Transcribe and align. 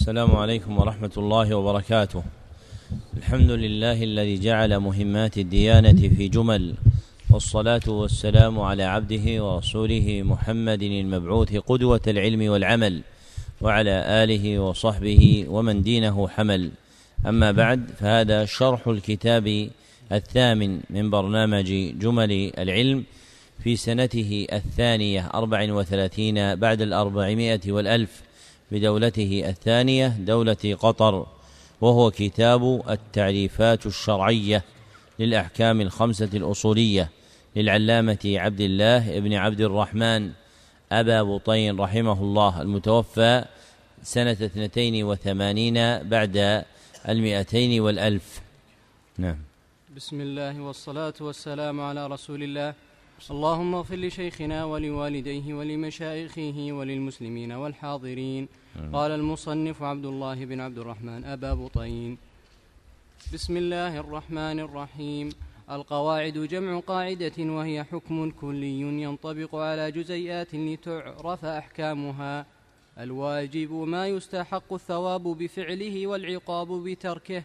السلام 0.00 0.36
عليكم 0.36 0.78
ورحمة 0.78 1.10
الله 1.16 1.54
وبركاته. 1.54 2.22
الحمد 3.16 3.50
لله 3.50 4.02
الذي 4.02 4.38
جعل 4.38 4.78
مهمات 4.78 5.38
الديانة 5.38 6.08
في 6.16 6.28
جمل 6.28 6.74
والصلاة 7.30 7.86
والسلام 7.88 8.60
على 8.60 8.82
عبده 8.82 9.44
ورسوله 9.44 10.22
محمد 10.22 10.82
المبعوث 10.82 11.56
قدوة 11.56 12.00
العلم 12.06 12.50
والعمل 12.50 13.00
وعلى 13.60 14.24
آله 14.24 14.58
وصحبه 14.58 15.46
ومن 15.48 15.82
دينه 15.82 16.28
حمل. 16.28 16.70
أما 17.26 17.52
بعد 17.52 17.90
فهذا 17.98 18.44
شرح 18.44 18.88
الكتاب 18.88 19.68
الثامن 20.12 20.80
من 20.90 21.10
برنامج 21.10 21.98
جمل 21.98 22.52
العلم 22.58 23.04
في 23.64 23.76
سنته 23.76 24.46
الثانية 24.52 25.30
أربع 25.34 25.72
وثلاثين 25.72 26.54
بعد 26.54 26.80
الأربعمائة 26.80 27.60
والألف. 27.72 28.25
بدولته 28.72 29.42
الثانية 29.46 30.08
دولة 30.08 30.76
قطر 30.80 31.26
وهو 31.80 32.10
كتاب 32.10 32.82
التعريفات 32.90 33.86
الشرعية 33.86 34.64
للأحكام 35.18 35.80
الخمسة 35.80 36.30
الأصولية 36.34 37.10
للعلامة 37.56 38.18
عبد 38.24 38.60
الله 38.60 39.20
بن 39.20 39.32
عبد 39.34 39.60
الرحمن 39.60 40.32
أبا 40.92 41.22
بطين 41.22 41.80
رحمه 41.80 42.22
الله 42.22 42.62
المتوفى 42.62 43.44
سنة 44.02 44.30
اثنتين 44.30 45.04
وثمانين 45.04 46.08
بعد 46.08 46.64
المئتين 47.08 47.80
والألف. 47.80 48.40
نعم. 49.18 49.38
بسم 49.96 50.20
الله 50.20 50.60
والصلاة 50.60 51.14
والسلام 51.20 51.80
على 51.80 52.06
رسول 52.06 52.42
الله. 52.42 52.74
اللهم 53.16 53.74
اغفر 53.74 53.96
لشيخنا 53.96 54.64
ولوالديه 54.64 55.54
ولمشايخه 55.54 56.68
وللمسلمين 56.72 57.52
والحاضرين. 57.52 58.48
قال 58.92 59.10
المصنف 59.10 59.82
عبد 59.82 60.06
الله 60.06 60.44
بن 60.44 60.60
عبد 60.60 60.78
الرحمن 60.78 61.24
أبا 61.24 61.54
بطين. 61.54 62.18
بسم 63.32 63.56
الله 63.56 64.00
الرحمن 64.00 64.60
الرحيم. 64.60 65.28
القواعد 65.70 66.38
جمع 66.38 66.80
قاعدة 66.80 67.38
وهي 67.38 67.84
حكم 67.84 68.30
كلي 68.30 68.80
ينطبق 68.80 69.54
على 69.54 69.92
جزيئات 69.92 70.54
لتعرف 70.54 71.44
أحكامها. 71.44 72.46
الواجب 72.98 73.72
ما 73.72 74.08
يستحق 74.08 74.72
الثواب 74.72 75.22
بفعله 75.22 76.06
والعقاب 76.06 76.68
بتركه 76.84 77.42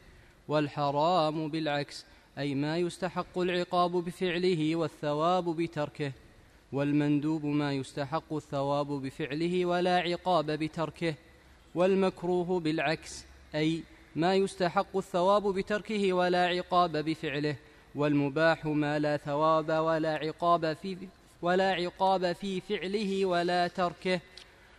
والحرام 0.48 1.48
بالعكس. 1.48 2.06
أي 2.38 2.56
ما 2.56 2.78
يستحق 2.78 3.38
العقاب 3.38 3.92
بفعله 3.92 4.76
والثواب 4.76 5.56
بتركه 5.56 6.12
والمندوب 6.74 7.46
ما 7.46 7.74
يستحق 7.74 8.34
الثواب 8.34 8.88
بفعله 8.88 9.66
ولا 9.66 9.98
عقاب 9.98 10.52
بتركه 10.52 11.16
والمكروه 11.76 12.60
بالعكس 12.60 13.26
أي 13.56 13.84
ما 14.16 14.36
يستحق 14.36 14.98
الثواب 14.98 15.54
بتركه 15.54 16.14
ولا 16.14 16.46
عقاب 16.46 16.98
بفعله 16.98 17.56
والمباح 17.96 18.66
ما 18.66 19.00
لا 19.00 19.18
ثواب 19.18 19.70
ولا 19.70 20.14
عقاب 20.16 20.74
في 20.82 20.98
ولا 21.42 21.72
عقاب 21.72 22.34
في 22.34 22.62
فعله 22.62 23.26
ولا 23.26 23.68
تركه. 23.68 24.20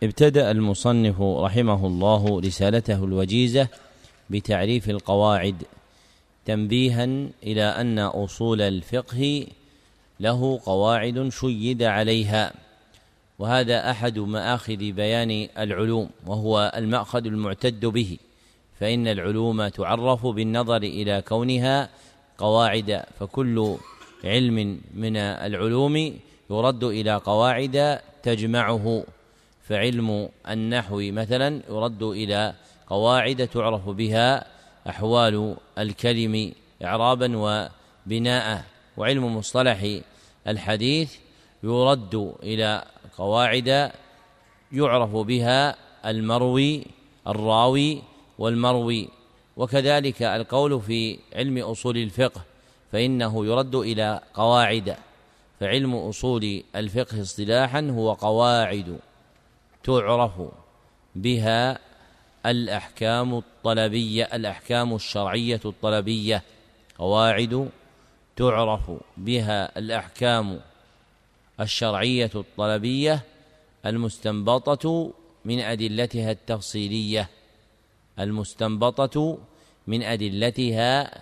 ابتدأ 0.03 0.51
المصنف 0.51 1.21
رحمه 1.21 1.87
الله 1.87 2.39
رسالته 2.39 3.03
الوجيزة 3.03 3.67
بتعريف 4.29 4.89
القواعد 4.89 5.63
تنبيها 6.45 7.03
إلى 7.43 7.63
أن 7.63 7.99
أصول 7.99 8.61
الفقه 8.61 9.47
له 10.19 10.59
قواعد 10.65 11.29
شيد 11.29 11.83
عليها 11.83 12.53
وهذا 13.39 13.91
أحد 13.91 14.19
مآخذ 14.19 14.91
بيان 14.91 15.47
العلوم 15.57 16.09
وهو 16.27 16.71
المأخذ 16.75 17.25
المعتد 17.25 17.85
به 17.85 18.17
فإن 18.79 19.07
العلوم 19.07 19.67
تعرف 19.67 20.25
بالنظر 20.25 20.77
إلى 20.77 21.21
كونها 21.21 21.89
قواعد 22.37 23.03
فكل 23.19 23.75
علم 24.23 24.81
من 24.93 25.17
العلوم 25.17 26.19
يرد 26.49 26.83
إلى 26.83 27.15
قواعد 27.15 27.99
تجمعه 28.23 29.03
فعلم 29.63 30.29
النحو 30.49 31.01
مثلا 31.01 31.61
يرد 31.69 32.03
إلى 32.03 32.53
قواعد 32.87 33.47
تعرف 33.47 33.89
بها 33.89 34.52
أحوال 34.89 35.55
الكلم 35.77 36.53
إعرابا 36.83 37.37
وبناء 37.37 38.65
وعلم 38.97 39.37
مصطلح 39.37 39.99
الحديث 40.47 41.15
يرد 41.63 42.35
إلى 42.43 42.83
قواعد 43.17 43.91
يعرف 44.71 45.15
بها 45.15 45.75
المروي 46.05 46.85
الراوي 47.27 48.01
والمروي. 48.39 49.09
وكذلك 49.57 50.21
القول 50.21 50.81
في 50.81 51.19
علم 51.35 51.57
أصول 51.57 51.97
الفقه 51.97 52.41
فإنه 52.91 53.45
يرد 53.45 53.75
إلى 53.75 54.21
قواعد. 54.33 54.95
فعلم 55.59 55.95
أصول 55.95 56.63
الفقه 56.75 57.21
اصطلاحا 57.21 57.81
هو 57.89 58.13
قواعد 58.13 58.99
تعرف 59.83 60.31
بها 61.15 61.79
الأحكام 62.45 63.33
الطلبية 63.33 64.23
الأحكام 64.23 64.95
الشرعية 64.95 65.59
الطلبية. 65.65 66.43
قواعد 66.97 67.69
تعرف 68.35 68.91
بها 69.17 69.79
الأحكام 69.79 70.59
الشرعية 71.59 72.31
الطلبية 72.35 73.23
المستنبطة 73.85 75.13
من 75.45 75.59
أدلتها 75.59 76.31
التفصيلية 76.31 77.29
المستنبطة 78.19 79.37
من 79.87 80.03
أدلتها 80.03 81.21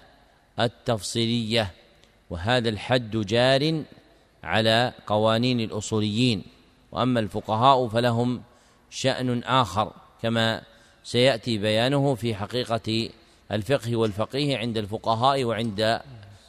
التفصيلية. 0.59 1.71
وهذا 2.29 2.69
الحد 2.69 3.17
جار 3.17 3.83
على 4.43 4.93
قوانين 5.07 5.59
الأصوليين. 5.59 6.43
وأما 6.91 7.19
الفقهاء 7.19 7.87
فلهم 7.87 8.43
شأن 8.89 9.43
آخر 9.43 9.93
كما 10.21 10.61
سيأتي 11.03 11.57
بيانه 11.57 12.15
في 12.15 12.35
حقيقة 12.35 13.09
الفقه 13.51 13.95
والفقيه 13.95 14.57
عند 14.57 14.77
الفقهاء 14.77 15.43
وعند 15.43 15.99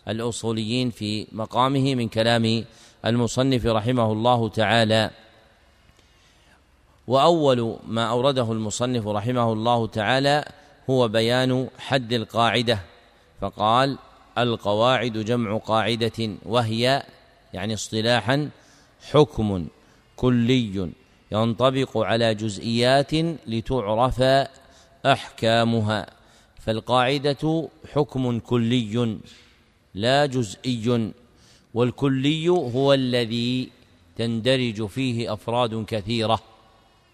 الأصوليين 0.09 0.91
في 0.91 1.27
مقامه 1.33 1.95
من 1.95 2.09
كلام 2.09 2.65
المصنف 3.07 3.67
رحمه 3.67 4.13
الله 4.13 4.49
تعالى. 4.49 5.11
وأول 7.07 7.79
ما 7.87 8.11
أورده 8.11 8.53
المصنف 8.53 9.07
رحمه 9.07 9.53
الله 9.53 9.87
تعالى 9.87 10.45
هو 10.91 11.09
بيان 11.09 11.69
حد 11.79 12.13
القاعدة 12.13 12.79
فقال 13.41 13.99
القواعد 14.39 15.13
جمع 15.13 15.57
قاعدة 15.57 16.31
وهي 16.47 17.03
يعني 17.53 17.75
اصطلاحا 17.75 18.51
حكم 19.11 19.67
كلي 20.17 20.91
ينطبق 21.33 21.99
على 21.99 22.35
جزئيات 22.35 23.15
لتعرف 23.47 24.23
أحكامها 25.07 26.07
فالقاعدة 26.61 27.69
حكم 27.93 28.39
كلي 28.39 29.19
لا 29.95 30.27
جزئي 30.27 31.13
والكلي 31.75 32.49
هو 32.49 32.93
الذي 32.93 33.69
تندرج 34.17 34.87
فيه 34.87 35.33
أفراد 35.33 35.85
كثيرة 35.85 36.41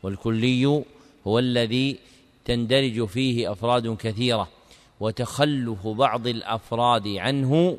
والكلي 0.02 0.82
هو 1.26 1.38
الذي 1.38 1.98
تندرج 2.44 3.04
فيه 3.04 3.52
أفراد 3.52 3.96
كثيرة 3.96 4.48
وتخلف 5.00 5.86
بعض 5.86 6.26
الأفراد 6.26 7.08
عنه 7.08 7.78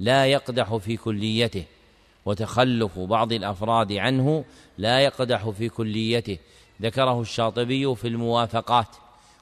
لا 0.00 0.26
يقدح 0.26 0.76
في 0.76 0.96
كليته. 0.96 1.64
وتخلف 2.24 2.98
بعض 2.98 3.32
الأفراد 3.32 3.92
عنه 3.92 4.44
لا 4.78 5.00
يقدح 5.00 5.48
في 5.48 5.68
كليته. 5.68 6.38
ذكره 6.82 7.20
الشاطبي 7.20 7.94
في 7.94 8.08
الموافقات 8.08 8.96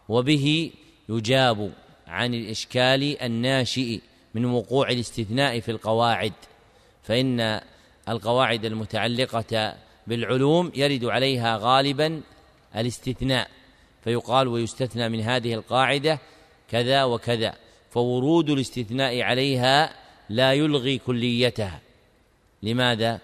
وبه 0.09 0.71
يجاب 1.09 1.73
عن 2.07 2.35
الإشكال 2.35 3.23
الناشئ 3.23 4.01
من 4.35 4.45
وقوع 4.45 4.91
الاستثناء 4.91 5.61
في 5.61 5.71
القواعد 5.71 6.33
فإن 7.03 7.61
القواعد 8.09 8.65
المتعلقة 8.65 9.75
بالعلوم 10.07 10.73
يرد 10.75 11.05
عليها 11.05 11.59
غالبا 11.63 12.21
الاستثناء 12.77 13.51
فيقال 14.05 14.49
ويستثنى 14.49 15.09
من 15.09 15.21
هذه 15.21 15.55
القاعدة 15.55 16.19
كذا 16.71 17.05
وكذا 17.05 17.55
فورود 17.91 18.51
الاستثناء 18.51 19.23
عليها 19.23 19.93
لا 20.29 20.53
يلغي 20.53 20.99
كليتها. 20.99 21.81
لماذا؟ 22.63 23.21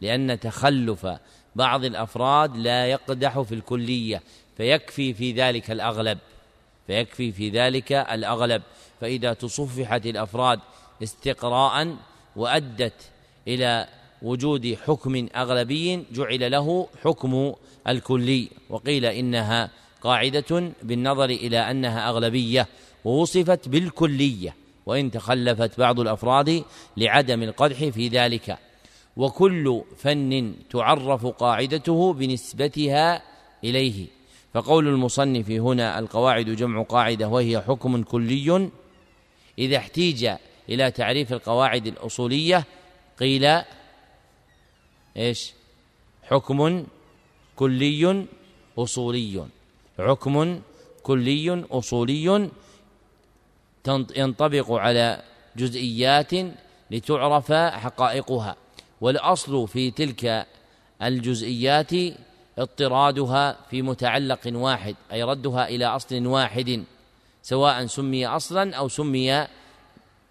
لأن 0.00 0.40
تخلف 0.40 1.06
بعض 1.56 1.84
الأفراد 1.84 2.56
لا 2.56 2.86
يقدح 2.86 3.40
في 3.40 3.54
الكلية 3.54 4.22
فيكفي 4.56 5.14
في 5.14 5.32
ذلك 5.32 5.70
الأغلب 5.70 6.18
فيكفي 6.86 7.32
في 7.32 7.50
ذلك 7.50 7.92
الأغلب. 7.92 8.62
فإذا 9.00 9.32
تصفحت 9.32 10.06
الأفراد 10.06 10.60
استقراء 11.02 11.96
وأدت 12.36 13.10
إلى 13.48 13.88
وجود 14.22 14.78
حكم 14.86 15.28
أغلبي 15.36 16.04
جعل 16.12 16.50
له 16.50 16.88
حكم 17.04 17.54
الكلي. 17.88 18.48
وقيل 18.70 19.04
إنها 19.04 19.70
قاعدة 20.02 20.72
بالنظر 20.82 21.24
إلى 21.24 21.58
أنها 21.58 22.08
أغلبية 22.08 22.66
ووصفت 23.04 23.68
بالكلية. 23.68 24.56
وإن 24.86 25.10
تخلفت 25.10 25.78
بعض 25.78 26.00
الأفراد 26.00 26.64
لعدم 26.96 27.42
القدح 27.42 27.84
في 27.84 28.08
ذلك. 28.08 28.58
وكل 29.16 29.82
فن 29.96 30.54
تعرف 30.70 31.26
قاعدته 31.26 32.12
بنسبتها 32.12 33.22
إليه. 33.64 34.06
فقول 34.54 34.88
المصنف 34.88 35.50
هنا 35.50 35.98
القواعد 35.98 36.50
جمع 36.50 36.82
قاعدة 36.82 37.28
وهي 37.28 37.60
حكم 37.60 38.02
كلي. 38.02 38.70
إذا 39.58 39.76
احتيج 39.76 40.30
إلى 40.68 40.90
تعريف 40.90 41.32
القواعد 41.32 41.86
الأصولية 41.86 42.64
قيل 43.20 43.62
إيش؟ 45.16 45.52
حكم 46.22 46.86
كلي 47.56 48.26
أصولي. 48.78 49.46
حكم 49.98 50.60
كلي 51.02 51.64
أصولي 51.70 52.50
ينطبق 54.16 54.72
على 54.72 55.22
جزئيات 55.56 56.32
لتعرف 56.90 57.52
حقائقها. 57.52 58.56
والأصل 59.04 59.68
في 59.68 59.90
تلك 59.90 60.46
الجزئيات 61.02 61.92
اضطرادها 62.58 63.56
في 63.70 63.82
متعلق 63.82 64.40
واحد 64.46 64.94
أي 65.12 65.22
ردها 65.22 65.68
إلى 65.68 65.86
أصل 65.86 66.26
واحد 66.26 66.84
سواء 67.42 67.86
سمي 67.86 68.26
أصلا 68.26 68.74
أو 68.74 68.88
سمي 68.88 69.46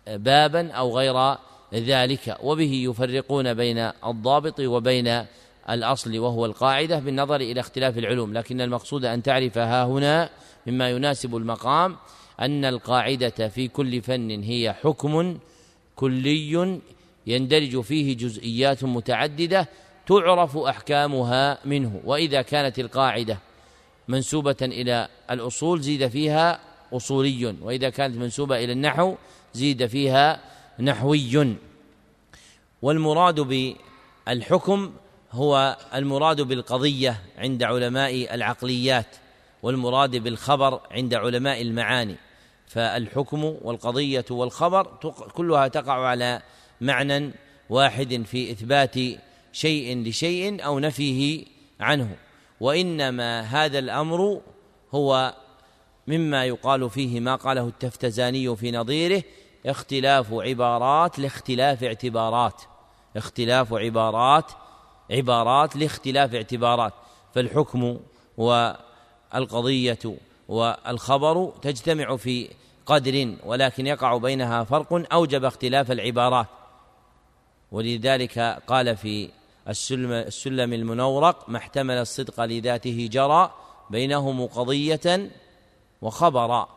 بابا 0.07 0.71
أو 0.71 0.97
غير 0.97 1.37
ذلك. 1.73 2.37
وبه 2.43 2.73
يفرقون 2.73 3.53
بين 3.53 3.77
الضابط 4.05 4.59
وبين 4.59 5.25
الأصل 5.69 6.17
وهو 6.17 6.45
القاعدة 6.45 6.99
بالنظر 6.99 7.35
إلى 7.35 7.59
اختلاف 7.59 7.97
العلوم. 7.97 8.33
لكن 8.33 8.61
المقصود 8.61 9.05
أن 9.05 9.23
تعرف 9.23 9.57
ها 9.57 9.85
هنا 9.85 10.29
مما 10.67 10.89
يناسب 10.89 11.35
المقام 11.35 11.95
أن 12.39 12.65
القاعدة 12.65 13.47
في 13.47 13.67
كل 13.67 14.01
فن 14.01 14.43
هي 14.43 14.73
حكم 14.73 15.37
كلي 15.95 16.81
يندرج 17.27 17.81
فيه 17.81 18.17
جزئيات 18.17 18.83
متعددة 18.83 19.69
تعرف 20.07 20.57
أحكامها 20.57 21.57
منه 21.65 22.01
وإذا 22.05 22.41
كانت 22.41 22.79
القاعدة 22.79 23.37
منسوبة 24.07 24.55
إلى 24.61 25.07
الأصول 25.31 25.81
زيد 25.81 26.07
فيها 26.07 26.59
أصولي 26.93 27.55
وإذا 27.61 27.89
كانت 27.89 28.17
منسوبة 28.17 28.63
إلى 28.63 28.71
النحو 28.71 29.15
زيد 29.53 29.85
فيها 29.85 30.39
نحوي. 30.79 31.55
والمراد 32.81 33.39
بالحكم 34.27 34.93
هو 35.31 35.77
المراد 35.93 36.41
بالقضية 36.41 37.21
عند 37.37 37.63
علماء 37.63 38.35
العقليات 38.35 39.15
والمراد 39.63 40.15
بالخبر 40.15 40.81
عند 40.91 41.13
علماء 41.13 41.61
المعاني. 41.61 42.15
فالحكم 42.67 43.43
والقضية 43.43 44.25
والخبر 44.29 44.83
كلها 45.33 45.67
تقع 45.67 46.07
على 46.07 46.41
معنى 46.81 47.31
واحد 47.69 48.23
في 48.25 48.51
إثبات 48.51 48.95
شيء 49.51 50.03
لشيء 50.03 50.65
أو 50.65 50.79
نفيه 50.79 51.45
عنه. 51.79 52.15
وإنما 52.59 53.41
هذا 53.41 53.79
الأمر 53.79 54.41
هو 54.93 55.33
مما 56.07 56.45
يقال 56.45 56.89
فيه 56.89 57.19
ما 57.19 57.35
قاله 57.35 57.67
التفتزاني 57.67 58.55
في 58.55 58.71
نظيره 58.71 59.23
اختلاف 59.65 60.33
عبارات 60.33 61.19
لاختلاف 61.19 61.83
اعتبارات. 61.83 62.61
اختلاف 63.15 63.73
عبارات 63.73 64.51
عبارات 65.11 65.75
لاختلاف 65.75 66.35
اعتبارات. 66.35 66.93
فالحكم 67.35 67.99
والقضية 68.37 69.99
والخبر 70.47 71.53
تجتمع 71.61 72.17
في 72.17 72.49
قدر 72.85 73.35
ولكن 73.45 73.87
يقع 73.87 74.17
بينها 74.17 74.63
فرق 74.63 75.13
أوجب 75.13 75.45
اختلاف 75.45 75.91
العبارات. 75.91 76.47
ولذلك 77.73 78.39
قال 78.67 78.97
في 78.97 79.29
السلم, 79.69 80.11
السلم 80.11 80.73
المنورق 80.73 81.49
ما 81.49 81.57
احتمل 81.57 81.95
الصدق 81.95 82.43
لذاته 82.43 83.09
جرى 83.11 83.51
بينهم 83.89 84.45
قضية 84.45 85.31
وخبرا. 86.01 86.67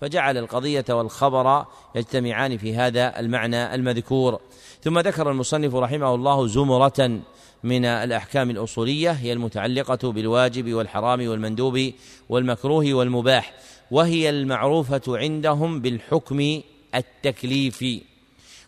فجعل 0.00 0.38
القضية 0.38 0.84
والخبر 0.90 1.64
يجتمعان 1.94 2.58
في 2.58 2.74
هذا 2.74 3.20
المعنى 3.20 3.74
المذكور. 3.74 4.40
ثم 4.82 4.98
ذكر 4.98 5.30
المصنف 5.30 5.74
رحمه 5.74 6.14
الله 6.14 6.46
زمرة 6.46 7.20
من 7.62 7.84
الأحكام 7.84 8.50
الأصولية 8.50 9.10
هي 9.10 9.32
المتعلقة 9.32 10.12
بالواجب 10.12 10.74
والحرام 10.74 11.28
والمندوب 11.28 11.92
والمكروه 12.28 12.94
والمباح 12.94 13.54
وهي 13.90 14.30
المعروفة 14.30 15.02
عندهم 15.08 15.80
بالحكم 15.80 16.60
التكليفي. 16.94 18.15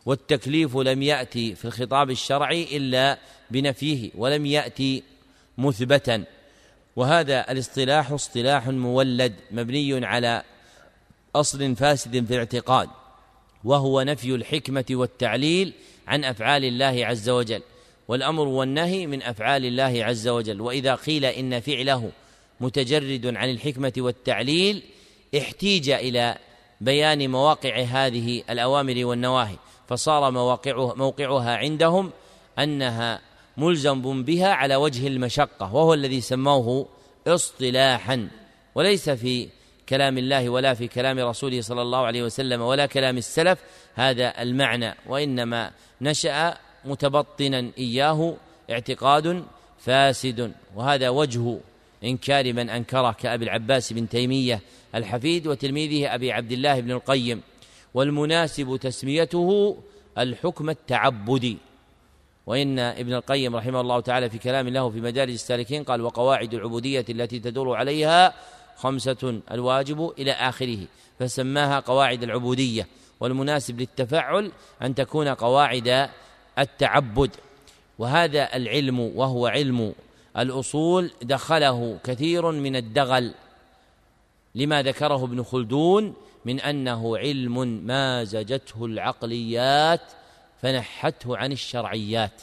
والتكليف 0.09 0.77
لم 0.77 1.03
يأتي 1.03 1.55
في 1.55 1.65
الخطاب 1.65 2.11
الشرعي 2.11 2.77
إلا 2.77 3.19
بنفيه 3.51 4.11
ولم 4.15 4.47
يأتي 4.47 5.03
مثبتا. 5.59 6.25
وهذا 6.97 7.53
الاصطلاح 7.53 8.13
اصطلاح 8.13 8.69
مولد 8.69 9.35
مبني 9.51 10.07
على 10.07 10.43
أصل 11.37 11.77
فاسد 11.77 12.27
في 12.27 12.35
الاعتقاد 12.35 12.89
وهو 13.65 14.03
نفي 14.03 14.35
الحكمة 14.35 14.85
والتعليل 14.91 15.73
عن 16.07 16.25
أفعال 16.25 16.65
الله 16.65 17.07
عز 17.07 17.29
وجل 17.29 17.63
والأمر 18.09 18.49
والنهي 18.49 19.07
من 19.07 19.23
أفعال 19.23 19.65
الله 19.65 20.05
عز 20.05 20.29
وجل. 20.29 20.61
وإذا 20.61 20.95
قيل 20.95 21.25
إن 21.25 21.61
فعله 21.61 22.11
متجرد 22.61 23.37
عن 23.37 23.51
الحكمة 23.51 23.93
والتعليل 23.99 24.83
احتيج 25.39 25.91
إلى 25.91 26.39
بيان 26.81 27.31
مواقع 27.31 27.81
هذه 27.81 28.43
الأوامر 28.51 29.05
والنواهي. 29.05 29.57
فصار 29.89 30.31
مواقعها 30.31 30.95
موقعها 30.95 31.57
عندهم 31.57 32.11
أنها 32.59 33.21
ملزم 33.57 34.23
بها 34.23 34.49
على 34.49 34.77
وجه 34.77 35.07
المشقة 35.07 35.75
وهو 35.75 35.95
الذي 35.95 36.21
سموه 36.21 36.87
اصطلاحا 37.27 38.29
وليس 38.75 39.11
في 39.11 39.49
كلام 39.89 40.19
الله 40.19 40.49
ولا 40.49 40.75
في 40.75 40.89
كلام 40.89 41.19
رسوله 41.19 41.61
صلى 41.61 41.83
الله 41.83 41.99
عليه 41.99 42.23
وسلم 42.23 42.61
ولا 42.61 42.87
كلام 42.87 43.17
السلف. 43.17 43.59
هذا 43.95 44.43
المعنى 44.43 44.95
وإنما 45.07 45.71
نشأ 46.01 46.59
متبطنا 46.85 47.71
إياه 47.79 48.35
اعتقاد 48.71 49.45
فاسد 49.79 50.53
وهذا 50.77 51.09
وجه 51.09 51.59
إنكار 52.05 52.53
من 52.53 52.71
أنكره 52.71 53.13
كأبي 53.13 53.45
العباس 53.45 53.93
بن 53.93 54.09
تيمية 54.09 54.61
الحفيد 54.95 55.47
وتلميذه 55.47 56.15
أبي 56.15 56.33
عبد 56.33 56.53
الله 56.53 56.81
بن 56.81 56.91
القيم. 56.91 57.43
والمناسب 57.95 58.77
تسميته 58.77 59.77
الحكم 60.19 60.71
التعبدي. 60.71 61.59
وإن 62.47 62.79
ابن 62.79 63.15
القيم 63.15 63.57
رحمه 63.57 63.81
الله 63.81 64.01
تعالى 64.01 64.31
في 64.31 64.39
كلام 64.39 64.69
له 64.69 64.91
في 64.91 65.01
مدارج 65.01 65.33
السالكين 65.33 65.85
قال 65.85 66.01
وقواعد 66.01 66.55
العبودية 66.55 67.05
التي 67.09 67.39
تدور 67.39 67.77
عليها 67.77 68.35
خمسة 68.77 69.41
الواجب 69.51 70.13
إلى 70.19 70.33
آخره 70.33 70.79
فسماها 71.19 71.81
قواعد 71.81 72.23
العبودية. 72.23 72.87
والمناسب 73.21 73.81
للتفعل 73.81 74.53
أن 74.83 74.95
تكون 74.95 75.29
قواعد 75.29 76.09
التعبد. 76.59 77.31
وهذا 77.99 78.57
العلم 78.57 79.01
وهو 79.01 79.47
علم 79.47 79.93
الأصول 80.39 81.11
دخله 81.23 81.99
كثير 82.05 82.51
من 82.51 82.77
الدغل. 82.77 83.35
لما 84.55 84.83
ذكره 84.83 85.25
ابن 85.25 85.43
خلدون 85.43 86.15
من 86.45 86.61
أنه 86.61 87.19
علم 87.19 87.67
مازجته 87.87 88.85
العقليات 88.85 90.01
فنحته 90.63 91.37
عن 91.37 91.53
الشرعيات. 91.53 92.43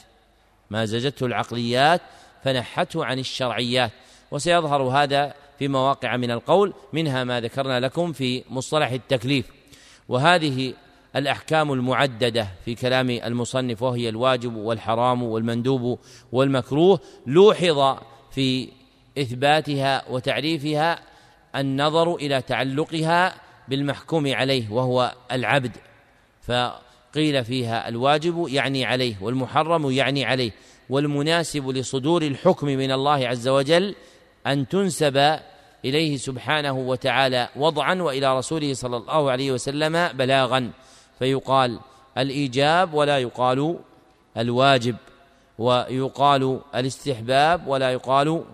مازجته 0.70 1.26
العقليات 1.26 2.00
فنحته 2.44 3.04
عن 3.04 3.18
الشرعيات. 3.18 3.90
وسيظهر 4.30 4.82
هذا 4.82 5.34
في 5.58 5.68
مواقع 5.68 6.16
من 6.16 6.30
القول 6.30 6.74
منها 6.92 7.24
ما 7.24 7.40
ذكرنا 7.40 7.80
لكم 7.80 8.12
في 8.12 8.44
مصطلح 8.50 8.90
التكليف. 8.90 9.46
وهذه 10.08 10.74
الأحكام 11.16 11.72
المعددة 11.72 12.48
في 12.64 12.74
كلام 12.74 13.10
المصنف 13.10 13.82
وهي 13.82 14.08
الواجب 14.08 14.56
والحرام 14.56 15.22
والمندوب 15.22 15.98
والمكروه 16.32 17.00
لوحظ 17.26 17.98
في 18.30 18.68
إثباتها 19.18 20.04
وتعريفها 20.10 20.98
النظر 21.56 22.14
إلى 22.14 22.42
تعلقها 22.42 23.34
بالمحكوم 23.68 24.34
عليه 24.34 24.72
وهو 24.72 25.14
العبد. 25.32 25.76
فقيل 26.42 27.44
فيها 27.44 27.88
الواجب 27.88 28.46
يعني 28.48 28.84
عليه 28.84 29.14
والمحرم 29.20 29.90
يعني 29.90 30.24
عليه 30.24 30.50
والمناسب 30.90 31.68
لصدور 31.68 32.22
الحكم 32.22 32.66
من 32.66 32.92
الله 32.92 33.28
عز 33.28 33.48
وجل 33.48 33.94
أن 34.46 34.68
تنسب 34.68 35.38
إليه 35.84 36.16
سبحانه 36.16 36.72
وتعالى 36.72 37.48
وضعا 37.56 37.94
وإلى 37.94 38.38
رسوله 38.38 38.74
صلى 38.74 38.96
الله 38.96 39.30
عليه 39.30 39.52
وسلم 39.52 40.08
بلاغا. 40.08 40.70
فيقال 41.18 41.80
الإيجاب 42.18 42.94
ولا 42.94 43.18
يقال 43.18 43.78
الواجب 44.36 44.96
ويقال 45.58 46.60
الاستحباب 46.74 47.66
ولا 47.66 47.92
يقال 47.92 48.44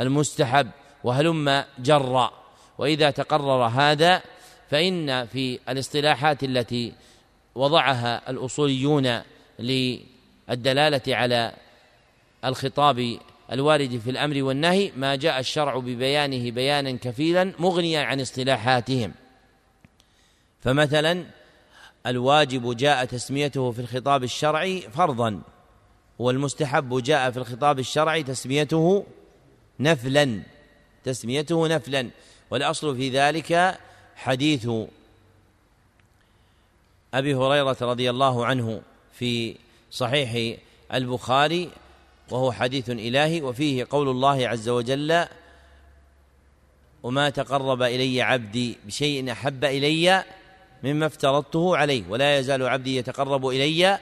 المستحب 0.00 0.70
وهلم 1.04 1.64
جرا. 1.78 2.30
وإذا 2.78 3.10
تقرر 3.10 3.66
هذا 3.66 4.22
فإن 4.72 5.26
في 5.26 5.58
الاصطلاحات 5.68 6.44
التي 6.44 6.92
وضعها 7.54 8.30
الأصوليون 8.30 9.22
للدلالة 9.58 11.02
على 11.08 11.52
الخطاب 12.44 13.18
الوارد 13.52 13.98
في 13.98 14.10
الأمر 14.10 14.42
والنهي 14.42 14.92
ما 14.96 15.16
جاء 15.16 15.40
الشرع 15.40 15.78
ببيانه 15.78 16.50
بيانا 16.50 16.90
كفيلا 16.90 17.52
مغنيا 17.58 18.00
عن 18.00 18.20
اصطلاحاتهم. 18.20 19.12
فمثلا 20.60 21.24
الواجب 22.06 22.76
جاء 22.76 23.04
تسميته 23.04 23.70
في 23.70 23.78
الخطاب 23.78 24.24
الشرعي 24.24 24.80
فرضا 24.80 25.42
والمستحب 26.18 27.02
جاء 27.02 27.30
في 27.30 27.36
الخطاب 27.36 27.78
الشرعي 27.78 28.22
تسميته 28.22 29.06
نفلا 29.80 30.42
تسميته 31.04 31.68
نفلا. 31.68 32.10
والأصل 32.50 32.96
في 32.96 33.10
ذلك 33.10 33.78
حديث 34.22 34.68
أبي 37.14 37.34
هريرة 37.34 37.76
رضي 37.80 38.10
الله 38.10 38.46
عنه 38.46 38.82
في 39.12 39.56
صحيح 39.90 40.58
البخاري 40.94 41.70
وهو 42.30 42.52
حديث 42.52 42.90
إلهي 42.90 43.42
وفيه 43.42 43.86
قول 43.90 44.08
الله 44.08 44.48
عز 44.48 44.68
وجل 44.68 45.26
وما 47.02 47.30
تقرب 47.30 47.82
إلي 47.82 48.22
عبدي 48.22 48.78
بشيء 48.86 49.32
أحب 49.32 49.64
إلي 49.64 50.24
مما 50.82 51.06
افترضته 51.06 51.76
عليه 51.76 52.02
ولا 52.08 52.38
يزال 52.38 52.62
عبدي 52.68 52.96
يتقرب 52.96 53.46
إلي 53.46 53.98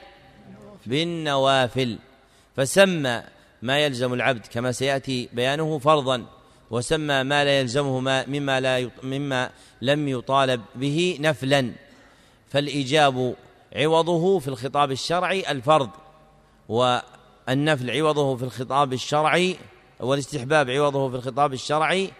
بالنوافل 0.85 1.97
فسمى 2.55 3.23
ما 3.61 3.79
يلزم 3.79 4.13
العبد 4.13 4.47
كما 4.47 4.71
سيأتي 4.71 5.29
بيانه 5.33 5.79
فرضا 5.79 6.25
وسمى 6.71 7.23
ما 7.23 7.43
لا 7.43 7.59
يلزمه 7.59 7.99
ما 7.99 8.25
مما 8.27 8.59
لا 8.59 8.89
مما 9.03 9.49
لم 9.81 10.07
يطالب 10.07 10.61
به 10.75 11.17
نفلا. 11.19 11.71
فالإيجاب 12.49 13.35
عوضه 13.75 14.39
في 14.39 14.47
الخطاب 14.47 14.91
الشرعي 14.91 15.51
الفرض 15.51 15.89
والنفل 16.69 17.91
عوضه 17.91 18.35
في 18.35 18.43
الخطاب 18.43 18.93
الشرعي 18.93 19.57
والاستحباب 19.99 20.69
عوضه 20.69 21.09
في 21.09 21.15
الخطاب 21.15 21.53
الشرعي 21.53 22.11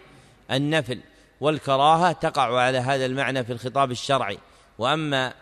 النفل 0.50 1.00
والكراهة 1.40 2.12
تقع 2.12 2.60
على 2.60 2.78
هذا 2.78 3.06
المعنى 3.06 3.44
في 3.44 3.52
الخطاب 3.52 3.90
الشرعي. 3.90 4.38
وأما 4.78 5.34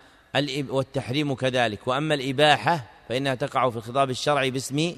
والتحريم 0.68 1.34
كذلك. 1.34 1.88
وأما 1.88 2.14
الإباحة 2.14 2.86
فإنها 3.08 3.34
تقع 3.34 3.70
في 3.70 3.76
الخطاب 3.76 4.10
الشرعي 4.10 4.50
باسم 4.50 4.96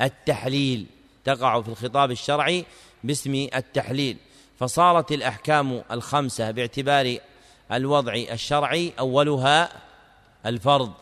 التحليل. 0.00 0.86
تقع 1.24 1.60
في 1.62 1.68
الخطاب 1.68 2.10
الشرعي 2.10 2.64
باسم 3.04 3.48
التحليل. 3.54 4.16
فصارت 4.58 5.12
الأحكام 5.12 5.82
الخمسة 5.90 6.50
باعتبار 6.50 7.16
الوضع 7.72 8.14
الشرعي 8.14 8.92
أولها 8.98 9.68
الفرض 10.46 10.92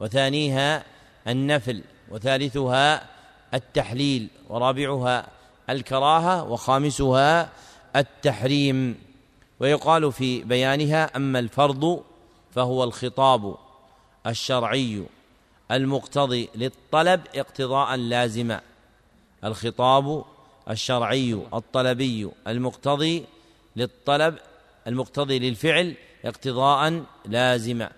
وثانيها 0.00 0.84
النفل 1.28 1.82
وثالثها 2.10 3.06
التحليل 3.54 4.28
ورابعها 4.48 5.28
الكراهة 5.70 6.44
وخامسها 6.44 7.50
التحريم. 7.96 8.98
ويقال 9.60 10.12
في 10.12 10.44
بيانها 10.44 11.16
أما 11.16 11.38
الفرض 11.38 12.02
فهو 12.54 12.84
الخطاب 12.84 13.56
الشرعي 14.26 15.06
المقتضي 15.70 16.48
للطلب 16.54 17.20
اقتضاء 17.34 17.96
لازما 17.96 18.60
الخطاب 19.44 20.24
الشرعي 20.70 21.34
الطلبي 21.54 22.30
المقتضي 22.46 23.24
للطلب 23.76 24.38
المقتضي 24.86 25.38
للفعل 25.38 25.94
اقتضاء 26.24 27.04
لازما 27.24 27.92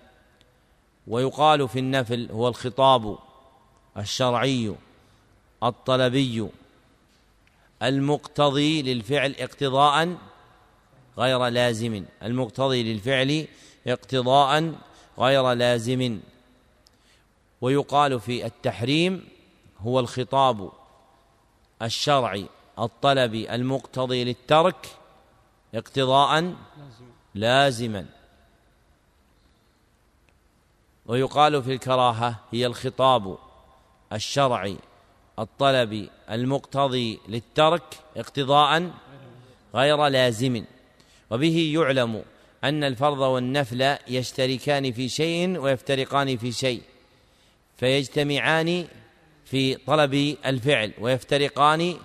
ويقال 1.07 1.69
في 1.69 1.79
النفل 1.79 2.31
هو 2.31 2.47
الخطاب 2.47 3.17
الشرعي 3.97 4.75
الطلبي 5.63 6.49
المقتضي 7.83 8.81
للفعل 8.81 9.35
اقتضاء 9.39 10.17
غير 11.17 11.47
لازم. 11.47 12.05
المقتضي 12.23 12.93
للفعل 12.93 13.47
اقتضاء 13.87 14.73
غير 15.19 15.53
لازم. 15.53 16.19
ويقال 17.61 18.19
في 18.19 18.45
التحريم 18.45 19.27
هو 19.79 19.99
الخطاب 19.99 20.71
الشرعي. 21.81 22.45
الطلبي 22.79 23.55
المقتضي 23.55 24.23
للترك 24.23 24.87
اقتضاء 25.75 26.53
لازما. 27.35 28.05
ويقال 31.05 31.63
في 31.63 31.73
الكراهة 31.73 32.39
هي 32.51 32.65
الخطاب 32.65 33.37
الشرعي. 34.13 34.77
الطلبي 35.39 36.09
المقتضي 36.31 37.19
للترك 37.27 37.99
اقتضاء 38.17 38.91
غير 39.75 40.07
لازم. 40.07 40.65
وبه 41.31 41.71
يعلم 41.75 42.23
أن 42.63 42.83
الفرض 42.83 43.19
والنفل 43.19 43.97
يشتركان 44.07 44.91
في 44.91 45.09
شيء 45.09 45.57
ويفترقان 45.57 46.37
في 46.37 46.51
شيء. 46.51 46.81
فيجتمعان 47.77 48.87
في 49.45 49.75
طلب 49.75 50.37
الفعل 50.45 50.93
ويفترقان 50.99 51.97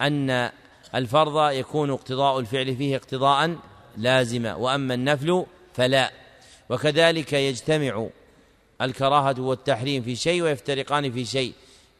أن 0.00 0.50
الفرض 0.94 1.50
يكون 1.50 1.90
اقتضاء 1.90 2.38
الفعل 2.38 2.76
فيه 2.76 2.96
اقتضاء 2.96 3.56
لازما 3.96 4.54
وأما 4.54 4.94
النفل 4.94 5.44
فلا. 5.74 6.12
وكذلك 6.68 7.32
يجتمع 7.32 8.06
الكراهة 8.82 9.40
والتحريم 9.40 10.02
في 10.02 10.16
شيء 10.16 10.42
ويفترقان 10.42 11.12
في 11.12 11.24
شيء. 11.24 11.52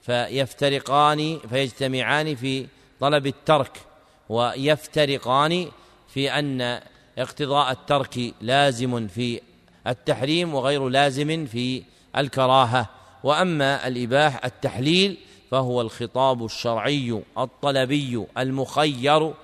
فيفترقان 0.03 1.39
فيجتمعان 1.51 2.35
في 2.35 2.67
طلب 3.01 3.27
الترك 3.27 3.81
ويفترقان 4.29 5.69
في 6.09 6.31
أن 6.33 6.81
اقتضاء 7.19 7.71
الترك 7.73 8.35
لازم 8.41 9.09
في 9.09 9.41
التحريم 9.87 10.55
وغير 10.55 10.89
لازم 10.89 11.47
في 11.47 11.83
الكراهة. 12.17 12.89
وأما 13.25 13.89
الإباح 13.89 14.45
التحليل 14.45 15.17
فهو 15.51 15.81
الخطاب 15.81 16.45
الشرعي 16.45 17.23
الطلبي 17.39 18.27
المخير 18.39 19.35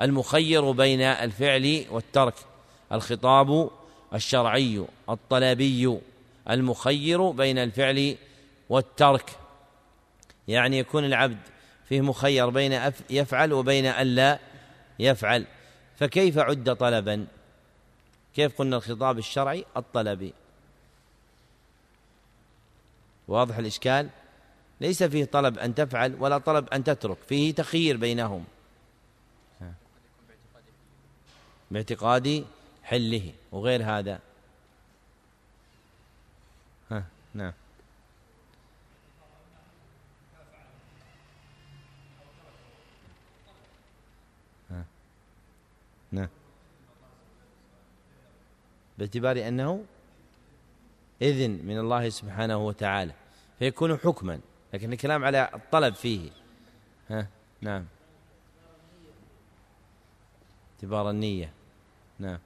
المخير 0.00 0.70
بين 0.70 1.00
الفعل 1.00 1.84
والترك. 1.90 2.34
الخطاب 2.92 3.70
الشرعي 4.14 4.84
الطلبي 5.08 5.98
المخير 6.50 7.30
بين 7.30 7.58
الفعل 7.58 8.16
والترك. 8.68 9.30
يعني 10.48 10.78
يكون 10.78 11.04
العبد 11.04 11.38
فيه 11.88 12.00
مخير 12.00 12.50
بين 12.50 12.92
يفعل 13.10 13.52
وبين 13.52 13.86
ألا 13.86 14.38
يفعل. 14.98 15.46
فكيف 15.96 16.38
عد 16.38 16.76
طلبا؟ 16.76 17.26
كيف 18.34 18.58
قلنا 18.58 18.76
الخطاب 18.76 19.18
الشرعي 19.18 19.64
الطلبي؟ 19.76 20.32
واضح 23.28 23.58
الإشكال؟ 23.58 24.08
ليس 24.80 25.02
فيه 25.02 25.24
طلب 25.24 25.58
أن 25.58 25.74
تفعل 25.74 26.16
ولا 26.20 26.38
طلب 26.38 26.68
أن 26.68 26.84
تترك 26.84 27.18
فيه 27.28 27.54
تخيير 27.54 27.96
بينهم. 27.96 28.44
باعتقاد 31.70 32.44
حله 32.82 33.32
وغير 33.52 33.84
هذا. 33.84 34.20
ها 36.90 37.04
نعم. 37.34 37.52
نعم. 46.12 46.28
باعتبار 48.98 49.48
أنه 49.48 49.84
إذن 51.22 51.50
من 51.50 51.78
الله 51.78 52.08
سبحانه 52.08 52.66
وتعالى 52.66 53.12
فيكون 53.58 53.96
حكما. 53.96 54.40
لكن 54.72 54.92
الكلام 54.92 55.24
على 55.24 55.50
الطلب 55.54 55.94
فيه. 55.94 56.30
ها؟ 57.10 57.28
نعم. 57.60 57.86
اعتبار 60.74 61.10
النية. 61.10 61.52
نعم. 62.18 62.38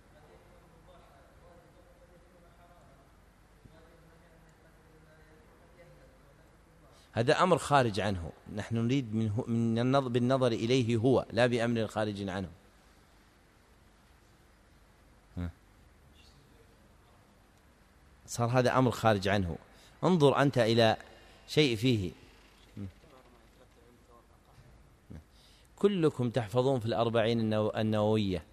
هذا 7.13 7.43
أمر 7.43 7.59
خارج 7.59 8.01
عنه. 8.01 8.33
نحن 8.57 8.77
نريد 8.77 9.15
من, 9.15 9.33
من 9.49 9.79
النظر 9.79 10.09
بالنظر 10.09 10.53
إليه 10.53 10.97
هو 10.97 11.27
لا 11.33 11.47
بأمر 11.47 11.87
خارج 11.87 12.29
عنه. 12.29 12.49
صار 18.27 18.49
هذا 18.49 18.79
أمر 18.79 18.91
خارج 18.91 19.29
عنه. 19.29 19.59
انظر 20.05 20.43
أنت 20.43 20.59
إلى 20.59 20.97
شيء 21.49 21.77
فيه. 21.77 22.11
كلكم 25.77 26.31
تحفظون 26.31 26.81
في 26.81 26.87
الأربعين 26.87 27.53
النووية. 27.55 28.45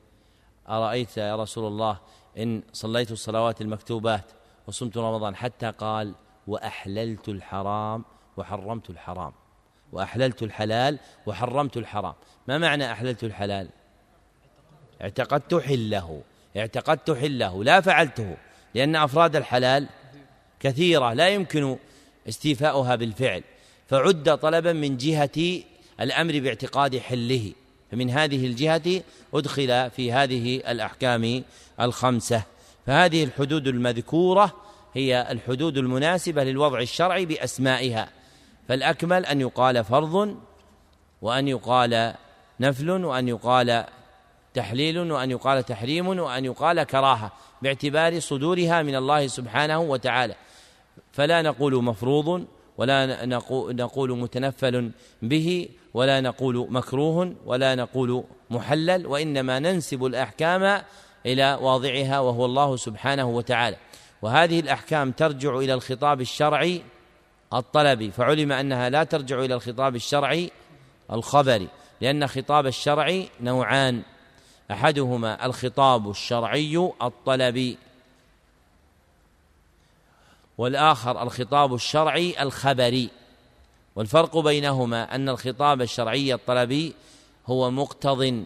أرأيت 0.69 1.17
يا 1.17 1.35
رسول 1.35 1.67
الله 1.67 1.99
إن 2.37 2.61
صليت 2.73 3.11
الصلوات 3.11 3.61
المكتوبات 3.61 4.25
وصمت 4.67 4.97
رمضان 4.97 5.35
حتى 5.35 5.71
قال 5.71 6.13
وأحللت 6.47 7.29
الحرام 7.29 8.05
وحرمت 8.37 8.89
الحرام. 8.89 9.33
وأحللت 9.91 10.43
الحلال 10.43 10.99
وحرمت 11.25 11.77
الحرام. 11.77 12.13
ما 12.47 12.57
معنى 12.57 12.91
أحللت 12.91 13.23
الحلال؟ 13.23 13.69
اعتقدت 15.01 15.55
حله. 15.55 16.21
اعتقدت 16.57 17.11
حله. 17.11 17.63
لا 17.63 17.81
فعلته. 17.81 18.37
لأن 18.75 18.95
أفراد 18.95 19.35
الحلال 19.35 19.89
كثيرة. 20.59 21.13
لا 21.13 21.29
يمكن 21.29 21.77
استيفاؤها 22.29 22.95
بالفعل. 22.95 23.43
فعد 23.87 24.37
طلبا 24.37 24.73
من 24.73 24.97
جهة 24.97 25.61
الأمر 26.01 26.39
باعتقاد 26.39 26.97
حله. 26.97 27.51
فمن 27.91 28.09
هذه 28.09 28.47
الجهة 28.47 29.01
أدخل 29.33 29.89
في 29.89 30.11
هذه 30.11 30.55
الأحكام 30.55 31.43
الخمسة. 31.81 32.43
فهذه 32.85 33.23
الحدود 33.23 33.67
المذكورة 33.67 34.55
هي 34.93 35.27
الحدود 35.31 35.77
المناسبة 35.77 36.43
للوضع 36.43 36.79
الشرعي 36.79 37.25
بأسمائها. 37.25 38.09
فالأكمل 38.67 39.25
أن 39.25 39.41
يقال 39.41 39.83
فرض 39.83 40.37
وأن 41.21 41.47
يقال 41.47 42.13
نفل 42.59 42.89
وأن 42.89 43.27
يقال 43.27 43.85
تحليل 44.53 45.11
وأن 45.11 45.31
يقال 45.31 45.63
تحريم 45.63 46.07
وأن 46.07 46.45
يقال 46.45 46.83
كراهة 46.83 47.31
باعتبار 47.61 48.19
صدورها 48.19 48.81
من 48.81 48.95
الله 48.95 49.27
سبحانه 49.27 49.79
وتعالى. 49.79 50.35
فلا 51.11 51.41
نقول 51.41 51.83
مفروض 51.83 52.45
ولا 52.77 53.25
نقول 53.73 54.17
متنفل 54.17 54.91
به 55.21 55.69
ولا 55.93 56.21
نقول 56.21 56.67
مكروه 56.69 57.35
ولا 57.45 57.75
نقول 57.75 58.23
محلل 58.49 59.07
وإنما 59.07 59.59
ننسب 59.59 60.05
الأحكام 60.05 60.81
إلى 61.25 61.57
واضعها 61.61 62.19
وهو 62.19 62.45
الله 62.45 62.75
سبحانه 62.75 63.29
وتعالى. 63.29 63.77
وهذه 64.21 64.59
الأحكام 64.59 65.11
ترجع 65.11 65.57
إلى 65.57 65.73
الخطاب 65.73 66.21
الشرعي 66.21 66.81
الطلبي 67.53 68.11
فعلم 68.11 68.51
أنها 68.51 68.89
لا 68.89 69.03
ترجع 69.03 69.39
إلى 69.39 69.53
الخطاب 69.53 69.95
الشرعي 69.95 70.51
الخبري 71.11 71.67
لأن 72.01 72.27
خطاب 72.27 72.67
الشرعي 72.67 73.29
نوعان 73.41 74.01
أحدهما 74.71 75.45
الخطاب 75.45 76.09
الشرعي 76.09 76.91
الطلبي 77.01 77.77
والآخر 80.59 81.23
الخطاب 81.23 81.73
الشرعي 81.73 82.41
الخبري. 82.41 83.09
والفرق 83.95 84.37
بينهما 84.37 85.15
أن 85.15 85.29
الخطاب 85.29 85.81
الشرعي 85.81 86.33
الطلبي 86.33 86.93
هو 87.47 87.71
مقتض 87.71 88.45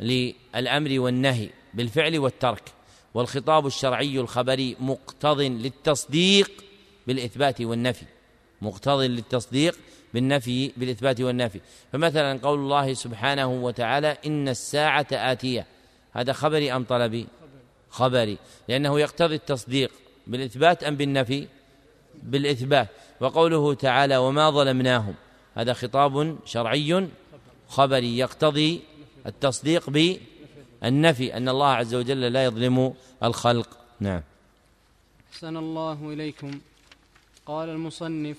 للأمر 0.00 1.00
والنهي 1.00 1.50
بالفعل 1.74 2.18
والترك 2.18 2.62
والخطاب 3.14 3.66
الشرعي 3.66 4.20
الخبري 4.20 4.76
مقتض 4.80 5.40
للتصديق 5.40 6.50
بالإثبات 7.06 7.60
والنفي 7.60 8.04
مقتض 8.62 9.00
للتصديق 9.00 9.78
بالنفي 10.14 10.72
بالإثبات 10.76 11.20
والنفي. 11.20 11.60
فمثلا 11.92 12.40
قول 12.42 12.58
الله 12.58 12.94
سبحانه 12.94 13.46
وتعالى 13.46 14.16
إن 14.26 14.48
الساعة 14.48 15.06
آتية. 15.12 15.66
هذا 16.12 16.32
خبري 16.32 16.72
أم 16.72 16.84
طلبي؟ 16.84 17.26
خبري. 17.90 18.38
لأنه 18.68 19.00
يقتضي 19.00 19.34
التصديق. 19.34 20.01
بالإثبات 20.26 20.84
أم 20.84 20.96
بالنفي؟ 20.96 21.48
بالإثبات. 22.22 22.88
وقوله 23.20 23.74
تعالى 23.74 24.16
وما 24.16 24.50
ظلمناهم. 24.50 25.14
هذا 25.54 25.72
خطاب 25.72 26.38
شرعي 26.44 27.08
خبري 27.68 28.18
يقتضي 28.18 28.80
التصديق 29.26 29.90
بالنفي 29.90 31.36
أن 31.36 31.48
الله 31.48 31.68
عز 31.68 31.94
وجل 31.94 32.20
لا 32.20 32.44
يظلم 32.44 32.94
الخلق. 33.22 33.68
نعم. 34.00 34.22
أحسن 35.32 35.56
الله 35.56 36.12
إليكم. 36.12 36.60
قال 37.46 37.68
المصنف 37.68 38.36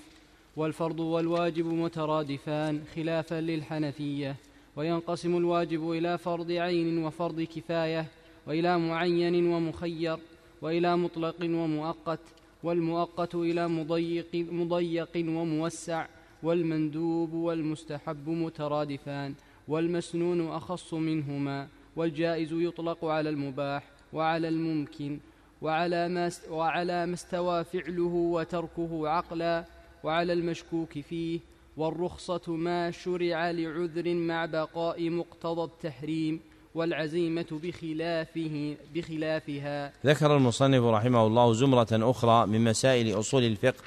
والفرض 0.55 0.99
والواجب 0.99 1.65
مترادفان 1.65 2.81
خلافا 2.95 3.41
للحنفية 3.41 4.35
وينقسم 4.75 5.37
الواجب 5.37 5.91
إلى 5.91 6.17
فرض 6.17 6.51
عين 6.51 7.03
وفرض 7.05 7.41
كفاية 7.41 8.07
وإلى 8.47 8.77
معين 8.77 9.47
ومخير. 9.53 10.17
وإلى 10.63 10.97
مطلق 10.97 11.35
ومؤقت 11.43 12.19
والمؤقت 12.63 13.35
إلى 13.35 13.67
مضيق, 13.67 14.35
مضيق 14.35 15.09
وموسع 15.17 16.05
والمندوب 16.43 17.33
والمستحب 17.33 18.29
مترادفان 18.29 19.33
والمسنون 19.67 20.47
أخص 20.47 20.93
منهما 20.93 21.67
والجائز 21.95 22.53
يطلق 22.53 23.05
على 23.05 23.29
المباح 23.29 23.83
وعلى 24.13 24.47
الممكن 24.47 25.19
وعلى 25.61 26.09
ما, 26.09 26.31
وعلى 26.49 27.05
ما 27.05 27.13
استوى 27.13 27.63
فعله 27.63 28.13
وتركه 28.35 29.07
عقلا 29.07 29.65
وعلى 30.03 30.33
المشكوك 30.33 30.99
فيه 30.99 31.39
والرخصة 31.77 32.51
ما 32.51 32.91
شرع 32.91 33.51
لعذر 33.51 34.13
مع 34.13 34.45
بقاء 34.45 35.09
مقتضى 35.09 35.63
التحريم. 35.63 36.39
والعزيمة 36.75 37.45
بخلافه 37.63 38.75
بخلافها. 38.95 39.93
ذكر 40.05 40.37
المصنف 40.37 40.83
رحمه 40.83 41.27
الله 41.27 41.53
زمرة 41.53 41.87
أخرى 41.91 42.47
من 42.47 42.63
مسائل 42.63 43.19
أصول 43.19 43.43
الفقه 43.43 43.83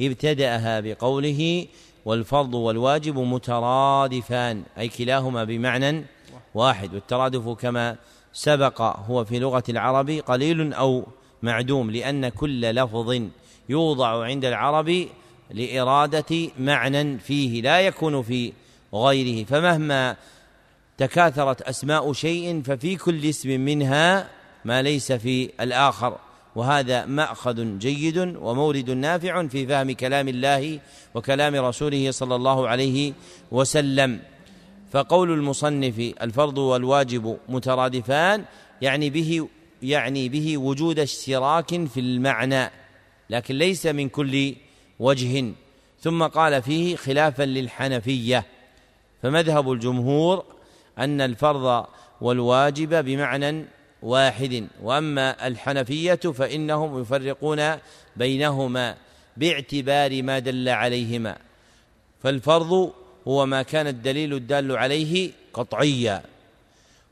ابتدأها 0.00 0.80
بقوله 0.80 1.66
والفرض 2.04 2.54
والواجب 2.54 3.18
مترادفان 3.18 4.62
أي 4.78 4.88
كلاهما 4.88 5.44
بمعنى 5.44 6.04
واحد 6.54 6.94
والترادف 6.94 7.48
كما 7.48 7.96
سبق 8.32 8.80
هو 8.82 9.24
في 9.24 9.38
لغة 9.38 9.64
العرب 9.68 10.10
قليل 10.10 10.72
أو 10.72 11.06
معدوم 11.42 11.90
لأن 11.90 12.28
كل 12.28 12.60
لفظ 12.60 13.22
يوضع 13.68 14.24
عند 14.24 14.44
العرب 14.44 15.06
لإرادة 15.50 16.48
معنى 16.58 17.18
فيه 17.18 17.62
لا 17.62 17.80
يكون 17.80 18.22
في 18.22 18.52
غيره 18.94 19.44
فمهما 19.44 20.16
تكاثرت 21.00 21.62
أسماء 21.62 22.12
شيء 22.12 22.62
ففي 22.62 22.96
كل 22.96 23.26
اسم 23.26 23.60
منها 23.60 24.28
ما 24.64 24.82
ليس 24.82 25.12
في 25.12 25.50
الآخر. 25.60 26.18
وهذا 26.56 27.06
مأخذ 27.06 27.78
جيد 27.78 28.18
ومورد 28.18 28.90
نافع 28.90 29.46
في 29.46 29.66
فهم 29.66 29.92
كلام 29.92 30.28
الله 30.28 30.80
وكلام 31.14 31.54
رسوله 31.54 32.10
صلى 32.10 32.34
الله 32.34 32.68
عليه 32.68 33.12
وسلم. 33.50 34.20
فقول 34.92 35.30
المصنف 35.30 35.98
الفرض 36.22 36.58
والواجب 36.58 37.38
مترادفان 37.48 38.44
يعني 38.82 39.10
به 39.10 39.48
يعني 39.82 40.28
به 40.28 40.58
وجود 40.58 40.98
اشتراك 40.98 41.86
في 41.86 42.00
المعنى 42.00 42.70
لكن 43.30 43.54
ليس 43.54 43.86
من 43.86 44.08
كل 44.08 44.54
وجه. 44.98 45.52
ثم 46.00 46.22
قال 46.22 46.62
فيه 46.62 46.96
خلافا 46.96 47.42
للحنفية 47.42 48.46
فمذهب 49.22 49.72
الجمهور 49.72 50.59
أن 51.00 51.20
الفرض 51.20 51.86
والواجب 52.20 53.04
بمعنى 53.04 53.64
واحد 54.02 54.66
وأما 54.82 55.46
الحنفية 55.46 56.14
فإنهم 56.14 57.00
يفرقون 57.00 57.76
بينهما 58.16 58.96
باعتبار 59.36 60.22
ما 60.22 60.38
دل 60.38 60.68
عليهما. 60.68 61.36
فالفرض 62.22 62.92
هو 63.28 63.46
ما 63.46 63.62
كان 63.62 63.86
الدليل 63.86 64.34
الدال 64.34 64.76
عليه 64.76 65.30
قطعيا 65.52 66.22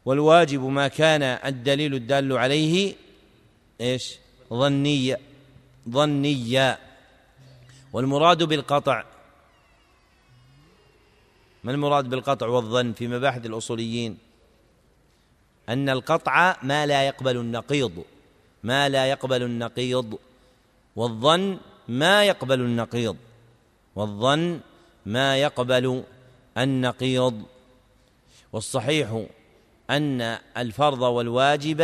والواجب 0.05 0.65
ما 0.65 0.89
كان 0.89 1.23
الدليل 1.23 1.95
الدال 1.95 2.39
عليه 2.39 2.95
إيش؟ 3.81 4.19
ظنيا 4.53 5.19
ظنيا 5.89 6.79
والمراد 7.93 8.43
بالقطع 8.43 9.05
ما 11.65 11.73
المراد 11.73 12.09
بالقطع 12.09 12.47
والظن 12.47 12.93
في 12.93 13.09
مباحث 13.09 13.47
الأصوليين؟ 13.47 14.19
أن 15.69 15.89
القطع 15.89 16.57
ما 16.63 16.87
لا 16.87 17.07
يقبل 17.07 17.37
النقيض 17.37 18.05
ما 18.63 18.89
لا 18.89 19.07
يقبل 19.07 19.43
النقيض 19.43 20.19
والظن 20.97 21.59
ما 21.89 22.25
يقبل 22.25 22.61
النقيض 22.61 23.17
والظن 23.97 24.61
ما 25.07 25.37
يقبل 25.37 26.05
النقيض. 26.59 27.43
والصحيح 28.53 29.27
أن 29.91 30.21
الفرض 30.57 31.01
والواجب 31.01 31.81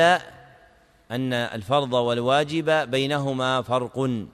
أن 1.10 1.32
الفرض 1.32 1.92
والواجب 1.92 2.90
بينهما 2.90 3.62
فرق 3.62 4.24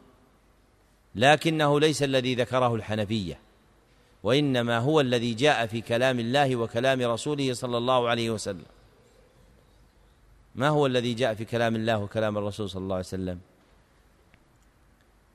لكنه 1.14 1.81
ليس 1.81 2.03
الذي 2.03 2.35
ذكره 2.35 2.74
الحنفية. 2.74 3.50
وإنما 4.22 4.78
هو 4.78 5.00
الذي 5.00 5.35
جاء 5.35 5.66
في 5.66 5.80
كلام 5.80 6.18
الله 6.20 6.56
وكلام 6.56 7.02
رسوله 7.02 7.52
صلى 7.54 7.78
الله 7.78 8.09
عليه 8.09 8.30
وسلم. 8.30 8.64
ما 10.54 10.68
هو 10.68 10.87
الذي 10.87 11.14
جاء 11.14 11.35
في 11.35 11.44
كلام 11.44 11.76
الله 11.76 11.98
وكلام 11.98 12.38
الرسول 12.38 12.70
صلى 12.70 12.83
الله 12.83 12.94
عليه 12.94 13.04
وسلم؟ 13.04 13.38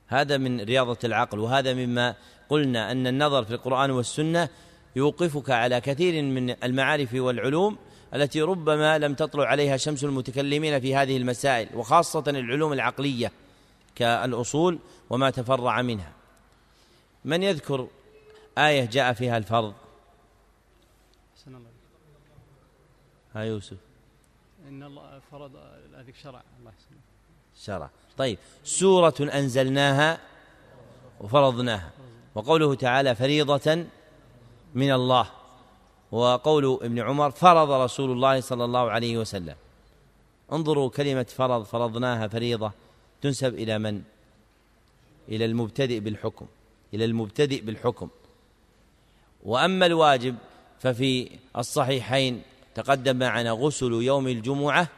هذا 0.06 0.36
من 0.36 0.60
رياضة 0.60 0.98
العقل 1.04 1.38
وهذا 1.38 1.74
مما 1.74 2.14
قلنا 2.48 2.92
أن 2.92 3.06
النظر 3.06 3.44
في 3.44 3.54
القرآن 3.54 3.90
والسنة 3.90 4.48
يوقفك 4.96 5.50
على 5.50 5.80
كثير 5.80 6.22
من 6.22 6.64
المعارف 6.64 7.14
والعلوم 7.14 7.78
التي 8.14 8.42
ربما 8.42 8.98
لم 8.98 9.14
تطلع 9.14 9.46
عليها 9.46 9.76
شمس 9.76 10.04
المتكلمين 10.04 10.80
في 10.80 10.96
هذه 10.96 11.16
المسائل 11.16 11.68
وخاصة 11.74 12.24
العلوم 12.26 12.72
العقلية 12.72 13.32
كالأصول 13.94 14.78
وما 15.10 15.30
تفرع 15.30 15.82
منها. 15.82 16.12
من 17.24 17.42
يذكر 17.42 17.88
آية 18.58 18.84
جاء 18.84 19.12
فيها 19.12 19.36
الفرض. 19.36 19.74
ها 23.34 23.42
يوسف. 23.42 23.76
إن 24.68 24.82
الله 24.82 25.20
فرض 25.30 25.52
هذيك 25.94 26.16
شرع. 26.16 26.42
الله 26.58 26.72
يسلمك 26.78 27.02
شرع. 27.56 27.90
طيب 28.16 28.38
سورة 28.64 29.14
أنزلناها 29.20 30.18
وفرضناها. 31.20 31.90
وقوله 32.34 32.74
تعالى 32.74 33.14
فريضة 33.14 33.86
من 34.74 34.92
الله. 34.92 35.30
وقول 36.12 36.78
ابن 36.82 36.98
عمر 36.98 37.30
فرض 37.30 37.70
رسول 37.70 38.10
الله 38.10 38.40
صلى 38.40 38.64
الله 38.64 38.90
عليه 38.90 39.18
وسلم. 39.18 39.56
انظروا 40.52 40.90
كلمة 40.90 41.22
فرض 41.22 41.64
فرضناها 41.64 42.28
فريضة 42.28 42.72
تنسب 43.22 43.54
إلى 43.54 43.78
من؟ 43.78 44.02
إلى 45.28 45.44
المبتدئ 45.44 46.00
بالحكم. 46.00 46.46
إلى 46.94 47.04
المبتدئ 47.04 47.60
بالحكم. 47.60 48.08
وأما 49.46 49.86
الواجب 49.86 50.34
ففي 50.78 51.30
الصحيحين 51.56 52.42
تقدم 52.74 53.16
معنا 53.16 53.50
غسل 53.50 53.92
يوم 53.92 54.28
الجمعة 54.28 54.88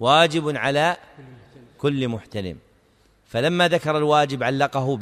واجب 0.00 0.56
على 0.56 0.96
كل 1.78 2.08
محتلم. 2.08 2.58
فلما 3.26 3.68
ذكر 3.68 3.98
الواجب 3.98 4.42
علقه 4.42 4.96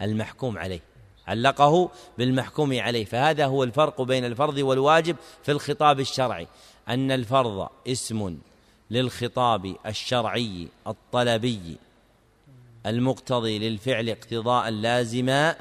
بالمحكوم 0.00 0.58
عليه 0.58 0.80
علقه 1.26 1.90
بالمحكوم 2.18 2.80
عليه. 2.80 3.04
فهذا 3.04 3.46
هو 3.46 3.64
الفرق 3.64 4.02
بين 4.02 4.24
الفرض 4.24 4.58
والواجب 4.58 5.16
في 5.42 5.52
الخطاب 5.52 6.00
الشرعي 6.00 6.46
أن 6.88 7.10
الفرض 7.10 7.68
اسم 7.88 8.38
للخطاب 8.90 9.76
الشرعي 9.86 10.68
الطلبي 10.86 11.76
المقتضي 12.86 13.58
للفعل 13.58 14.08
اقتضاء 14.08 14.70
لازما 14.70 15.56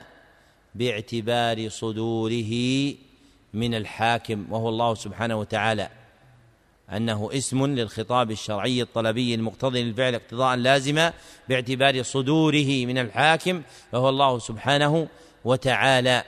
باعتبار 0.79 1.69
صدوره 1.69 2.53
من 3.53 3.75
الحاكم 3.75 4.45
وهو 4.49 4.69
الله 4.69 4.95
سبحانه 4.95 5.39
وتعالى. 5.39 5.89
أنه 6.89 7.29
اسم 7.33 7.65
للخطاب 7.65 8.31
الشرعي 8.31 8.81
الطلبي 8.81 9.35
المقتضي 9.35 9.83
للفعل 9.83 10.15
اقتضاء 10.15 10.55
لازما 10.55 11.13
باعتبار 11.49 12.03
صدوره 12.03 12.85
من 12.85 12.97
الحاكم 12.97 13.61
وهو 13.93 14.09
الله 14.09 14.39
سبحانه 14.39 15.07
وتعالى. 15.45 16.23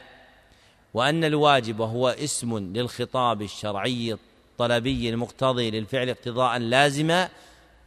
وأن 0.94 1.24
الواجب 1.24 1.80
وهو 1.80 2.08
اسم 2.10 2.58
للخطاب 2.58 3.42
الشرعي 3.42 4.14
الطلبي 4.14 5.10
المقتضي 5.10 5.72
للفعل 5.72 6.10
اقتضاء 6.10 6.58
لازما 6.58 7.30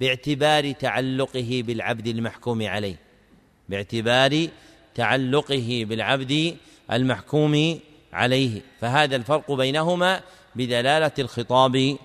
باعتبار 0.00 0.72
تعلقه 0.72 1.62
بالعبد 1.66 2.06
المحكوم 2.06 2.62
عليه 2.62 2.96
باعتبار 3.68 4.48
تعلقه 4.94 5.86
بالعبد 5.88 6.56
المحكوم 6.92 7.80
عليه. 8.12 8.62
فهذا 8.80 9.16
الفرق 9.16 9.52
بينهما 9.52 10.20
بدلالة 10.54 11.12
الخطاب 11.18 11.96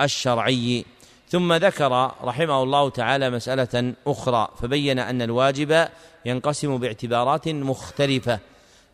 الشرعي. 0.00 0.84
ثم 1.28 1.52
ذكر 1.52 2.10
رحمه 2.22 2.62
الله 2.62 2.90
تعالى 2.90 3.30
مسألة 3.30 3.94
أخرى 4.06 4.48
فبين 4.62 4.98
أن 4.98 5.22
الواجب 5.22 5.88
ينقسم 6.26 6.78
باعتبارات 6.78 7.48
مختلفة. 7.48 8.38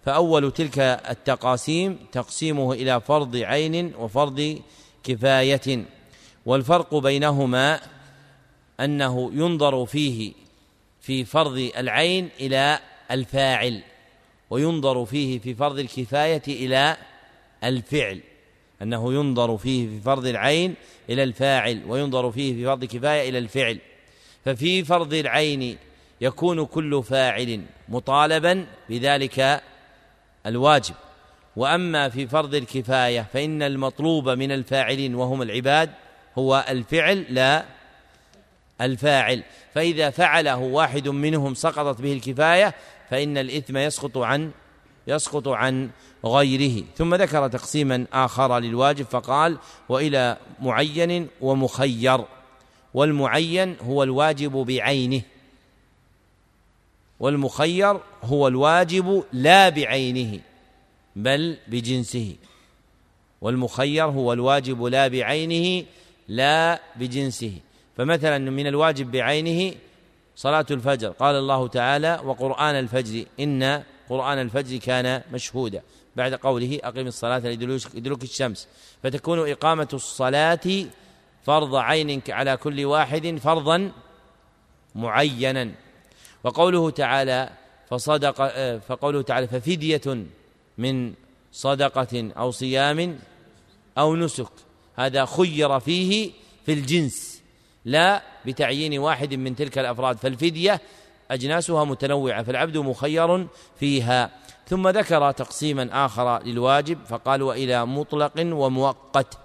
فأول 0.05 0.53
تلك 0.53 0.79
التقاسيم 0.79 1.99
تقسيمه 2.13 2.73
إلى 2.73 3.01
فرض 3.01 3.37
عين 3.37 3.95
وفرض 3.95 4.59
كفاية. 5.05 5.85
والفرق 6.47 6.95
بينهما 6.95 7.81
أنه 8.81 9.31
ينظر 9.35 9.87
فيه 9.87 10.33
في 11.01 11.25
فرض 11.25 11.71
العين 11.77 12.29
إلى 12.41 12.79
الفاعل 13.11 13.83
وينظر 14.51 15.05
فيه 15.05 15.39
في 15.39 15.55
فرض 15.55 15.79
الكفاية 15.79 16.43
إلى 16.49 16.97
الفعل 17.65 18.21
أنه 18.83 19.15
ينظر 19.15 19.57
فيه 19.57 19.89
في 19.89 20.01
فرض 20.01 20.27
العين 20.27 20.75
إلى 21.11 21.23
الفاعل 21.23 21.83
وينظر 21.87 22.33
فيه 22.33 22.55
في 22.55 22.65
فرض 22.65 22.83
الكفاية 22.83 23.29
إلى 23.29 23.39
الفعل. 23.39 23.79
ففي 24.45 24.85
فرض 24.85 25.15
العين 25.15 25.79
يكون 26.21 26.67
كل 26.67 27.03
فاعل 27.03 27.63
مطالبا 27.89 28.67
بذلك 28.89 29.63
الواجب. 30.47 30.95
وأما 31.57 32.09
في 32.09 32.27
فرض 32.27 32.55
الكفاية 32.55 33.27
فإن 33.33 33.63
المطلوب 33.63 34.29
من 34.29 34.53
الفاعلين 34.53 35.15
وهم 35.15 35.43
العباد 35.43 35.91
هو 36.39 36.65
الفعل 36.69 37.27
لا 37.29 37.65
الفاعل. 38.81 39.43
فإذا 39.75 40.11
فعله 40.11 40.57
واحد 40.57 41.09
منهم 41.09 41.55
سقطت 41.55 42.01
به 42.01 42.13
الكفاية 42.13 42.75
فإن 43.11 43.39
الإثم 43.39 43.77
يسقط 43.77 44.19
عن 44.19 44.51
يسقط 45.07 45.49
عن 45.49 45.91
غيره. 46.25 46.85
ثم 46.97 47.15
ذكر 47.15 47.49
تقسيما 47.49 48.07
آخر 48.13 48.59
للواجب 48.59 49.05
فقال 49.05 49.59
وإلى 49.89 50.37
معين 50.61 51.29
ومخير 51.41 52.25
والمعين 52.95 53.77
هو 53.83 54.03
الواجب 54.03 54.53
بعينه 54.53 55.23
والمخير 57.21 58.01
هو 58.23 58.49
الواجب 58.49 59.25
لا 59.33 59.69
بعينه 59.69 60.41
بل 61.17 61.57
بجنسه 61.69 62.37
والمخير 63.41 64.05
هو 64.05 64.33
الواجب 64.33 64.83
لا 64.83 65.09
بعينه 65.09 65.87
لا 66.29 66.81
بجنسه. 66.97 67.53
فمثلا 67.97 68.39
من 68.39 68.67
الواجب 68.67 69.11
بعينه 69.11 69.75
صلاة 70.41 70.67
الفجر. 70.71 71.09
قال 71.09 71.35
الله 71.35 71.69
تعالى 71.69 72.21
وقرآن 72.25 72.75
الفجر 72.75 73.25
إن 73.41 73.83
قرآن 74.09 74.39
الفجر 74.39 74.77
كان 74.77 75.23
مشهودا. 75.33 75.83
بعد 76.17 76.35
قوله 76.35 76.81
أقم 76.85 77.07
الصلاة 77.07 77.39
لدلوك 77.95 78.23
الشمس. 78.23 78.69
فتكون 79.03 79.51
إقامة 79.51 79.89
الصلاة 79.93 80.87
فرض 81.43 81.75
عين 81.77 82.23
على 82.29 82.57
كل 82.57 82.85
واحد 82.85 83.39
فرضا 83.43 83.93
معينا. 84.95 85.73
وقوله 86.45 86.91
تعالى 86.91 87.51
فصدق 87.91 88.37
فقوله 88.79 89.23
تعالى 89.23 89.47
ففدية 89.47 90.25
من 90.79 91.15
صدقة 91.53 92.33
أو 92.37 92.51
صيام 92.51 93.19
أو 93.99 94.17
نسك. 94.17 94.53
هذا 94.97 95.25
خير 95.25 95.81
فيه 95.81 96.31
في 96.67 96.73
الجنس. 96.73 97.40
لا 97.85 98.23
بتعيين 98.47 98.99
واحد 98.99 99.35
من 99.35 99.57
تلك 99.57 99.79
الأفراد 99.79 100.17
فالفدية 100.17 100.81
أجناسها 101.31 101.85
متنوعة 101.85 102.43
فالعبد 102.43 102.77
مخير 102.77 103.47
فيها. 103.81 104.31
ثم 104.67 104.89
ذكر 104.89 105.31
تقسيما 105.31 106.07
آخر 106.07 106.43
للواجب 106.43 106.99
فقال 107.07 107.43
وإلى 107.43 107.87
مطلق 107.87 108.33
ومؤقت. 108.37 109.39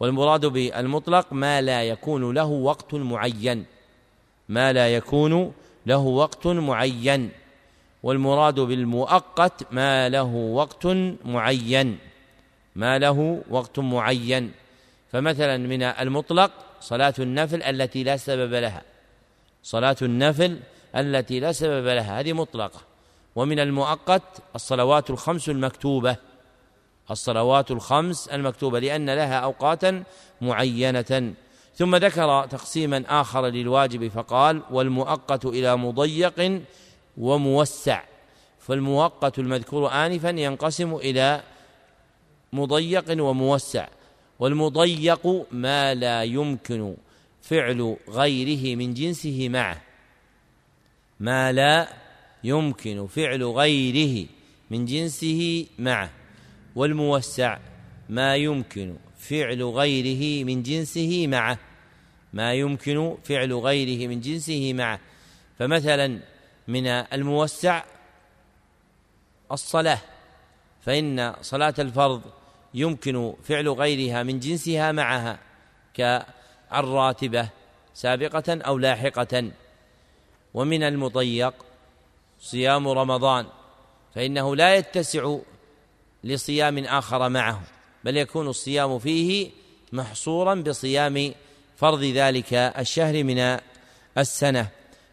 والمراد 0.00 0.46
بالمطلق 0.46 1.32
ما 1.32 1.60
لا 1.60 1.82
يكون 1.82 2.34
له 2.34 2.44
وقت 2.44 2.94
معين. 2.94 3.64
ما 4.48 4.72
لا 4.72 4.94
يكون 4.94 5.52
له 5.86 5.98
وقت 5.98 6.46
معين. 6.46 7.30
والمراد 8.02 8.60
بالمؤقت 8.60 9.72
ما 9.72 10.08
له 10.08 10.34
وقت 10.34 10.86
معين. 11.24 11.98
ما 12.76 12.98
له 12.98 13.42
وقت 13.50 13.78
معين. 13.78 14.52
فمثلا 15.12 15.56
من 15.56 15.82
المطلق 15.82 16.50
صلاة 16.80 17.14
النفل 17.18 17.62
التي 17.62 18.02
لا 18.02 18.16
سبب 18.16 18.54
لها. 18.54 18.82
صلاة 19.62 19.96
النفل 20.02 20.60
التي 20.96 21.40
لا 21.40 21.52
سبب 21.52 21.86
لها. 21.86 22.20
هذه 22.20 22.32
مطلقة. 22.32 22.80
ومن 23.36 23.60
المؤقت 23.60 24.22
الصلوات 24.54 25.10
الخمس 25.10 25.48
المكتوبة. 25.48 26.16
الصلوات 27.10 27.70
الخمس 27.70 28.28
المكتوبة 28.28 28.78
لأن 28.78 29.10
لها 29.10 29.38
أوقاتا 29.38 30.02
معينة. 30.40 31.34
ثم 31.74 31.96
ذكر 31.96 32.46
تقسيما 32.46 33.04
آخر 33.08 33.46
للواجب 33.46 34.08
فقال 34.08 34.62
والمؤقت 34.70 35.44
إلى 35.44 35.76
مضيق 35.76 36.62
وموسع. 37.16 38.02
فالمؤقت 38.58 39.38
المذكور 39.38 39.92
آنفا 39.92 40.28
ينقسم 40.28 40.94
إلى 40.94 41.42
مضيق 42.52 43.22
وموسع. 43.22 43.86
والمضيق 44.38 45.46
ما 45.52 45.94
لا 45.94 46.22
يمكن 46.22 46.96
فعل 47.42 47.96
غيره 48.08 48.76
من 48.76 48.94
جنسه 48.94 49.48
معه. 49.48 49.82
ما 51.20 51.52
لا 51.52 51.88
يمكن 52.44 53.06
فعل 53.06 53.44
غيره 53.44 54.26
من 54.70 54.84
جنسه 54.84 55.66
معه. 55.78 56.10
والموسع 56.76 57.58
ما 58.08 58.36
يمكن 58.36 58.96
فعل 59.18 59.62
غيره 59.62 60.44
من 60.44 60.62
جنسه 60.62 61.26
معه. 61.26 61.58
ما 62.32 62.54
يمكن 62.54 63.16
فعل 63.24 63.52
غيره 63.52 64.08
من 64.08 64.20
جنسه 64.20 64.72
معه. 64.72 65.00
فمثلا 65.58 66.20
من 66.68 66.86
الموسع 66.86 67.84
الصلاة. 69.52 70.00
فإن 70.82 71.34
صلاة 71.42 71.74
الفرض 71.78 72.22
يمكن 72.76 73.34
فعل 73.42 73.68
غيرها 73.68 74.22
من 74.22 74.40
جنسها 74.40 74.92
معها 74.92 75.38
كالراتبة 75.94 77.48
سابقة 77.94 78.44
أو 78.48 78.78
لاحقة. 78.78 79.50
ومن 80.54 80.82
المضيق 80.82 81.54
صيام 82.40 82.88
رمضان 82.88 83.46
فإنه 84.14 84.56
لا 84.56 84.76
يتسع 84.76 85.36
لصيام 86.24 86.78
آخر 86.78 87.28
معه 87.28 87.60
بل 88.04 88.16
يكون 88.16 88.48
الصيام 88.48 88.98
فيه 88.98 89.50
محصورا 89.92 90.54
بصيام 90.54 91.34
فرض 91.76 92.02
ذلك 92.04 92.54
الشهر 92.54 93.24
من 93.24 93.58
السنة. 94.18 94.68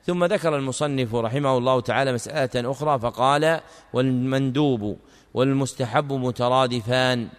ثم 0.06 0.26
ذكر 0.26 0.56
المصنف 0.56 1.16
رحمه 1.16 1.58
الله 1.58 1.82
تعالى 1.82 2.14
مسألة 2.14 2.72
أخرى 2.72 3.00
فقال 3.00 3.60
والمندوب 3.94 4.98
والمستحب 5.34 6.14
مترادفان. 6.14 7.30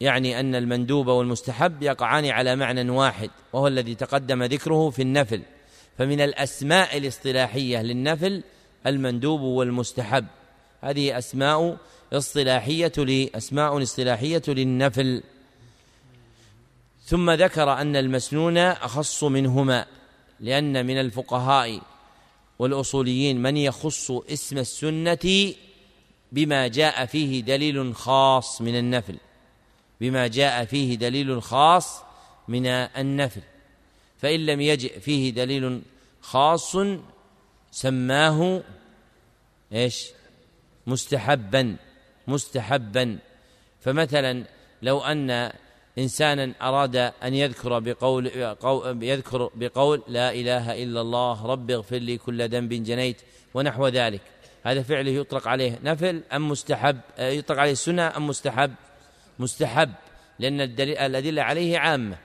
يعني 0.00 0.40
أن 0.40 0.54
المندوب 0.54 1.06
والمستحب 1.06 1.82
يقعان 1.82 2.26
على 2.26 2.56
معنى 2.56 2.90
واحد 2.90 3.30
وهو 3.52 3.66
الذي 3.66 3.94
تقدم 3.94 4.42
ذكره 4.42 4.90
في 4.90 5.02
النفل. 5.02 5.42
فمن 5.98 6.20
الأسماء 6.20 6.96
الاصطلاحية 6.96 7.82
للنفل 7.82 8.42
المندوب 8.86 9.40
والمستحب. 9.40 10.26
هذه 10.80 11.18
أسماء 11.18 11.76
اصطلاحية 12.12 12.92
لأسماء 12.98 13.82
اصطلاحية 13.82 14.42
للنفل. 14.48 15.22
ثم 17.04 17.30
ذكر 17.30 17.72
أن 17.72 17.96
المسنون 17.96 18.58
أخص 18.58 19.24
منهما 19.24 19.86
لأن 20.40 20.86
من 20.86 21.00
الفقهاء 21.00 21.80
والأصوليين 22.58 23.42
من 23.42 23.56
يخص 23.56 24.10
اسم 24.10 24.58
السنة 24.58 25.54
بما 26.32 26.68
جاء 26.68 27.06
فيه 27.06 27.40
دليل 27.40 27.94
خاص 27.94 28.62
من 28.62 28.78
النفل. 28.78 29.16
بما 30.00 30.26
جاء 30.26 30.64
فيه 30.64 30.94
دليل 30.94 31.42
خاص 31.42 32.02
من 32.48 32.66
النفل. 32.66 33.40
فإن 34.18 34.46
لم 34.46 34.60
يجئ 34.60 35.00
فيه 35.00 35.30
دليل 35.30 35.82
خاص 36.20 36.76
سماه 37.70 38.62
إيش؟ 39.72 40.06
مستحبا 40.86 41.76
مستحبا. 42.28 43.18
فمثلا 43.80 44.44
لو 44.82 45.00
أن 45.00 45.52
إنسانا 45.98 46.54
أراد 46.62 46.96
أن 46.96 47.34
يذكر 47.34 47.78
بقول 47.78 48.26
يذكر 49.02 49.50
بقول 49.54 50.02
لا 50.08 50.32
إله 50.32 50.82
إلا 50.82 51.00
الله 51.00 51.46
رب 51.46 51.70
اغفر 51.70 51.96
لي 51.96 52.18
كل 52.18 52.48
ذنب 52.48 52.72
جنيت 52.72 53.16
ونحو 53.54 53.88
ذلك. 53.88 54.20
هذا 54.62 54.82
فعله 54.82 55.10
يطلق 55.10 55.48
عليه 55.48 55.78
نفل 55.82 56.22
أم 56.32 56.48
مستحب؟ 56.48 57.00
يطلق 57.18 57.58
عليه 57.58 57.74
سنة 57.74 58.16
أم 58.16 58.26
مستحب؟ 58.26 58.74
مستحب 59.38 59.92
لأن 60.38 60.60
الأدلة 60.60 61.42
عليه 61.42 61.78
عامة. 61.78 62.18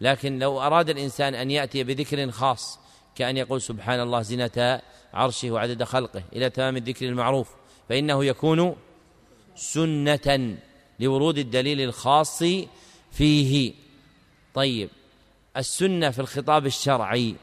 لكن 0.00 0.38
لو 0.38 0.60
أراد 0.60 0.90
الإنسان 0.90 1.34
أن 1.34 1.50
يأتي 1.50 1.84
بذكر 1.84 2.30
خاص 2.30 2.78
كأن 3.14 3.36
يقول 3.36 3.62
سبحان 3.62 4.00
الله 4.00 4.22
زنة 4.22 4.80
عرشه 5.14 5.50
وعدد 5.50 5.84
خلقه 5.84 6.22
إلى 6.32 6.50
تمام 6.50 6.76
الذكر 6.76 7.08
المعروف 7.08 7.50
فإنه 7.88 8.24
يكون 8.24 8.76
سنة 9.54 10.56
لورود 11.00 11.38
الدليل 11.38 11.80
الخاص 11.80 12.42
فيه. 13.12 13.74
طيب 14.54 14.88
السنة 15.56 16.10
في 16.10 16.18
الخطاب 16.18 16.66
الشرعي 16.66 17.34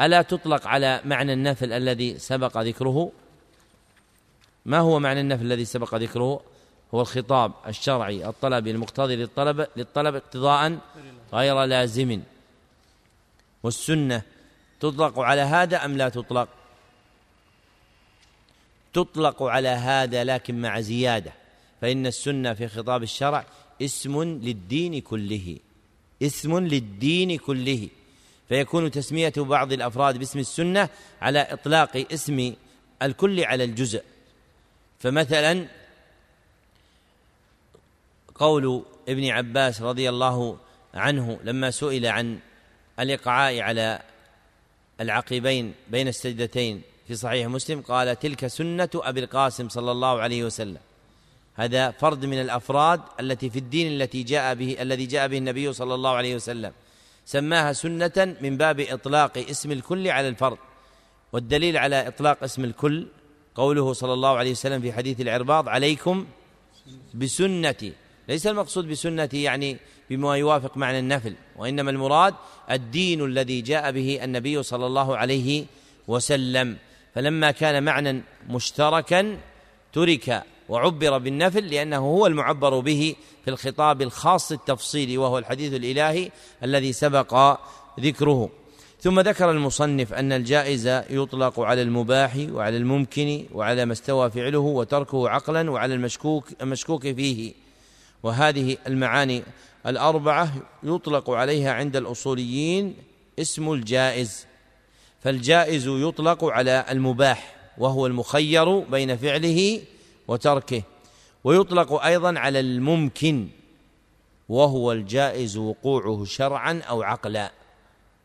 ألا 0.00 0.22
تطلق 0.22 0.66
على 0.66 1.00
معنى 1.04 1.32
النفل 1.32 1.72
الذي 1.72 2.18
سبق 2.18 2.58
ذكره؟ 2.58 3.12
ما 4.66 4.78
هو 4.78 4.98
معنى 4.98 5.20
النفل 5.20 5.46
الذي 5.46 5.64
سبق 5.64 5.94
ذكره؟ 5.94 6.40
هو 6.94 7.00
الخطاب 7.00 7.52
الشرعي 7.68 8.26
الطلبي 8.26 8.70
المقتضي 8.70 9.16
للطلب 9.16 9.66
للطلب 9.76 10.14
اقتضاء 10.14 10.78
غير 11.32 11.64
لازم. 11.64 12.22
والسنة 13.62 14.22
تطلق 14.80 15.18
على 15.18 15.40
هذا 15.40 15.84
أم 15.84 15.96
لا 15.96 16.08
تطلق؟ 16.08 16.48
تطلق 18.92 19.42
على 19.42 19.68
هذا 19.68 20.24
لكن 20.24 20.60
مع 20.60 20.80
زيادة. 20.80 21.32
فإن 21.80 22.06
السنة 22.06 22.54
في 22.54 22.68
خطاب 22.68 23.02
الشرع 23.02 23.46
اسم 23.82 24.22
للدين 24.22 25.00
كله. 25.00 25.56
اسم 26.22 26.58
للدين 26.58 27.38
كله. 27.38 27.88
فيكون 28.48 28.90
تسمية 28.90 29.32
بعض 29.36 29.72
الأفراد 29.72 30.18
باسم 30.18 30.38
السنة 30.38 30.88
على 31.20 31.40
إطلاق 31.40 32.06
اسم 32.12 32.54
الكل 33.02 33.44
على 33.44 33.64
الجزء. 33.64 34.02
فمثلا 35.00 35.66
قول 38.34 38.84
ابن 39.08 39.28
عباس 39.28 39.82
رضي 39.82 40.08
الله 40.08 40.56
عنه 40.94 41.38
لما 41.44 41.70
سئل 41.70 42.06
عن 42.06 42.38
الإقعاء 43.00 43.60
على 43.60 44.02
العقبين 45.00 45.74
بين 45.90 46.08
السجدتين 46.08 46.82
في 47.08 47.14
صحيح 47.14 47.46
مسلم 47.46 47.80
قال 47.80 48.18
تلك 48.18 48.46
سنة 48.46 48.90
أبي 48.94 49.20
القاسم 49.20 49.68
صلى 49.68 49.92
الله 49.92 50.20
عليه 50.20 50.44
وسلم. 50.44 50.78
هذا 51.54 51.90
فرد 51.90 52.24
من 52.24 52.40
الأفراد 52.40 53.00
التي 53.20 53.50
في 53.50 53.58
الدين 53.58 53.92
التي 53.92 54.22
جاء 54.22 54.54
به 54.54 54.76
الذي 54.80 55.06
جاء 55.06 55.28
به 55.28 55.38
النبي 55.38 55.72
صلى 55.72 55.94
الله 55.94 56.10
عليه 56.10 56.34
وسلم. 56.34 56.72
سماها 57.26 57.72
سنة 57.72 58.36
من 58.40 58.56
باب 58.56 58.80
إطلاق 58.80 59.38
اسم 59.38 59.72
الكل 59.72 60.08
على 60.08 60.28
الفرد 60.28 60.58
والدليل 61.32 61.76
على 61.76 62.08
إطلاق 62.08 62.42
اسم 62.44 62.64
الكل 62.64 63.06
قوله 63.54 63.92
صلى 63.92 64.12
الله 64.12 64.36
عليه 64.36 64.50
وسلم 64.50 64.80
في 64.80 64.92
حديث 64.92 65.20
العرباض 65.20 65.68
عليكم 65.68 66.26
بسنتي. 67.14 67.92
ليس 68.28 68.46
المقصود 68.46 68.88
بسنتي 68.88 69.42
يعني 69.42 69.76
بما 70.10 70.36
يوافق 70.36 70.76
معنى 70.76 70.98
النفل 70.98 71.34
وإنما 71.56 71.90
المراد 71.90 72.34
الدين 72.70 73.24
الذي 73.24 73.60
جاء 73.60 73.92
به 73.92 74.24
النبي 74.24 74.62
صلى 74.62 74.86
الله 74.86 75.16
عليه 75.16 75.64
وسلم. 76.08 76.76
فلما 77.14 77.50
كان 77.50 77.82
معنى 77.82 78.22
مشتركا 78.48 79.38
ترك 79.92 80.42
وعبر 80.68 81.18
بالنفل 81.18 81.66
لأنه 81.66 81.98
هو 81.98 82.26
المعبر 82.26 82.80
به 82.80 83.14
في 83.44 83.50
الخطاب 83.50 84.02
الخاص 84.02 84.52
التفصيلي 84.52 85.18
وهو 85.18 85.38
الحديث 85.38 85.74
الإلهي 85.74 86.30
الذي 86.62 86.92
سبق 86.92 87.58
ذكره. 88.00 88.50
ثم 89.00 89.20
ذكر 89.20 89.50
المصنف 89.50 90.12
أن 90.12 90.32
الجائز 90.32 90.86
يطلق 91.10 91.60
على 91.60 91.82
المباح 91.82 92.36
وعلى 92.50 92.76
الممكن 92.76 93.44
وعلى 93.52 93.84
ما 93.84 93.92
استوى 93.92 94.30
فعله 94.30 94.58
وتركه 94.58 95.28
عقلا 95.28 95.70
وعلى 95.70 95.94
المشكوك 95.94 96.48
المشكوك 96.62 97.02
فيه. 97.02 97.61
وهذه 98.22 98.76
المعاني 98.86 99.42
الأربعة 99.86 100.52
يطلق 100.82 101.30
عليها 101.30 101.72
عند 101.72 101.96
الأصوليين 101.96 102.96
اسم 103.38 103.72
الجائز 103.72 104.46
فالجائز 105.20 105.86
يطلق 105.88 106.44
على 106.44 106.84
المباح 106.90 107.54
وهو 107.78 108.06
المخير 108.06 108.78
بين 108.78 109.16
فعله 109.16 109.80
وتركه 110.28 110.82
ويطلق 111.44 112.04
أيضا 112.04 112.38
على 112.38 112.60
الممكن 112.60 113.48
وهو 114.48 114.92
الجائز 114.92 115.56
وقوعه 115.56 116.24
شرعا 116.24 116.82
أو 116.88 117.02
عقلا 117.02 117.52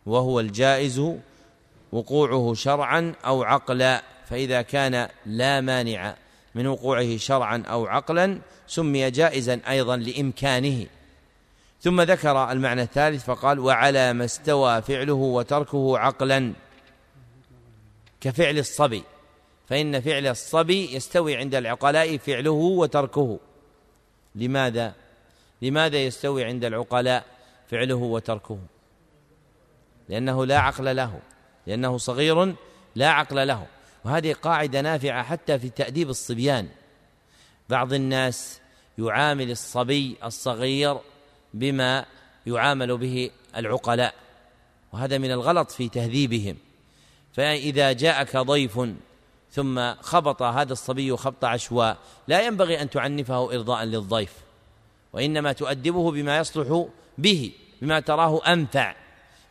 وهو 0.06 0.40
الجائز 0.40 1.02
وقوعه 1.92 2.54
شرعا 2.54 3.14
أو 3.26 3.44
عقلا 3.44 4.04
فإذا 4.30 4.62
كان 4.62 5.10
لا 5.26 5.62
مانع 5.62 6.16
من 6.56 6.68
وقوعه 6.68 7.18
شرعا 7.18 7.64
أو 7.68 7.86
عقلا 7.86 8.40
سمي 8.68 9.12
جائزا 9.12 9.62
أيضا 9.70 9.98
لإمكانه. 9.98 10.86
ثم 11.82 12.02
ذكر 12.02 12.52
المعنى 12.52 12.82
الثالث 12.82 13.26
فقال 13.26 13.60
وعلى 13.60 14.14
ما 14.14 14.26
استوى 14.26 14.82
فعله 14.82 15.14
وتركه 15.14 15.98
عقلا 15.98 16.54
كفعل 18.22 18.58
الصبي. 18.58 19.04
فإن 19.70 20.02
فعل 20.02 20.28
الصبي 20.28 20.96
يستوي 20.96 21.36
عند 21.36 21.56
العقلاء 21.56 22.18
فعله 22.18 22.52
وتركه. 22.52 23.40
لماذا؟ 24.36 24.94
لماذا 25.62 25.98
يستوي 25.98 26.44
عند 26.44 26.66
العقلاء 26.66 27.26
فعله 27.72 27.96
وتركه؟ 27.96 28.60
لأنه 30.10 30.46
لا 30.46 30.60
عقل 30.60 30.96
له. 30.96 31.20
لأنه 31.68 31.98
صغير 31.98 32.56
لا 32.96 33.10
عقل 33.10 33.48
له. 33.48 33.68
وهذه 34.08 34.34
قاعدة 34.34 34.82
نافعة 34.82 35.24
حتى 35.24 35.60
في 35.60 35.70
تأديب 35.70 36.10
الصبيان. 36.10 36.67
بعض 37.70 37.93
الناس 37.93 38.60
يعامل 38.98 39.52
الصبي 39.52 40.15
الصغير 40.24 40.98
بما 41.54 42.06
يعامل 42.46 42.98
به 42.98 43.32
العقلاء 43.56 44.13
وهذا 44.93 45.17
من 45.17 45.32
الغلط 45.32 45.72
في 45.72 45.89
تهذيبهم. 45.89 46.58
فإذا 47.34 47.91
جاءك 47.91 48.38
ضيف 48.38 48.80
ثم 49.52 49.93
خبط 49.93 50.41
هذا 50.41 50.74
الصبي 50.74 51.17
خبط 51.17 51.46
عشواء 51.46 51.98
لا 52.28 52.41
ينبغي 52.41 52.82
أن 52.82 52.89
تعنفه 52.89 53.56
إرضاء 53.56 53.84
للضيف 53.84 54.34
وإنما 55.13 55.52
تؤدبه 55.52 56.12
بما 56.12 56.38
يصلح 56.38 56.86
به 57.17 57.52
بما 57.82 58.00
تراه 58.00 58.41
أنفع 58.54 58.96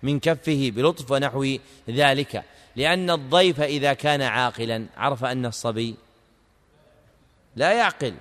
من 0.02 0.20
كفه 0.20 0.70
بلطف 0.74 1.10
ونحو 1.10 1.56
ذلك. 1.90 2.44
لأن 2.76 3.10
الضيف 3.10 3.60
إذا 3.60 3.92
كان 3.92 4.22
عاقلا 4.22 4.86
عرف 4.96 5.24
أن 5.24 5.46
الصبي 5.46 5.94
لا 7.56 7.72
يعقل 7.72 8.14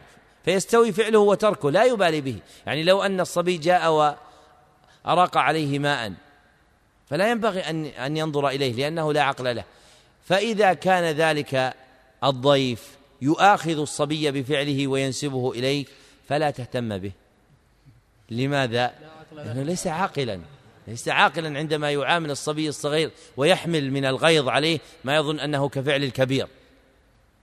فيستوي 0.46 0.92
فعله 0.92 1.20
وتركه 1.20 1.72
لا 1.72 1.84
يبالي 1.84 2.22
به. 2.22 2.40
يعني 2.66 2.84
لو 2.84 3.02
أن 3.04 3.20
الصبي 3.20 3.58
جاء 3.58 3.92
وأراق 5.06 5.38
عليه 5.38 5.80
ماء 5.80 6.14
فلا 7.10 7.32
ينبغي 7.32 7.60
أن 7.60 7.86
أن 7.86 8.18
ينظر 8.18 8.48
إليه 8.48 8.74
لأنه 8.74 9.14
لا 9.14 9.22
عقل 9.22 9.56
له. 9.56 9.64
فإذا 10.26 10.74
كان 10.74 11.04
ذلك 11.04 11.74
الضيف 12.24 12.98
يؤاخذ 13.22 13.80
الصبي 13.80 14.32
بفعله 14.32 14.88
وينسبه 14.88 15.52
إليك 15.52 15.90
فلا 16.28 16.52
تهتم 16.52 16.98
به. 16.98 17.12
لماذا؟ 18.30 18.94
لأنه 19.32 19.64
ليس 19.64 19.88
عاقلا. 19.88 20.40
ليس 20.88 21.08
عاقلا 21.08 21.58
عندما 21.58 21.92
يعامل 21.92 22.32
الصبي 22.32 22.70
الصغير 22.70 23.12
ويحمل 23.38 23.92
من 23.92 24.06
الغيظ 24.06 24.48
عليه 24.50 24.80
ما 25.04 25.16
يظن 25.16 25.40
أنه 25.40 25.70
كفعل 25.70 26.04
الكبير. 26.04 26.48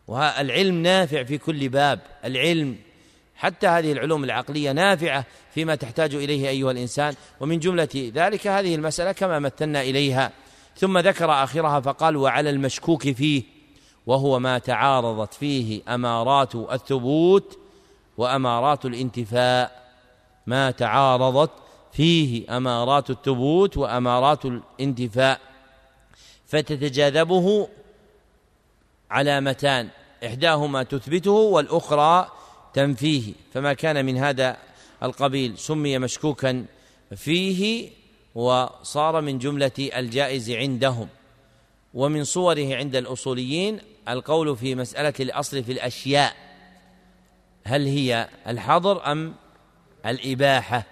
والعلم 0.08 0.82
نافع 0.82 1.22
في 1.22 1.38
كل 1.38 1.68
باب. 1.68 2.00
العلم 2.24 2.76
حتى 3.36 3.66
هذه 3.66 3.92
العلوم 3.92 4.24
العقلية 4.24 4.72
نافعة 4.72 5.24
فيما 5.54 5.74
تحتاج 5.74 6.14
إليه 6.14 6.48
أيها 6.48 6.70
الإنسان. 6.70 7.14
ومن 7.40 7.58
جملة 7.58 8.10
ذلك 8.14 8.46
هذه 8.46 8.74
المسألة 8.74 9.12
كما 9.12 9.38
مثلنا 9.38 9.82
إليها. 9.82 10.32
ثم 10.76 10.98
ذكر 10.98 11.30
آخرها 11.44 11.80
فقال 11.80 12.16
وعلى 12.16 12.50
المشكوك 12.50 13.10
فيه 13.10 13.42
وهو 14.06 14.38
ما 14.38 14.58
تعارضت 14.58 15.34
فيه 15.34 15.82
أمارات 15.88 16.54
الثبوت 16.54 17.58
وأمارات 18.16 18.84
الانتفاء. 18.84 19.82
ما 20.46 20.70
تعارضت 20.70 21.50
فيه 21.92 22.56
أمارات 22.56 23.10
الثبوت 23.10 23.76
وأمارات 23.76 24.44
الانتفاء 24.44 25.40
فتتجاذبه 26.46 27.68
علامتان 29.10 29.88
إحداهما 30.26 30.82
تثبته 30.82 31.30
والأخرى 31.30 32.30
تنفيه 32.74 33.32
فما 33.54 33.72
كان 33.72 34.04
من 34.04 34.16
هذا 34.16 34.56
القبيل 35.02 35.58
سمي 35.58 35.98
مشكوكا 35.98 36.64
فيه 37.16 37.90
وصار 38.34 39.20
من 39.20 39.38
جملة 39.38 39.90
الجائز 39.96 40.50
عندهم. 40.50 41.08
ومن 41.94 42.24
صوره 42.24 42.76
عند 42.76 42.96
الأصوليين 42.96 43.80
القول 44.08 44.56
في 44.56 44.74
مسألة 44.74 45.14
الأصل 45.20 45.64
في 45.64 45.72
الأشياء 45.72 46.36
هل 47.64 47.86
هي 47.86 48.28
الحظر 48.46 49.12
أم 49.12 49.34
الإباحة؟ 50.06 50.91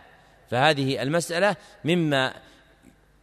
فهذه 0.51 1.03
المسألة 1.03 1.57
مما 1.85 2.35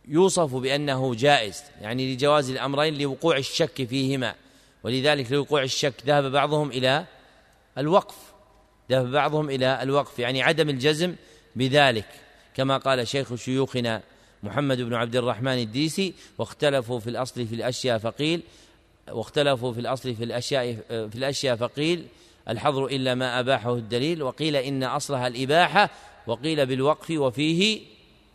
يوصف 0.08 0.56
بأنه 0.56 1.16
جائز 1.16 1.64
يعني 1.82 2.14
لجواز 2.14 2.50
الأمرين 2.50 2.98
لوقوع 2.98 3.38
الشك 3.38 3.86
فيهما 3.86 4.36
ولذلك 4.84 5.32
لوقوع 5.32 5.64
الشك 5.64 5.94
ذهب 6.06 6.32
بعضهم 6.32 6.72
إلى 6.72 7.06
الوقف 7.78 8.16
ذهب 8.90 9.12
بعضهم 9.12 9.50
إلى 9.50 9.84
الوقف 9.84 10.20
يعني 10.20 10.44
عدم 10.44 10.70
الجزم 10.70 11.16
بذلك 11.56 12.06
كما 12.56 12.78
قال 12.78 13.08
شيخ 13.08 13.36
شيوخنا 13.36 14.02
محمد 14.44 14.82
بن 14.82 14.94
عبد 14.94 15.16
الرحمن 15.16 15.58
الديسي 15.58 16.14
واختلفوا 16.38 17.00
في 17.00 17.10
الأصل 17.10 17.48
في 17.48 17.56
الأشياء 17.56 17.98
فقيل 17.98 18.42
واختلفوا 19.12 19.74
في 19.74 19.80
الأصل 19.80 20.16
في 20.16 20.24
الأشياء 20.24 20.74
في 20.90 21.16
الأشياء 21.16 21.56
فقيل 21.56 22.08
الحظر 22.50 22.86
إلا 22.86 23.16
ما 23.16 23.40
أباحه 23.40 23.76
الدليل 23.76 24.24
وقيل 24.24 24.56
إن 24.56 24.84
أصلها 24.84 25.28
الإباحة 25.28 25.90
وقيل 26.28 26.66
بالوقف 26.66 27.12
وفيه 27.12 27.82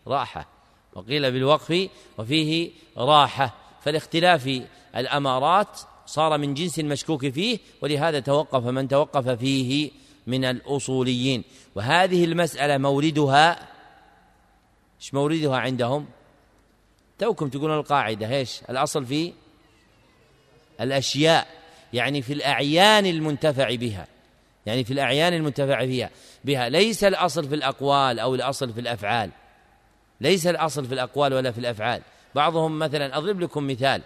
راحة. 0.06 0.48
وقيل 0.94 1.32
بالوقف 1.32 1.88
وفيه 2.18 2.70
راحة. 2.96 3.54
فالاختلاف 3.82 4.62
الأمارات 4.96 5.80
صار 6.06 6.38
من 6.38 6.54
جنس 6.54 6.78
المشكوك 6.78 7.28
فيه 7.28 7.58
ولهذا 7.82 8.20
توقف 8.20 8.64
من 8.64 8.88
توقف 8.88 9.28
فيه 9.28 9.90
من 10.26 10.44
الأصوليين. 10.44 11.44
وهذه 11.74 12.24
المسألة 12.24 12.78
موردها 12.78 13.68
إيش 15.00 15.14
موردها 15.14 15.56
عندهم؟ 15.56 16.06
توكم 17.18 17.48
تقولون 17.48 17.78
القاعدة 17.78 18.36
إيش؟ 18.36 18.60
الأصل 18.70 19.06
في 19.06 19.32
الأشياء 20.80 21.46
يعني 21.92 22.22
في 22.22 22.32
الأعيان 22.32 23.06
المنتفع 23.06 23.74
بها. 23.74 24.06
يعني 24.66 24.84
في 24.84 24.92
الأعيان 24.92 25.34
المنتفع 25.34 25.86
فيها. 25.86 26.10
بها. 26.44 26.68
ليس 26.68 27.04
الأصل 27.04 27.48
في 27.48 27.54
الأقوال 27.54 28.18
أو 28.18 28.34
الأصل 28.34 28.72
في 28.72 28.80
الأفعال. 28.80 29.30
ليس 30.20 30.46
الأصل 30.46 30.86
في 30.86 30.94
الأقوال 30.94 31.34
ولا 31.34 31.52
في 31.52 31.58
الأفعال. 31.58 32.02
بعضهم 32.34 32.78
مثلا 32.78 33.18
أضرب 33.18 33.40
لكم 33.40 33.66
مثال. 33.66 34.02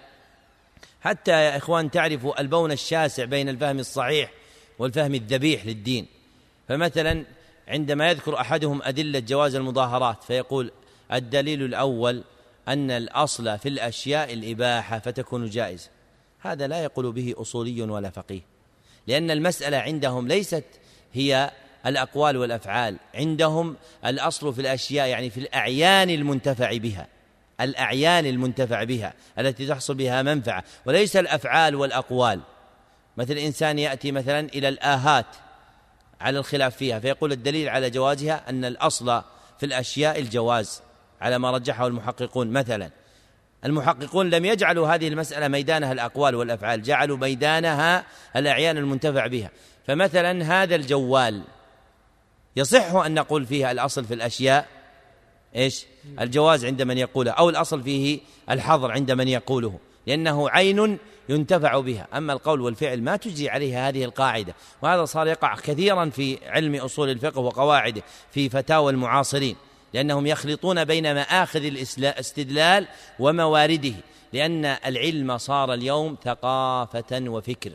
حتى 1.00 1.30
يا 1.30 1.56
إخوان 1.56 1.90
تعرفوا 1.90 2.40
البون 2.40 2.72
الشاسع 2.72 3.24
بين 3.24 3.48
الفهم 3.48 3.78
الصحيح 3.78 4.30
والفهم 4.78 5.14
الذبيح 5.14 5.66
للدين. 5.66 6.06
فمثلا 6.68 7.24
عندما 7.68 8.10
يذكر 8.10 8.40
أحدهم 8.40 8.82
أدلة 8.82 9.18
جواز 9.18 9.54
المظاهرات 9.54 10.24
فيقول 10.24 10.72
الدليل 11.12 11.62
الأول 11.62 12.24
أن 12.68 12.90
الأصل 12.90 13.58
في 13.58 13.68
الأشياء 13.68 14.32
الإباحة 14.32 14.98
فتكون 14.98 15.46
جائزة. 15.46 15.90
هذا 16.40 16.66
لا 16.66 16.82
يقول 16.82 17.12
به 17.12 17.34
أصولي 17.36 17.82
ولا 17.82 18.10
فقيه. 18.10 18.40
لأن 19.06 19.30
المسألة 19.30 19.76
عندهم 19.76 20.28
ليست 20.28 20.64
هي 21.12 21.50
الأقوال 21.86 22.36
والأفعال. 22.36 22.96
عندهم 23.14 23.76
الأصل 24.06 24.54
في 24.54 24.60
الأشياء 24.60 25.08
يعني 25.08 25.30
في 25.30 25.40
الأعيان 25.40 26.10
المنتفع 26.10 26.76
بها. 26.76 27.06
الأعيان 27.60 28.26
المنتفع 28.26 28.84
بها 28.84 29.12
التي 29.38 29.66
تحصل 29.66 29.94
بها 29.94 30.22
منفعة. 30.22 30.64
وليس 30.86 31.16
الأفعال 31.16 31.74
والأقوال. 31.74 32.40
مثل 33.16 33.32
إنسان 33.32 33.78
يأتي 33.78 34.12
مثلا 34.12 34.40
إلى 34.40 34.68
الآهات 34.68 35.26
على 36.20 36.38
الخلاف 36.38 36.76
فيها 36.76 36.98
فيقول 36.98 37.32
الدليل 37.32 37.68
على 37.68 37.90
جوازها 37.90 38.42
أن 38.48 38.64
الأصل 38.64 39.22
في 39.58 39.66
الأشياء 39.66 40.20
الجواز 40.20 40.82
على 41.20 41.38
ما 41.38 41.50
رجحه 41.50 41.86
المحققون. 41.86 42.50
مثلا 42.50 42.90
المحققون 43.64 44.30
لم 44.30 44.44
يجعلوا 44.44 44.88
هذه 44.88 45.08
المسألة 45.08 45.48
ميدانها 45.48 45.92
الأقوال 45.92 46.34
والأفعال 46.34 46.82
جعلوا 46.82 47.16
ميدانها 47.16 48.04
الأعيان 48.36 48.76
المنتفع 48.76 49.26
بها. 49.26 49.50
فمثلا 49.86 50.62
هذا 50.62 50.74
الجوال 50.74 51.42
يصح 52.56 52.94
أن 52.94 53.14
نقول 53.14 53.46
فيها 53.46 53.72
الأصل 53.72 54.04
في 54.04 54.14
الأشياء 54.14 54.68
إيش؟ 55.56 55.86
الجواز 56.20 56.64
عند 56.64 56.82
من 56.82 56.98
يقوله 56.98 57.30
أو 57.30 57.50
الأصل 57.50 57.82
فيه 57.82 58.20
الحظر 58.50 58.92
عند 58.92 59.12
من 59.12 59.28
يقوله 59.28 59.78
لأنه 60.06 60.50
عين 60.50 60.98
ينتفع 61.28 61.80
بها. 61.80 62.08
أما 62.14 62.32
القول 62.32 62.60
والفعل 62.60 63.02
ما 63.02 63.16
تجري 63.16 63.50
عليها 63.50 63.88
هذه 63.88 64.04
القاعدة. 64.04 64.54
وهذا 64.82 65.04
صار 65.04 65.26
يقع 65.26 65.54
كثيرا 65.54 66.10
في 66.10 66.38
علم 66.46 66.74
أصول 66.74 67.10
الفقه 67.10 67.40
وقواعده 67.40 68.02
في 68.30 68.48
فتاوى 68.48 68.92
المعاصرين 68.92 69.56
لأنهم 69.94 70.26
يخلطون 70.26 70.84
بين 70.84 71.14
مآخذ 71.14 71.64
الاستدلال 71.64 72.86
وموارده 73.18 73.94
لأن 74.32 74.64
العلم 74.64 75.38
صار 75.38 75.74
اليوم 75.74 76.16
ثقافة 76.24 77.20
وفكر 77.20 77.70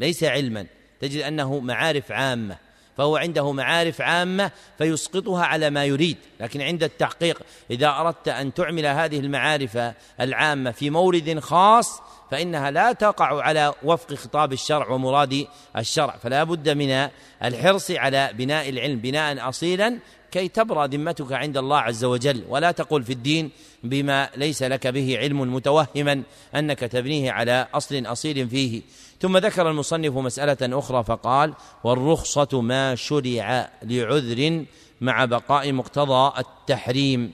ليس 0.00 0.24
علما. 0.24 0.66
تجد 1.00 1.22
أنه 1.22 1.60
معارف 1.60 2.12
عامة. 2.12 2.63
فهو 2.96 3.16
عنده 3.16 3.52
معارف 3.52 4.00
عامة 4.00 4.50
فيسقطها 4.78 5.44
على 5.44 5.70
ما 5.70 5.84
يريد 5.84 6.16
لكن 6.40 6.60
عند 6.60 6.82
التحقيق 6.82 7.40
إذا 7.70 7.88
أردت 7.88 8.28
أن 8.28 8.54
تعمل 8.54 8.86
هذه 8.86 9.18
المعارف 9.18 9.78
العامة 10.20 10.70
في 10.70 10.90
مورد 10.90 11.38
خاص 11.38 12.00
فإنها 12.30 12.70
لا 12.70 12.92
تقع 12.92 13.42
على 13.42 13.74
وفق 13.82 14.14
خطاب 14.14 14.52
الشرع 14.52 14.88
ومراد 14.88 15.46
الشرع 15.76 16.16
فلا 16.16 16.44
بد 16.44 16.68
من 16.68 17.08
الحرص 17.44 17.90
على 17.90 18.30
بناء 18.32 18.68
العلم 18.68 18.98
بناء 18.98 19.48
أصيلا 19.48 19.98
كي 20.34 20.48
تبرى 20.48 20.88
ذمتك 20.88 21.32
عند 21.32 21.56
الله 21.56 21.78
عز 21.78 22.04
وجل 22.04 22.44
ولا 22.48 22.70
تقول 22.70 23.02
في 23.02 23.12
الدين 23.12 23.50
بما 23.82 24.28
ليس 24.36 24.62
لك 24.62 24.86
به 24.86 25.18
علم 25.18 25.54
متوهما 25.54 26.22
أنك 26.54 26.78
تبنيه 26.78 27.32
على 27.32 27.66
أصل 27.74 28.06
أصيل 28.06 28.48
فيه. 28.48 28.82
ثم 29.20 29.36
ذكر 29.36 29.70
المصنف 29.70 30.16
مسألة 30.16 30.78
أخرى 30.78 31.04
فقال 31.04 31.54
والرخصة 31.84 32.60
ما 32.60 32.94
شرع 32.94 33.70
لعذر 33.82 34.64
مع 35.00 35.24
بقاء 35.24 35.72
مقتضى 35.72 36.40
التحريم 36.40 37.32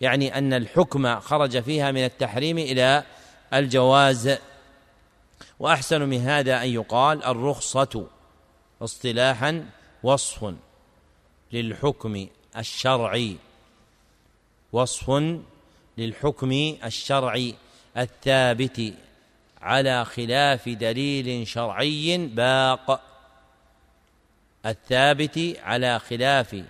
يعني 0.00 0.38
أن 0.38 0.52
الحكم 0.52 1.20
خرج 1.20 1.60
فيها 1.60 1.90
من 1.90 2.04
التحريم 2.04 2.58
إلى 2.58 3.04
الجواز. 3.54 4.38
وأحسن 5.58 6.02
من 6.02 6.20
هذا 6.20 6.62
أن 6.62 6.68
يقال 6.68 7.24
الرخصة 7.24 8.06
اصطلاحا 8.82 9.66
وصف 10.02 10.54
للحكم 11.52 12.26
الشرعي 12.58 13.36
وصف 14.72 15.10
للحكم 15.98 16.76
الشرعي 16.84 17.54
الثابت 17.96 18.94
على 19.62 20.04
خلاف 20.04 20.68
دليل 20.68 21.46
شرعي 21.46 22.18
باق. 22.18 23.00
الثابت 24.66 25.56
على 25.62 25.98
خلاف 25.98 26.64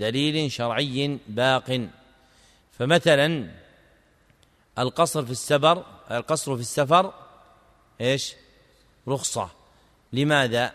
دليل 0.00 0.52
شرعي 0.52 1.18
باق. 1.28 1.88
فمثلا 2.78 3.50
القصر 4.78 5.24
في 5.24 5.30
السفر 5.30 5.84
القصر 6.10 6.54
في 6.54 6.60
السفر 6.60 7.14
إيش؟ 8.00 8.34
رخصة. 9.08 9.50
لماذا؟ 10.12 10.72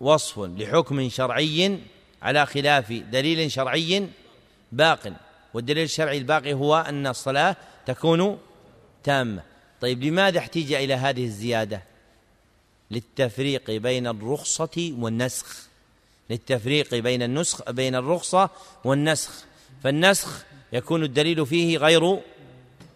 وصف 0.00 0.38
لحكم 0.38 1.08
شرعي 1.08 1.80
على 2.22 2.46
خلاف 2.46 2.92
دليل 2.92 3.50
شرعي 3.50 4.08
باق. 4.72 5.23
والدليل 5.54 5.84
الشرعي 5.84 6.18
الباقي 6.18 6.52
هو 6.52 6.76
أن 6.76 7.06
الصلاة 7.06 7.56
تكون 7.86 8.38
تامة. 9.04 9.42
طيب 9.80 10.04
لماذا 10.04 10.38
احتيج 10.38 10.72
إلى 10.72 10.94
هذه 10.94 11.24
الزيادة؟ 11.24 11.82
للتفريق 12.90 13.70
بين 13.70 14.06
الرخصة 14.06 14.94
والنسخ. 14.98 15.68
للتفريق 16.30 16.94
بين 16.94 17.22
النسخ 17.22 17.70
بين 17.70 17.94
الرخصة 17.94 18.50
والنسخ. 18.84 19.44
فالنسخ 19.82 20.44
يكون 20.72 21.04
الدليل 21.04 21.46
فيه 21.46 21.78
غير 21.78 22.18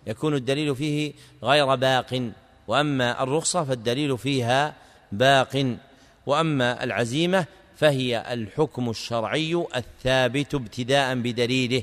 يكون 0.07 0.35
الدليل 0.35 0.77
فيه 0.77 1.13
غير 1.43 1.75
باق. 1.75 2.33
وأما 2.69 3.23
الرخصة 3.23 3.65
فالدليل 3.65 4.19
فيها 4.19 4.75
باق. 5.13 5.77
وأما 6.27 6.85
العزيمة 6.85 7.47
فهي 7.77 8.33
الحكم 8.33 8.91
الشرعي 8.91 9.67
الثابت 9.77 10.55
ابتداء 10.55 11.15
بدليله. 11.15 11.83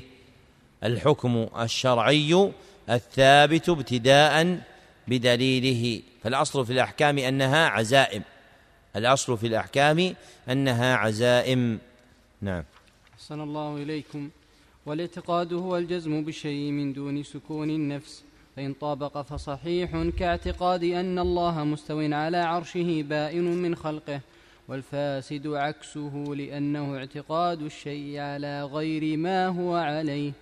الحكم 0.84 1.46
الشرعي 1.60 2.52
الثابت 2.90 3.68
ابتداء 3.68 4.60
بدليله. 5.08 6.02
فالأصل 6.22 6.66
في 6.66 6.72
الأحكام 6.72 7.18
أنها 7.18 7.66
عزائم. 7.66 8.22
الأصل 8.96 9.38
في 9.38 9.46
الأحكام 9.46 10.14
أنها 10.50 10.96
عزائم. 10.96 11.78
نعم. 12.40 12.64
أحسن 13.14 13.40
الله 13.40 13.76
إليكم. 13.76 14.30
والإعتقاد 14.86 15.52
هو 15.52 15.76
الجزم 15.76 16.24
بالشيء 16.24 16.70
من 16.70 16.92
دون 16.92 17.22
سكون 17.22 17.70
النفس. 17.70 18.22
فإن 18.56 18.72
طابق 18.72 19.22
فصحيح 19.22 20.08
كاعتقاد 20.18 20.84
أن 20.84 21.18
الله 21.18 21.64
مستو 21.64 22.00
على 22.00 22.36
عرشه 22.36 23.02
بائن 23.02 23.44
من 23.44 23.76
خلقه. 23.76 24.20
والفاسد 24.68 25.46
عكسه 25.46 26.24
لأنه 26.36 26.96
اعتقاد 26.96 27.62
الشيء 27.62 28.18
على 28.18 28.64
غير 28.64 29.16
ما 29.16 29.46
هو 29.46 29.74
عليه. 29.74 30.32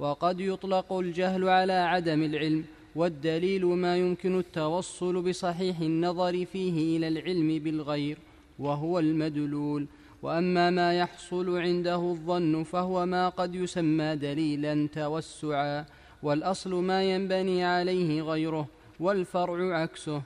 وقد 0.00 0.40
يطلق 0.40 0.92
الجهل 0.92 1.48
على 1.48 1.72
عدم 1.72 2.22
العلم 2.22 2.64
والدليل 2.94 3.66
ما 3.66 3.96
يمكن 3.96 4.38
التوصل 4.38 5.22
بصحيح 5.22 5.80
النظر 5.80 6.44
فيه 6.44 6.96
إلى 6.96 7.08
العلم 7.08 7.58
بالغير 7.58 8.18
وهو 8.58 8.98
المدلول. 8.98 9.86
وأما 10.22 10.70
ما 10.70 10.98
يحصل 10.98 11.58
عنده 11.58 11.94
الظن 11.96 12.62
فهو 12.62 13.06
ما 13.06 13.28
قد 13.28 13.54
يسمى 13.54 14.16
دليلا 14.16 14.88
توسعا 14.92 15.84
والأصل 16.22 16.74
ما 16.74 17.02
ينبني 17.02 17.64
عليه 17.64 18.22
غيره 18.22 18.68
والفرع 19.00 19.78
عكسه. 19.78 20.22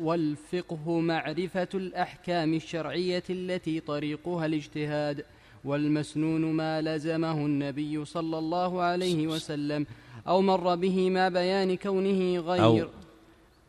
والفقه 0.00 1.00
معرفة 1.00 1.68
الأحكام 1.74 2.54
الشرعية 2.54 3.24
التي 3.30 3.80
طريقها 3.80 4.46
الاجتهاد. 4.46 5.24
والمسنون 5.66 6.40
ما 6.40 6.82
لزمه 6.82 7.32
النبي 7.32 8.04
صلى 8.04 8.38
الله 8.38 8.82
عليه 8.82 9.26
وسلم 9.26 9.86
أو 10.28 10.40
مر 10.40 10.74
به 10.74 11.10
مع 11.10 11.28
بيان 11.28 11.76
كونه 11.76 12.40
غير 12.40 12.64
أو, 12.64 12.88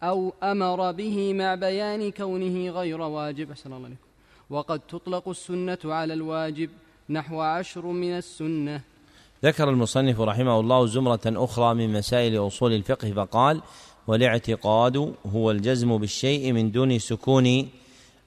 أو 0.04 0.34
أمر 0.44 0.92
به 0.92 1.34
مع 1.34 1.56
بيان 1.56 2.12
كونه 2.12 2.70
غير 2.70 3.02
واجب. 3.02 3.52
أحسن 3.52 3.74
الله 3.74 3.86
عليكم. 3.86 4.02
وقد 4.50 4.80
تطلق 4.80 5.30
السنة 5.30 5.78
على 5.86 6.14
الواجب 6.14 6.70
نحو 7.10 7.42
عشر 7.42 7.86
من 7.86 8.18
السنة. 8.18 8.82
ذكر 9.44 9.70
المصنف 9.70 10.20
رحمه 10.22 10.60
الله 10.60 10.86
زمرة 10.86 11.20
أخرى 11.26 11.74
من 11.74 11.94
مسائل 11.94 12.48
أصول 12.48 12.74
الفقه 12.74 13.12
فقال 13.12 13.62
والاعتقاد 14.08 15.14
هو 15.26 15.52
الجزم 15.52 15.98
بالشيء 15.98 16.52
من 16.52 16.72
دون 16.72 17.00
سكون 17.00 17.70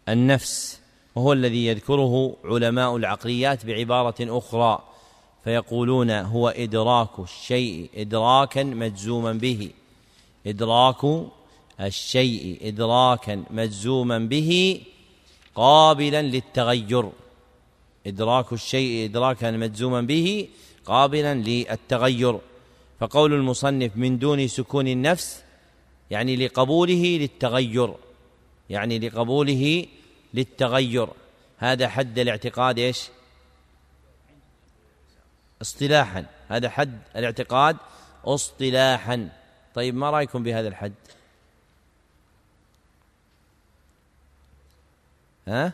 النفس. 0.09 0.80
وهو 1.15 1.33
الذي 1.33 1.67
يذكره 1.67 2.37
علماء 2.45 2.97
العقليات 2.97 3.67
بعبارة 3.67 4.15
أخرى 4.21 4.83
فيقولون 5.45 6.11
هو 6.11 6.49
إدراك 6.49 7.19
الشيء 7.19 7.89
إدراكا 7.95 8.63
مجزوما 8.63 9.33
به. 9.33 9.71
إدراك 10.47 11.31
الشيء 11.81 12.59
إدراكا 12.63 13.45
مجزوما 13.51 14.19
به 14.19 14.81
قابلا 15.55 16.23
للتغير. 16.23 17.11
إدراك 18.07 18.53
الشيء 18.53 19.05
إدراكا 19.05 19.51
مجزوما 19.51 20.01
به 20.01 20.49
قابلا 20.87 21.35
للتغير. 21.35 22.39
فقول 23.01 23.33
المصنف 23.33 23.97
من 23.97 24.19
دون 24.19 24.49
سكون 24.49 24.89
النفس 24.89 25.43
يعني 26.11 26.37
لقبوله 26.37 27.19
للتغير 27.21 27.95
يعني 28.71 28.99
لقبوله 28.99 29.87
للتغير. 30.35 31.09
هذا 31.59 31.89
حد 31.89 32.19
الاعتقاد 32.19 32.79
إيش؟ 32.79 33.09
اصطلاحا. 35.63 36.27
هذا 36.49 36.69
حد 36.69 36.99
الاعتقاد 37.17 37.77
اصطلاحا. 38.25 39.29
طيب 39.75 39.95
ما 39.95 40.11
رأيكم 40.11 40.43
بهذا 40.43 40.69
الحد؟ 40.69 40.93
ها؟ 45.49 45.73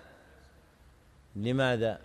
لماذا؟ 1.36 2.00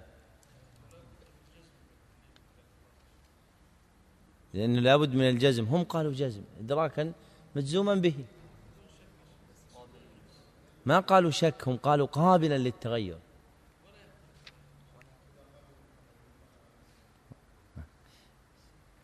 لأنه 4.54 4.80
لابد 4.80 5.16
من 5.16 5.30
الجزم. 5.30 5.66
هم 5.66 5.84
قالوا 5.84 6.14
جزم. 6.14 6.42
إدراكا 6.60 7.12
مجزوما 7.56 7.96
به. 7.96 8.16
ما 10.86 11.00
قالوا 11.00 11.32
شك 11.32 11.68
هم 11.68 11.78
قالوا 11.78 12.08
قابلا 12.08 12.58
للتغير. 12.58 13.18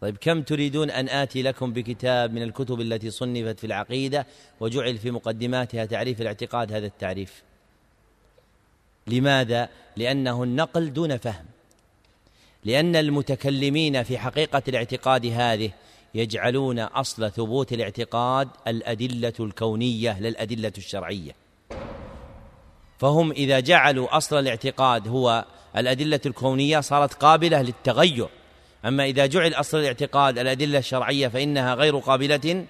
طيب 0.02 0.18
كم 0.18 0.42
تريدون 0.42 0.90
أن 0.90 1.10
آتي 1.10 1.42
لكم 1.42 1.74
بكتاب 1.74 2.34
من 2.34 2.44
الكتب 2.44 2.82
التي 2.82 3.10
صنفت 3.10 3.60
في 3.60 3.68
العقيدة 3.68 4.28
وجعل 4.60 4.98
في 4.98 5.12
مقدماتها 5.12 5.86
تعريف 5.86 6.22
الاعتقاد 6.22 6.72
هذا 6.74 6.86
التعريف؟ 6.86 7.44
لماذا؟ 9.08 9.70
لأنه 9.98 10.44
النقل 10.44 10.94
دون 10.94 11.18
فهم. 11.18 11.46
لأن 12.66 12.96
المتكلمين 12.96 14.04
في 14.04 14.18
حقيقة 14.18 14.64
الاعتقاد 14.68 15.26
هذه 15.26 15.72
يجعلون 16.16 16.80
أصل 16.80 17.32
ثبوت 17.32 17.74
الاعتقاد 17.74 18.50
الأدلة 18.68 19.34
الكونية 19.40 20.20
للأدلة 20.20 20.74
الشرعية. 20.78 21.47
فهم 22.98 23.32
إذا 23.32 23.60
جعلوا 23.60 24.18
أصل 24.18 24.40
الاعتقاد 24.40 25.08
هو 25.08 25.46
الأدلة 25.78 26.20
الكونية 26.26 26.80
صارت 26.80 27.14
قابلة 27.14 27.62
للتغير. 27.62 28.28
أما 28.86 29.06
إذا 29.06 29.26
جعل 29.26 29.54
أصل 29.54 29.78
الاعتقاد 29.78 30.40
الأدلة 30.40 30.80
الشرعية 30.80 31.28
فإنها 31.28 31.76
غير 31.76 31.98
قابلة 31.98 32.66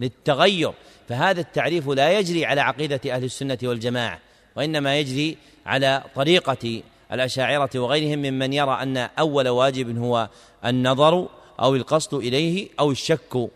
للتغير. 0.00 0.72
فهذا 1.08 1.40
التعريف 1.40 1.88
لا 1.88 2.18
يجري 2.18 2.44
على 2.44 2.60
عقيدة 2.60 3.00
أهل 3.06 3.24
السنة 3.24 3.58
والجماعة 3.62 4.18
وإنما 4.56 4.98
يجري 4.98 5.36
على 5.66 6.02
طريقة 6.14 6.82
الأشاعرة 7.12 7.70
وغيرهم 7.74 8.18
ممن 8.18 8.52
يرى 8.52 8.82
أن 8.82 8.96
أول 8.96 9.48
واجب 9.48 9.98
هو 9.98 10.28
النظر 10.64 11.28
أو 11.60 11.74
القصد 11.74 12.14
إليه 12.14 12.68
أو 12.80 12.90
الشك 12.90 13.48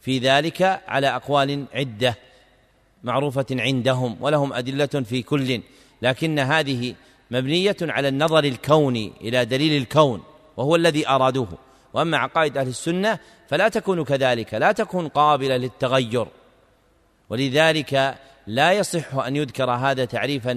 في 0.00 0.18
ذلك 0.18 0.82
على 0.88 1.08
أقوال 1.08 1.64
عدة. 1.74 2.16
معروفة 3.06 3.46
عندهم 3.50 4.16
ولهم 4.20 4.52
أدلة 4.52 4.86
في 4.86 5.22
كل 5.22 5.60
لكن 6.02 6.38
هذه 6.38 6.94
مبنية 7.30 7.76
على 7.82 8.08
النظر 8.08 8.44
الكوني 8.44 9.12
إلى 9.20 9.44
دليل 9.44 9.82
الكون 9.82 10.22
وهو 10.56 10.76
الذي 10.76 11.08
أرادوه. 11.08 11.48
وأما 11.94 12.16
عقائد 12.16 12.58
أهل 12.58 12.68
السنة 12.68 13.18
فلا 13.48 13.68
تكون 13.68 14.04
كذلك 14.04 14.54
لا 14.54 14.72
تكون 14.72 15.08
قابلة 15.08 15.56
للتغير. 15.56 16.26
ولذلك 17.30 18.14
لا 18.46 18.72
يصح 18.72 19.14
أن 19.14 19.36
يذكر 19.36 19.70
هذا 19.70 20.04
تعريفا 20.04 20.50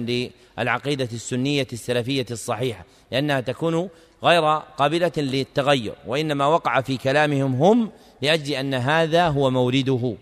للعقيدة 0.58 1.08
السنية 1.12 1.66
السلفية 1.72 2.26
الصحيحة 2.30 2.84
لأنها 3.12 3.40
تكون 3.40 3.88
غير 4.24 4.44
قابلة 4.58 5.12
للتغير 5.16 5.94
وإنما 6.06 6.46
وقع 6.46 6.80
في 6.80 6.96
كلامهم 6.96 7.54
هم 7.54 7.90
لأجل 8.22 8.54
أن 8.54 8.74
هذا 8.74 9.28
هو 9.28 9.50
مورده. 9.50 10.14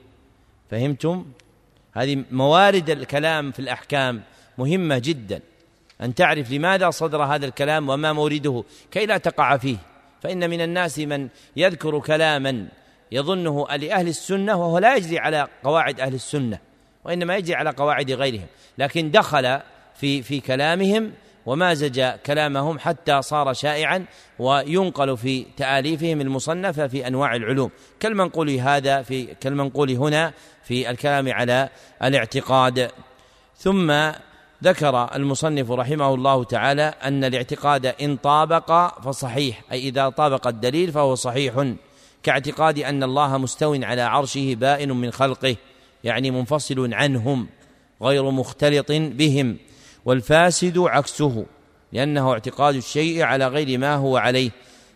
فهمتم؟ 0.70 1.24
هذه 1.92 2.24
موارد 2.30 2.90
الكلام 2.90 3.52
في 3.52 3.58
الأحكام 3.58 4.22
مهمة 4.58 4.98
جدا. 4.98 5.40
أن 6.00 6.14
تعرف 6.14 6.50
لماذا 6.50 6.90
صدر 6.90 7.22
هذا 7.22 7.46
الكلام 7.46 7.88
وما 7.88 8.12
مورده 8.12 8.64
كي 8.90 9.06
لا 9.06 9.18
تقع 9.18 9.56
فيه. 9.56 9.76
فإن 10.22 10.50
من 10.50 10.60
الناس 10.60 10.98
من 10.98 11.28
يذكر 11.56 11.98
كلاما 11.98 12.68
يظنه 13.12 13.66
لأهل 13.68 14.08
السنة 14.08 14.56
وهو 14.56 14.78
لا 14.78 14.96
يجري 14.96 15.18
على 15.18 15.48
قواعد 15.64 16.00
أهل 16.00 16.14
السنة 16.14 16.58
وإنما 17.04 17.36
يجري 17.36 17.54
على 17.54 17.70
قواعد 17.70 18.10
غيرهم. 18.10 18.46
لكن 18.78 19.10
دخل 19.10 19.60
في 19.94 20.22
في 20.22 20.40
كلامهم 20.40 21.12
ومازج 21.48 22.02
كلامهم 22.26 22.78
حتى 22.78 23.22
صار 23.22 23.52
شائعا 23.52 24.04
وينقل 24.38 25.16
في 25.16 25.46
تآليفهم 25.56 26.20
المصنفة 26.20 26.86
في 26.86 27.06
أنواع 27.06 27.36
العلوم. 27.36 27.70
كالمنقول 28.00 28.50
هذا 28.50 29.02
في 29.02 29.24
كالمنقول 29.24 29.90
هنا 29.90 30.32
في 30.64 30.90
الكلام 30.90 31.32
على 31.32 31.68
الاعتقاد. 32.04 32.90
ثم 33.56 34.10
ذكر 34.64 35.14
المصنف 35.14 35.70
رحمه 35.70 36.14
الله 36.14 36.44
تعالى 36.44 36.82
أن 36.82 37.24
الاعتقاد 37.24 37.86
إن 37.86 38.16
طابق 38.16 39.00
فصحيح 39.00 39.62
أي 39.72 39.88
إذا 39.88 40.08
طابق 40.08 40.46
الدليل 40.46 40.92
فهو 40.92 41.14
صحيح 41.14 41.72
كاعتقاد 42.22 42.78
أن 42.78 43.02
الله 43.02 43.38
مستو 43.38 43.74
على 43.82 44.02
عرشه 44.02 44.54
بائن 44.54 44.92
من 44.92 45.10
خلقه 45.10 45.56
يعني 46.04 46.30
منفصل 46.30 46.94
عنهم 46.94 47.48
غير 48.02 48.30
مختلط 48.30 48.92
بهم. 48.92 49.56
والفاسد 50.04 50.78
عكسه 50.78 51.46
لأنه 51.92 52.32
اعتقاد 52.32 52.74
الشيء 52.74 53.22
على 53.22 53.48
غير 53.48 53.78
ما 53.78 53.94
هو 53.94 54.16
عليه 54.16 54.50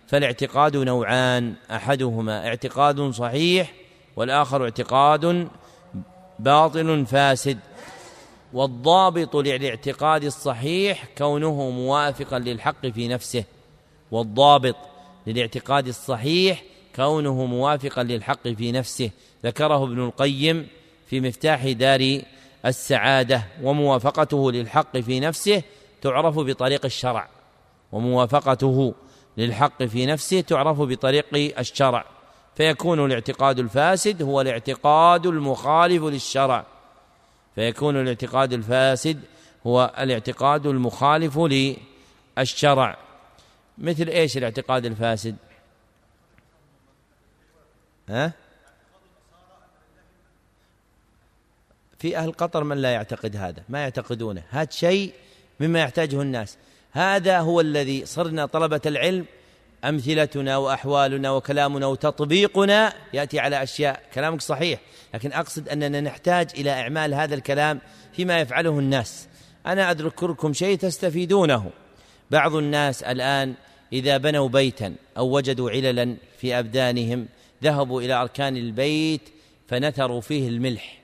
فالاعتقاد 0.06 0.76
نوعان 0.76 1.54
أحدهما 1.70 2.46
اعتقاد 2.46 3.10
صحيح 3.10 3.72
والآخر 4.16 4.64
اعتقاد 4.64 5.48
باطل 6.38 7.06
فاسد 7.06 7.58
والضابط 8.52 9.36
للاعتقاد 9.36 10.24
الصحيح 10.24 11.04
كونه 11.18 11.70
موافقا 11.70 12.38
للحق 12.38 12.86
في 12.86 13.08
نفسه 13.08 13.44
والضابط 14.10 14.76
للاعتقاد 15.26 15.88
الصحيح 15.88 16.62
كونه 16.96 17.44
موافقا 17.44 18.02
للحق 18.02 18.48
في 18.48 18.72
نفسه 18.72 19.10
ذكره 19.44 19.84
ابن 19.84 20.04
القيم 20.04 20.66
في 21.06 21.20
مفتاح 21.20 21.68
دار 21.68 22.20
السعادة 22.66 23.44
وموافقته 23.62 24.52
للحق 24.52 24.98
في 24.98 25.20
نفسه 25.20 25.62
تعرف 26.02 26.38
بطريق 26.38 26.84
الشرع. 26.84 27.28
وموافقته 27.92 28.94
للحق 29.36 29.82
في 29.82 30.06
نفسه 30.06 30.40
تعرف 30.40 30.80
بطريق 30.80 31.58
الشرع. 31.58 32.04
فيكون 32.56 33.04
الاعتقاد 33.04 33.58
الفاسد 33.58 34.22
هو 34.22 34.40
الاعتقاد 34.40 35.26
المخالف 35.26 36.02
للشرع. 36.02 36.66
فيكون 37.54 38.00
الاعتقاد 38.00 38.52
الفاسد 38.52 39.20
هو 39.66 39.94
الاعتقاد 39.98 40.66
المخالف 40.66 41.38
للشرع. 42.38 42.98
مثل 43.78 44.08
إيش 44.08 44.36
الاعتقاد 44.36 44.84
الفاسد؟ 44.84 45.36
ها؟ 48.08 48.32
في 52.02 52.16
أهل 52.16 52.32
قطر 52.32 52.64
من 52.64 52.76
لا 52.76 52.92
يعتقد 52.92 53.36
هذا 53.36 53.62
ما 53.68 53.82
يعتقدونه. 53.82 54.42
هذا 54.50 54.70
شيء 54.70 55.12
مما 55.60 55.80
يحتاجه 55.80 56.22
الناس. 56.22 56.56
هذا 56.92 57.40
هو 57.40 57.60
الذي 57.60 58.06
صرنا 58.06 58.46
طلبة 58.46 58.80
العلم. 58.86 59.24
أمثلتنا 59.84 60.56
وأحوالنا 60.56 61.30
وكلامنا 61.30 61.86
وتطبيقنا 61.86 62.92
يأتي 63.12 63.40
على 63.40 63.62
أشياء 63.62 64.02
كلامك 64.14 64.40
صحيح 64.40 64.80
لكن 65.14 65.32
أقصد 65.32 65.68
أننا 65.68 66.00
نحتاج 66.00 66.50
إلى 66.54 66.70
إعمال 66.70 67.14
هذا 67.14 67.34
الكلام 67.34 67.80
فيما 68.12 68.40
يفعله 68.40 68.78
الناس. 68.78 69.28
أنا 69.66 69.90
أذكركم 69.90 70.52
شيء 70.52 70.78
تستفيدونه. 70.78 71.70
بعض 72.30 72.54
الناس 72.54 73.02
الآن 73.02 73.54
إذا 73.92 74.16
بنوا 74.16 74.48
بيتا 74.48 74.94
أو 75.16 75.36
وجدوا 75.36 75.70
عللا 75.70 76.16
في 76.38 76.58
أبدانهم 76.58 77.26
ذهبوا 77.62 78.02
إلى 78.02 78.14
أركان 78.14 78.56
البيت 78.56 79.28
فنثروا 79.68 80.20
فيه 80.20 80.48
الملح. 80.48 81.01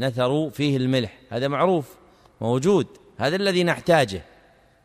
نثروا 0.00 0.50
فيه 0.50 0.76
الملح. 0.76 1.18
هذا 1.30 1.48
معروف 1.48 1.94
موجود. 2.40 2.86
هذا 3.18 3.36
الذي 3.36 3.64
نحتاجه. 3.64 4.22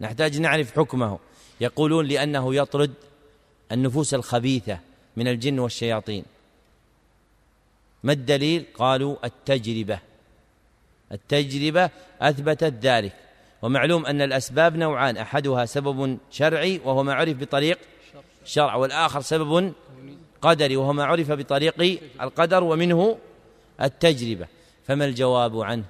نحتاج 0.01 0.39
نعرف 0.39 0.75
حكمه. 0.75 1.19
يقولون 1.61 2.05
لأنه 2.05 2.55
يطرد 2.55 2.93
النفوس 3.71 4.13
الخبيثة 4.13 4.79
من 5.17 5.27
الجن 5.27 5.59
والشياطين. 5.59 6.25
ما 8.03 8.13
الدليل؟ 8.13 8.65
قالوا 8.73 9.15
التجربة. 9.25 9.99
التجربة 11.11 11.89
أثبتت 12.21 12.73
ذلك. 12.81 13.13
ومعلوم 13.61 14.05
أن 14.05 14.21
الأسباب 14.21 14.75
نوعان. 14.75 15.17
أحدها 15.17 15.65
سبب 15.65 16.17
شرعي 16.31 16.81
وهو 16.85 17.03
ما 17.03 17.13
عرف 17.13 17.37
بطريق 17.37 17.79
شرع 18.45 18.75
والآخر 18.75 19.21
سبب 19.21 19.73
قدري 20.41 20.75
وهو 20.75 20.93
ما 20.93 21.05
عرف 21.05 21.31
بطريق 21.31 21.99
القدر 22.21 22.63
ومنه 22.63 23.17
التجربة. 23.81 24.47
فما 24.87 25.05
الجواب 25.05 25.61
عنه؟ 25.61 25.83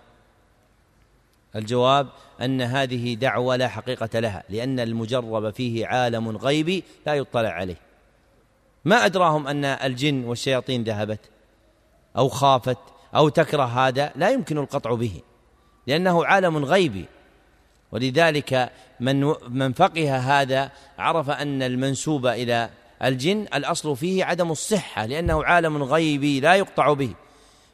الجواب 1.56 2.08
أن 2.42 2.62
هذه 2.62 3.14
دعوة 3.14 3.56
لا 3.56 3.68
حقيقة 3.68 4.20
لها 4.20 4.44
لأن 4.50 4.80
المجرب 4.80 5.50
فيه 5.50 5.88
عالم 5.88 6.38
غيبي 6.38 6.84
لا 7.06 7.16
يطلع 7.16 7.50
عليه. 7.50 7.78
ما 8.86 9.06
أدراهم 9.06 9.48
أن 9.48 9.66
الجن 9.66 10.24
والشياطين 10.24 10.84
ذهبت 10.84 11.20
أو 12.18 12.30
خافت 12.30 12.78
أو 13.16 13.30
تكره 13.30 13.64
هذا؟ 13.64 14.12
لا 14.16 14.30
يمكن 14.30 14.58
القطع 14.58 14.94
به 14.94 15.22
لأنه 15.88 16.26
عالم 16.26 16.66
غيبي. 16.66 17.06
ولذلك 17.92 18.72
من 19.00 19.34
من 19.50 19.74
فقه 19.74 20.18
هذا 20.18 20.72
عرف 20.98 21.30
أن 21.30 21.62
المنسوب 21.62 22.28
إلى 22.28 22.70
الجن 23.04 23.46
الأصل 23.54 23.96
فيه 23.96 24.26
عدم 24.26 24.52
الصحة 24.52 25.06
لأنه 25.06 25.44
عالم 25.44 25.84
غيبي 25.84 26.40
لا 26.40 26.56
يقطع 26.56 26.94
به. 26.94 27.14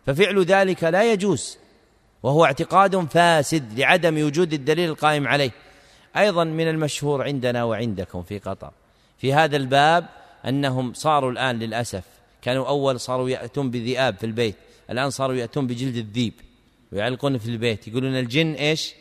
ففعل 0.06 0.44
ذلك 0.44 0.84
لا 0.84 1.12
يجوز 1.12 1.58
وهو 2.24 2.46
اعتقاد 2.46 2.96
فاسد 2.96 3.80
لعدم 3.80 4.26
وجود 4.26 4.54
الدليل 4.54 4.90
القائم 4.90 5.28
عليه. 5.28 5.52
أيضا 6.18 6.44
من 6.44 6.68
المشهور 6.68 7.24
عندنا 7.24 7.64
وعندكم 7.64 8.24
في 8.24 8.40
قطر 8.40 8.72
في 9.18 9.34
هذا 9.34 9.58
الباب 9.58 10.10
أنهم 10.48 10.94
صاروا 10.94 11.32
الآن 11.32 11.60
للأسف 11.60 12.04
كانوا 12.42 12.68
أول 12.68 13.00
صاروا 13.00 13.30
يأتون 13.30 13.72
بذئاب 13.72 14.16
في 14.18 14.26
البيت 14.26 14.56
الآن 14.90 15.10
صاروا 15.10 15.36
يأتون 15.36 15.68
بجلد 15.68 15.96
الذيب 15.96 16.34
ويعلقون 16.92 17.38
في 17.38 17.50
البيت 17.50 17.88
يقولون 17.88 18.16
الجن 18.16 18.54
إيش؟ 18.54 18.94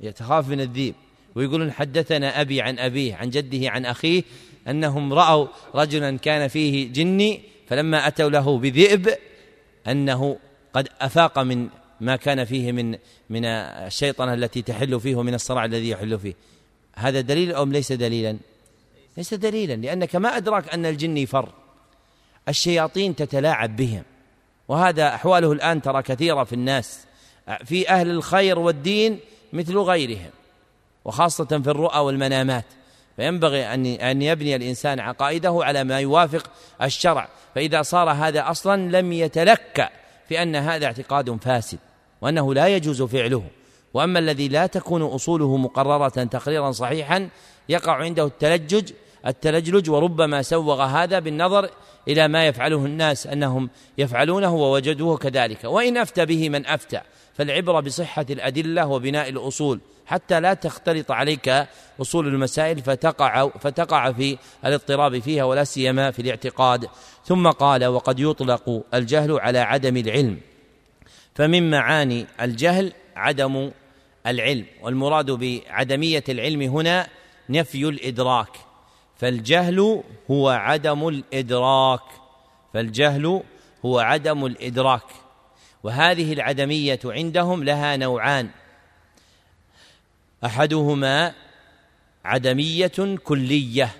يتخاف 0.00 0.48
من 0.48 0.60
الذيب 0.60 0.94
ويقولون 1.34 1.72
حدثنا 1.72 2.40
أبي 2.40 2.62
عن 2.62 2.78
أبيه 2.78 3.14
عن 3.14 3.30
جده 3.30 3.70
عن 3.70 3.86
أخيه 3.86 4.22
أنهم 4.68 5.12
رأوا 5.12 5.46
رجلا 5.74 6.18
كان 6.18 6.48
فيه 6.48 6.92
جني 6.92 7.40
فلما 7.68 8.06
أتوا 8.06 8.30
له 8.30 8.58
بذئب 8.58 9.08
أنه 9.90 10.38
قد 10.72 10.88
أفاق 11.00 11.38
من 11.38 11.68
ما 12.00 12.16
كان 12.16 12.44
فيه 12.44 12.72
من 12.72 12.98
من 13.30 13.44
الشيطنة 13.44 14.34
التي 14.34 14.62
تحل 14.62 15.00
فيه 15.00 15.16
ومن 15.16 15.34
الصراع 15.34 15.64
الذي 15.64 15.88
يحل 15.88 16.18
فيه. 16.18 16.34
هذا 16.94 17.20
دليل 17.20 17.54
ام 17.54 17.72
ليس 17.72 17.92
دليلا؟ 17.92 18.38
ليس 19.16 19.34
دليلا 19.34 19.74
لأنك 19.74 20.16
ما 20.16 20.36
أدراك 20.36 20.74
أن 20.74 20.86
الجن 20.86 21.16
يفر. 21.16 21.48
الشياطين 22.48 23.16
تتلاعب 23.16 23.76
بهم. 23.76 24.02
وهذا 24.68 25.14
أحواله 25.14 25.52
الآن 25.52 25.82
ترى 25.82 26.02
كثيرة 26.02 26.44
في 26.44 26.52
الناس. 26.52 27.04
في 27.64 27.88
أهل 27.88 28.10
الخير 28.10 28.58
والدين 28.58 29.18
مثل 29.52 29.78
غيرهم 29.78 30.30
وخاصة 31.04 31.44
في 31.44 31.70
الرؤى 31.70 31.98
والمنامات. 31.98 32.64
فينبغي 33.18 33.74
أن 33.74 33.86
أن 33.86 34.22
يبني 34.22 34.56
الإنسان 34.56 35.00
عقائده 35.00 35.58
على 35.62 35.84
ما 35.84 36.00
يوافق 36.00 36.50
الشرع. 36.82 37.28
فإذا 37.54 37.82
صار 37.82 38.10
هذا 38.10 38.50
أصلا 38.50 39.00
لم 39.00 39.12
يتلكأ 39.12 39.88
في 40.28 40.42
ان 40.42 40.56
هذا 40.56 40.86
اعتقاد 40.86 41.38
فاسد 41.42 41.78
وأنه 42.20 42.54
لا 42.54 42.68
يجوز 42.68 43.02
فعله. 43.02 43.42
وأما 43.94 44.18
الذي 44.18 44.48
لا 44.48 44.66
تكون 44.66 45.02
أصوله 45.02 45.56
مقررة 45.56 46.08
تقريرا 46.08 46.70
صحيحا 46.70 47.28
يقع 47.68 47.92
عنده 47.92 48.24
التلجج 48.24 48.92
التلجلج 49.26 49.90
وربما 49.90 50.42
سوغ 50.42 50.82
هذا 50.82 51.18
بالنظر 51.18 51.70
إلى 52.08 52.28
ما 52.28 52.46
يفعله 52.46 52.84
الناس 52.84 53.26
أنهم 53.26 53.70
يفعلونه 53.98 54.54
ووجدوه 54.54 55.16
كذلك. 55.16 55.64
وإن 55.64 55.96
أفتى 55.96 56.26
به 56.26 56.48
من 56.48 56.66
أفتى. 56.66 57.00
فالعبرة 57.38 57.80
بصحة 57.80 58.26
الأدلة 58.30 58.86
وبناء 58.86 59.28
الأصول. 59.28 59.80
حتى 60.06 60.40
لا 60.40 60.54
تختلط 60.54 61.10
عليك 61.10 61.66
أصول 62.00 62.26
المسائل 62.26 62.82
فتقع 62.82 63.48
فتقع 63.48 64.12
في 64.12 64.38
الاضطراب 64.64 65.18
فيها 65.18 65.44
ولا 65.44 65.64
سيما 65.64 66.10
في 66.10 66.22
الاعتقاد. 66.22 66.88
ثم 67.24 67.50
قال 67.50 67.86
وقد 67.86 68.20
يطلق 68.20 68.84
الجهل 68.94 69.40
على 69.40 69.58
عدم 69.58 69.96
العلم. 69.96 70.40
فمن 71.34 71.70
معاني 71.70 72.26
الجهل 72.40 72.92
عدم 73.16 73.70
العلم. 74.26 74.66
والمراد 74.82 75.30
بعدمية 75.30 76.24
العلم 76.28 76.62
هنا 76.62 77.08
نفي 77.48 77.88
الإدراك. 77.88 78.56
فالجهل 79.16 80.02
هو 80.30 80.48
عدم 80.48 81.08
الإدراك. 81.08 82.00
فالجهل 82.74 83.42
هو 83.84 83.98
عدم 83.98 84.46
الإدراك. 84.46 85.27
وهذه 85.82 86.32
العدمية 86.32 87.00
عندهم 87.04 87.64
لها 87.64 87.96
نوعان. 87.96 88.50
أحدهما 90.44 91.34
عدمية 92.24 93.16
كلية. 93.24 93.90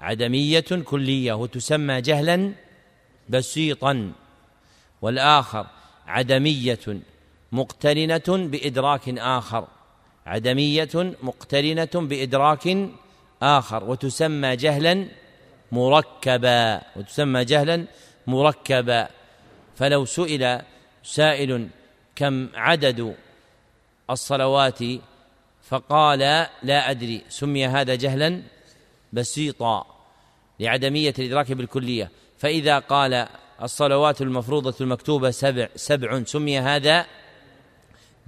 عدمية 0.00 0.60
كلية 0.84 1.32
وتسمى 1.32 2.00
جهلا 2.00 2.52
بسيطا. 3.28 4.12
والآخر 5.02 5.66
عدمية 6.06 7.00
مقترنة 7.52 8.28
بإدراك 8.28 9.08
آخر. 9.18 9.66
عدمية 10.26 11.14
مقترنة 11.22 11.90
بإدراك 11.94 12.76
آخر 13.42 13.84
وتسمى 13.84 14.56
جهلا 14.56 15.06
مركبا 15.72 16.82
وتسمى 16.96 17.44
جهلا 17.44 17.84
مركبا. 18.26 19.08
فلو 19.76 20.04
سئل 20.04 20.62
سائل 21.04 21.68
كم 22.16 22.48
عدد 22.54 23.14
الصلوات 24.10 24.78
فقال 25.62 26.18
لا 26.62 26.90
أدري 26.90 27.22
سمي 27.28 27.66
هذا 27.66 27.94
جهلا 27.94 28.42
بسيطا 29.12 29.86
لعدمية 30.60 31.14
الإدراك 31.18 31.52
بالكلية. 31.52 32.10
فإذا 32.38 32.78
قال 32.78 33.26
الصلوات 33.62 34.22
المفروضة 34.22 34.74
المكتوبة 34.80 35.30
سبع 35.30 35.68
سبع 35.76 36.24
سمي 36.24 36.58
هذا 36.58 37.06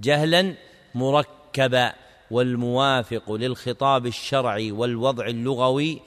جهلا 0.01 0.53
مركبا. 0.95 1.93
والموافق 2.31 3.31
للخطاب 3.31 4.05
الشرعي 4.05 4.71
والوضع 4.71 5.27
اللغوي 5.27 6.01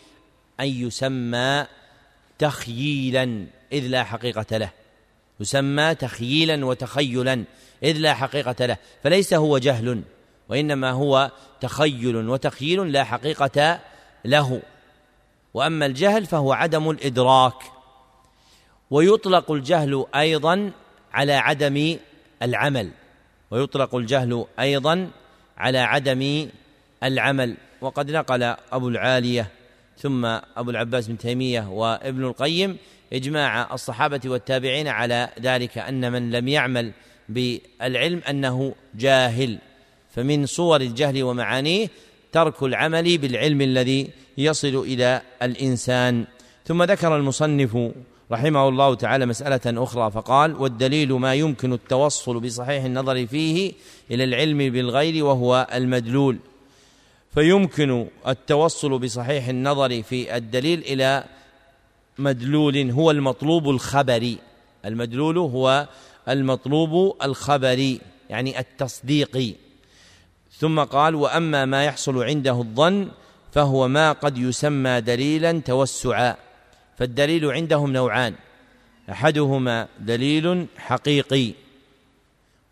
أن 0.61 0.66
يسمى 0.66 1.66
تخييلا 2.39 3.47
إذ 3.73 3.87
لا 3.87 4.05
حقيقة 4.05 4.57
له. 4.57 4.71
يسمى 5.41 5.95
تخييلا 5.95 6.66
وتخيلا 6.66 7.45
إذ 7.82 7.99
لا 7.99 8.14
حقيقة 8.14 8.66
له 8.66 8.76
فليس 9.03 9.34
هو 9.34 9.59
جهل 9.59 10.03
وإنما 10.49 10.91
هو 10.91 11.30
تخيل 11.61 12.16
وتخييل 12.16 12.93
لا 12.93 13.05
حقيقة 13.05 13.80
له. 14.24 14.62
وأما 15.55 15.86
الجهل 15.86 16.26
فهو 16.26 16.53
عدم 16.53 16.91
الإدراك 16.91 17.55
ويطلق 18.91 19.51
الجهل 19.51 20.05
أيضا 20.14 20.70
على 21.12 21.32
عدم 21.32 21.97
العمل 22.43 22.91
ويطلق 23.51 23.95
الجهل 23.95 24.47
أيضا 24.61 25.11
على 25.59 25.78
عدم 25.78 26.49
العمل. 27.03 27.57
وقد 27.80 28.11
نقل 28.11 28.43
أبو 28.72 28.88
العالية 28.88 29.51
ثم 29.99 30.24
أبو 30.57 30.70
العباس 30.70 31.09
بن 31.09 31.18
تيمية 31.18 31.68
وابن 31.68 32.24
القيم 32.24 32.76
إجماع 33.13 33.75
الصحابة 33.75 34.21
والتابعين 34.25 34.89
على 34.89 35.29
ذلك 35.41 35.79
أن 35.79 36.13
من 36.13 36.31
لم 36.31 36.49
يعمل 36.49 36.93
بالعلم 37.29 38.23
أنه 38.29 38.75
جاهل. 38.95 39.59
فمن 40.15 40.47
صور 40.47 40.81
الجهل 40.81 41.23
ومعانيه 41.23 41.89
ترك 42.33 42.63
العمل 42.63 43.19
بالعلم 43.19 43.61
الذي 43.61 44.11
يصل 44.39 44.77
إلى 44.87 45.23
الإنسان. 45.43 46.25
ثم 46.67 46.83
ذكر 46.83 47.17
المصنف 47.17 47.93
رحمه 48.33 48.69
الله 48.69 48.95
تعالى 48.95 49.27
مسألة 49.27 49.83
أخرى 49.85 50.11
فقال 50.11 50.57
والدليل 50.57 51.13
ما 51.13 51.35
يمكن 51.35 51.73
التوصل 51.73 52.41
بصحيح 52.41 52.85
النظر 52.85 53.27
فيه 53.27 53.73
إلى 54.11 54.25
العلم 54.25 54.59
بالغير 54.59 55.25
وهو 55.25 55.67
المدلول. 55.75 56.39
فيمكن 57.35 58.07
التوصل 58.29 58.99
بصحيح 58.99 59.49
النظر 59.49 60.03
في 60.03 60.37
الدليل 60.37 60.79
إلى 60.81 61.25
مدلول 62.19 62.91
هو 62.91 63.11
المطلوب 63.11 63.71
الخبري. 63.71 64.39
المدلول 64.85 65.39
هو 65.39 65.89
المطلوب 66.29 67.17
الخبري 67.23 68.01
يعني 68.31 68.59
التصديقي 68.59 69.55
ثم 70.53 70.81
قال 70.81 71.15
وأما 71.15 71.65
ما 71.65 71.85
يحصل 71.85 72.23
عنده 72.23 72.59
الظن 72.59 73.09
فهو 73.53 73.89
ما 73.89 74.13
قد 74.13 74.39
يسمى 74.39 75.01
دليلا 75.01 75.61
توسعا. 75.61 76.37
فالدليل 76.99 77.47
عندهم 77.47 77.93
نوعان. 77.93 78.35
أحدهما 79.11 79.89
دليل 80.01 80.67
حقيقي 80.77 81.53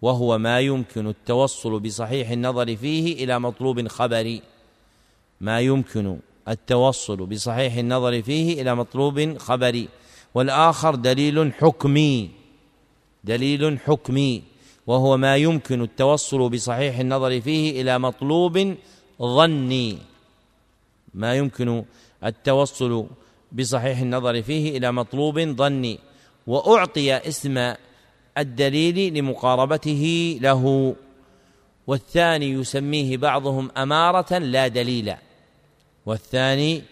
وهو 0.03 0.39
ما 0.39 0.61
يمكن 0.61 1.07
التوصل 1.07 1.81
بصحيح 1.81 2.31
النظر 2.31 2.77
فيه 2.77 3.25
إلى 3.25 3.41
مطلوب 3.41 3.89
خبري. 3.89 4.43
ما 5.41 5.61
يمكن 5.61 6.19
التوصل 6.49 7.27
بصحيح 7.27 7.75
النظر 7.77 8.23
فيه 8.23 8.63
إلى 8.63 8.75
مطلوب 8.75 9.39
خبري 9.39 9.89
والآخر 10.35 10.95
دليل 10.95 11.53
حكمي 11.53 12.31
دليل 13.25 13.79
حكمي 13.79 14.43
وهو 14.87 15.17
ما 15.17 15.37
يمكن 15.37 15.83
التوصل 15.83 16.49
بصحيح 16.49 16.99
النظر 16.99 17.41
فيه 17.41 17.83
إلى 17.83 17.99
مطلوب 17.99 18.75
ظني. 19.23 19.99
ما 21.15 21.35
يمكن 21.35 21.85
التوصل 22.25 23.07
بصحيح 23.53 23.99
النظر 24.01 24.43
فيه 24.43 24.79
إلى 24.79 24.93
مطلوب 24.93 25.41
ظني. 25.41 25.99
وأعطي 26.47 27.17
اسم 27.17 27.75
الدليل 28.39 29.15
لمقاربته 29.15 30.39
له 30.43 30.95
والثاني 31.87 32.51
يسميه 32.53 33.17
بعضهم 33.17 33.71
أمارة 33.77 34.39
لا 34.39 34.69
دليل. 34.69 35.15
والثاني 36.09 36.83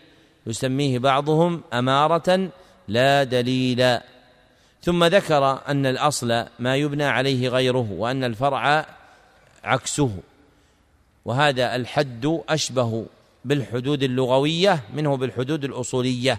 يسميه 0.47 0.99
بعضهم 0.99 1.63
أمارة 1.73 2.51
لا 2.89 3.25
دليل. 3.25 3.99
ثم 4.83 5.05
ذكر 5.05 5.61
أن 5.69 5.87
الأصل 5.87 6.45
ما 6.59 6.77
يبنى 6.77 7.05
عليه 7.05 7.49
غيره 7.49 7.93
وأن 7.93 8.25
الفرع 8.25 8.87
عكسه 9.65 10.11
وهذا 11.25 11.77
الحد 11.77 12.41
أشبه 12.49 13.07
بالحدود 13.45 14.03
اللغوية 14.03 14.81
منه 14.95 15.17
بالحدود 15.17 15.65
الأصولية. 15.65 16.39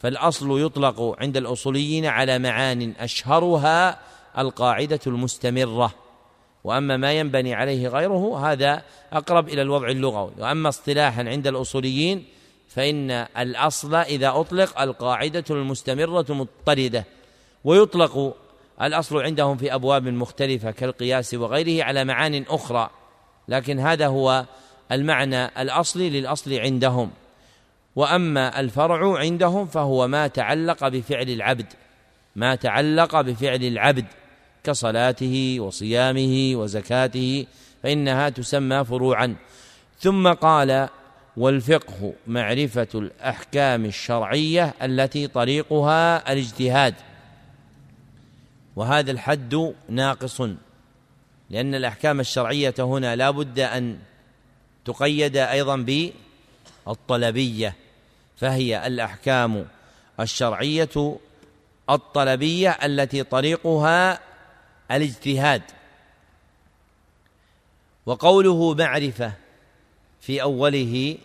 فالأصل 0.00 0.60
يطلق 0.60 1.16
عند 1.20 1.36
الأصوليين 1.36 2.06
على 2.06 2.38
معان 2.38 2.94
أشهرها 2.98 3.98
القاعدة 4.38 5.00
المستمرة. 5.06 5.94
وأما 6.64 6.96
ما 6.96 7.12
ينبني 7.12 7.54
عليه 7.54 7.88
غيره 7.88 8.52
هذا 8.52 8.82
أقرب 9.12 9.48
إلى 9.48 9.62
الوضع 9.62 9.88
اللغوي. 9.88 10.32
وأما 10.38 10.68
اصطلاحا 10.68 11.28
عند 11.28 11.46
الأصوليين 11.46 12.24
فإن 12.68 13.10
الأصل 13.38 13.94
إذا 13.94 14.28
أطلق 14.28 14.80
القاعدة 14.80 15.44
المستمرة 15.50 16.26
مضطردة. 16.28 17.04
ويطلق 17.64 18.36
الأصل 18.82 19.22
عندهم 19.22 19.56
في 19.56 19.74
أبواب 19.74 20.08
مختلفة 20.08 20.70
كالقياس 20.70 21.34
وغيره 21.34 21.84
على 21.84 22.04
معان 22.04 22.44
أخرى. 22.48 22.90
لكن 23.48 23.78
هذا 23.78 24.06
هو 24.06 24.44
المعنى 24.92 25.62
الأصلي 25.62 26.10
للأصل 26.10 26.54
عندهم. 26.54 27.10
وأما 27.96 28.60
الفرع 28.60 29.18
عندهم 29.18 29.66
فهو 29.66 30.08
ما 30.08 30.26
تعلق 30.26 30.88
بفعل 30.88 31.28
العبد. 31.30 31.66
ما 32.36 32.54
تعلق 32.54 33.20
بفعل 33.20 33.64
العبد. 33.64 34.04
كصلاته 34.64 35.56
وصيامه 35.60 36.52
وزكاته 36.54 37.46
فإنها 37.82 38.28
تسمى 38.28 38.84
فروعا. 38.84 39.36
ثم 39.98 40.32
قال 40.32 40.88
والفقه 41.36 42.12
معرفة 42.26 42.88
الأحكام 42.94 43.84
الشرعية 43.84 44.74
التي 44.82 45.26
طريقها 45.26 46.32
الاجتهاد. 46.32 46.94
وهذا 48.76 49.10
الحد 49.10 49.74
ناقص 49.88 50.40
لأن 51.50 51.74
الأحكام 51.74 52.20
الشرعية 52.20 52.74
هنا 52.78 53.16
لا 53.16 53.30
بد 53.30 53.58
أن 53.58 53.98
تقيد 54.84 55.36
أيضا 55.36 55.76
بالطلبية 56.86 57.76
فهي 58.36 58.86
الأحكام 58.86 59.66
الشرعية 60.20 61.18
الطلبية 61.90 62.70
التي 62.70 63.22
طريقها 63.22 64.29
الاجتهاد 64.90 65.62
وقوله 68.06 68.74
معرفة 68.74 69.32
في 70.20 70.42
أوله 70.42 71.18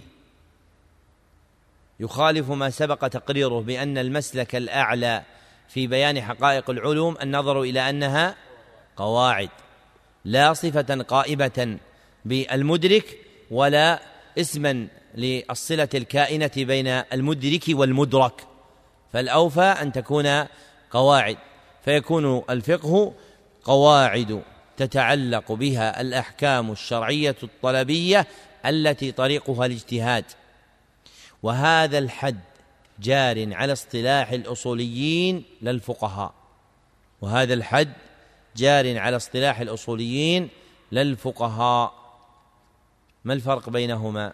يخالف 2.00 2.50
ما 2.50 2.70
سبق 2.70 3.08
تقريره 3.08 3.62
بأن 3.62 3.98
المسلك 3.98 4.56
الأعلى 4.56 5.24
في 5.70 5.88
بيان 5.88 6.22
حقائق 6.22 6.70
العلوم 6.70 7.18
النظر 7.22 7.62
إلى 7.62 7.90
أنها 7.90 8.36
قواعد 8.96 9.50
لا 10.26 10.54
صفة 10.54 11.04
قائبه 11.04 11.78
بالمدرك 12.26 13.18
ولا 13.52 14.00
اسما 14.38 14.88
للصلة 15.16 15.90
الكائنة 15.94 16.52
بين 16.58 16.88
المدرك 16.88 17.64
والمدرك 17.70 18.48
فالأوفى 19.14 19.62
أن 19.62 19.92
تكون 19.92 20.46
قواعد 20.92 21.38
فيكون 21.86 22.44
الفقه 22.50 23.14
قواعد 23.66 24.42
تتعلق 24.78 25.52
بها 25.52 26.02
الأحكام 26.02 26.72
الشرعية 26.72 27.36
الطلبية 27.44 28.28
التي 28.66 29.12
طريقها 29.12 29.66
الاجتهاد. 29.66 30.26
وهذا 31.44 31.98
الحد 31.98 32.40
جار 33.00 33.54
على 33.54 33.74
اصطلاح 33.74 34.32
الأصوليين 34.32 35.44
للفقهاء. 35.62 36.34
وهذا 37.22 37.54
الحد 37.54 37.94
جار 38.56 39.00
على 39.00 39.16
اصطلاح 39.16 39.60
الأصوليين 39.60 40.50
للفقهاء. 40.92 41.94
ما 43.26 43.34
الفرق 43.34 43.70
بينهما؟ 43.70 44.34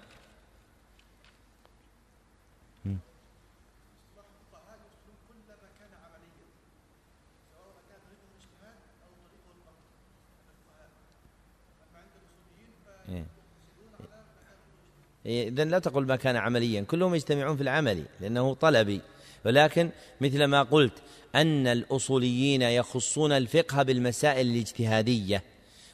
إيه، 15.31 15.47
إذن 15.49 15.69
لا 15.69 15.79
تقل 15.79 16.05
ما 16.05 16.15
كان 16.15 16.35
عمليا. 16.35 16.81
كلهم 16.81 17.15
يجتمعون 17.15 17.55
في 17.57 17.63
العمل 17.63 18.03
لأنه 18.19 18.53
طلبي. 18.53 19.01
ولكن 19.45 19.89
مثل 20.21 20.43
ما 20.43 20.63
قلت 20.63 20.93
أن 21.35 21.67
الأصوليين 21.67 22.61
يخصون 22.61 23.31
الفقه 23.31 23.83
بالمسائل 23.83 24.47
الاجتهادية. 24.47 25.43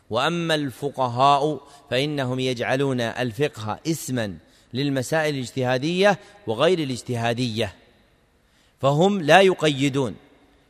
وأما 0.09 0.55
الفقهاء 0.55 1.61
فإنهم 1.89 2.39
يجعلون 2.39 3.01
الفقه 3.01 3.79
اسما 3.88 4.38
للمسائل 4.73 5.35
الاجتهادية 5.35 6.19
وغير 6.47 6.79
الاجتهادية. 6.79 7.75
فهم 8.81 9.21
لا 9.21 9.41
يقيدون. 9.41 10.15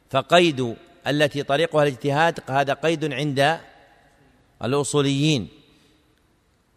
فقيد 0.09 0.75
التي 1.07 1.43
طريقها 1.43 1.83
الاجتهاد 1.83 2.39
هذا 2.49 2.73
قيد 2.73 3.13
عند 3.13 3.59
الأصوليين. 4.63 5.47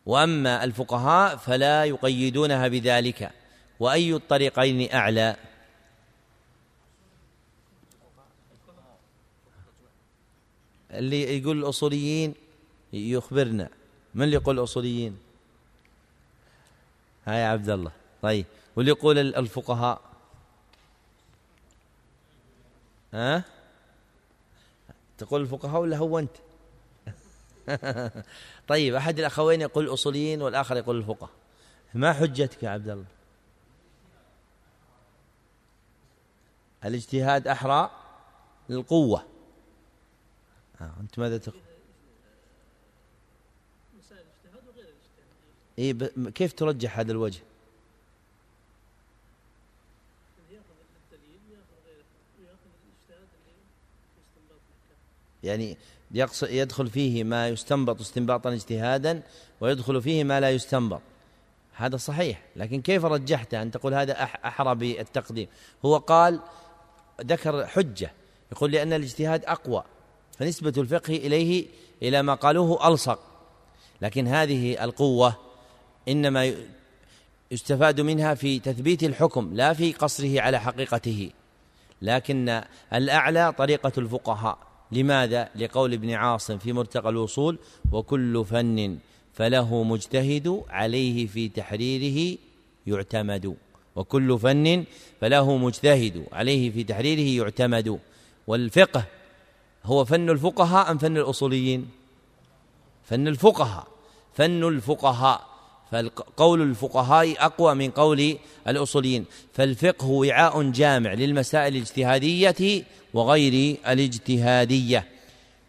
وأما 0.06 0.64
الفقهاء 0.64 1.36
فلا 1.36 1.84
يقيدونها 1.84 2.68
بذلك 2.68 3.30
وأي 3.80 4.14
الطريقين 4.14 4.92
أعلى؟ 4.92 5.36
اللي 10.90 11.38
يقول 11.38 11.58
الأصوليين 11.58 12.34
يخبرنا. 12.92 13.68
من 14.14 14.22
اللي 14.22 14.36
يقول 14.36 14.58
الأصوليين؟ 14.58 15.18
ها 17.26 17.34
يا 17.34 17.46
عبد 17.46 17.70
الله 17.70 17.92
طيب 18.22 18.46
واللي 18.76 18.90
يقول 18.90 19.18
الفقهاء؟ 19.18 20.00
ها؟ 23.14 23.44
تقول 25.18 25.40
الفقهاء 25.40 25.80
ولا 25.80 25.96
هو 25.96 26.18
أنت؟ 26.18 26.36
طيب 28.68 28.94
أحد 28.94 29.18
الأخوين 29.18 29.60
يقول 29.60 29.84
الأصوليين 29.84 30.42
والآخر 30.42 30.76
يقول 30.76 30.98
الفقهاء. 30.98 31.30
ما 31.94 32.12
حجتك 32.12 32.62
يا 32.62 32.70
عبد 32.70 32.88
الله 32.88 33.04
الاجتهاد 36.84 37.48
أحرى 37.48 37.90
للقوة. 38.68 39.24
آه. 40.80 40.94
أنت 41.00 41.18
ماذا 41.18 41.38
تقول 41.38 41.60
إيه 45.78 45.92
كيف 46.34 46.52
ترجح 46.52 46.98
هذا 46.98 47.12
الوجه؟ 47.12 47.40
يعني 55.42 55.76
يدخل 56.42 56.86
فيه 56.86 57.24
ما 57.24 57.48
يستنبط 57.48 58.00
استنباطا 58.00 58.52
اجتهادا 58.52 59.22
ويدخل 59.60 60.02
فيه 60.02 60.24
ما 60.24 60.40
لا 60.40 60.50
يستنبط. 60.50 61.00
هذا 61.76 61.96
صحيح 61.96 62.42
لكن 62.56 62.80
كيف 62.80 63.04
رجحت 63.04 63.54
أن 63.54 63.70
تقول 63.70 63.94
هذا 63.94 64.22
أحرى 64.22 64.74
بالتقديم. 64.74 65.48
هو 65.84 65.96
قال 65.96 66.40
ذكر 67.20 67.66
حجة 67.66 68.12
يقول 68.52 68.72
لأن 68.72 68.92
الاجتهاد 68.92 69.44
أقوى 69.44 69.84
فنسبة 70.38 70.72
الفقه 70.76 71.16
إليه 71.16 71.66
إلى 72.02 72.22
ما 72.22 72.34
قالوه 72.34 72.88
ألصق. 72.88 73.18
لكن 74.02 74.26
هذه 74.26 74.84
القوة 74.84 75.34
إنما 76.08 76.54
يستفاد 77.50 78.00
منها 78.00 78.34
في 78.34 78.58
تثبيت 78.58 79.04
الحكم 79.04 79.50
لا 79.54 79.72
في 79.72 79.92
قصره 79.92 80.40
على 80.40 80.60
حقيقته. 80.60 81.30
لكن 82.02 82.62
الأعلى 82.92 83.52
طريقة 83.52 83.92
الفقهاء. 83.98 84.69
لماذا؟ 84.92 85.48
لقول 85.56 85.92
ابن 85.92 86.10
عاصم 86.10 86.58
في 86.58 86.72
مرتقى 86.72 87.08
الوصول 87.08 87.58
وكل 87.92 88.44
فن 88.44 88.98
فله 89.32 89.82
مجتهد 89.82 90.62
عليه 90.68 91.26
في 91.26 91.48
تحريره 91.48 92.38
يعتمد. 92.86 93.56
وكل 93.96 94.38
فن 94.38 94.84
فله 95.20 95.56
مجتهد 95.56 96.26
عليه 96.32 96.70
في 96.70 96.84
تحريره 96.84 97.42
يعتمد. 97.42 97.98
والفقه 98.46 99.04
هو 99.84 100.04
فن 100.04 100.30
الفقهاء 100.30 100.90
أم 100.90 100.98
فن 100.98 101.16
الأصوليين؟ 101.16 101.88
فن 103.04 103.28
الفقهاء. 103.28 103.86
فن 104.34 104.64
الفقهاء. 104.64 105.49
فقول 105.92 106.62
الفقهاء 106.62 107.44
أقوى 107.44 107.74
من 107.74 107.90
قول 107.90 108.38
الأصوليين. 108.68 109.24
فالفقه 109.52 110.06
وعاء 110.06 110.62
جامع 110.62 111.12
للمسائل 111.12 111.76
الاجتهادية 111.76 112.84
وغير 113.14 113.76
الاجتهادية. 113.88 115.06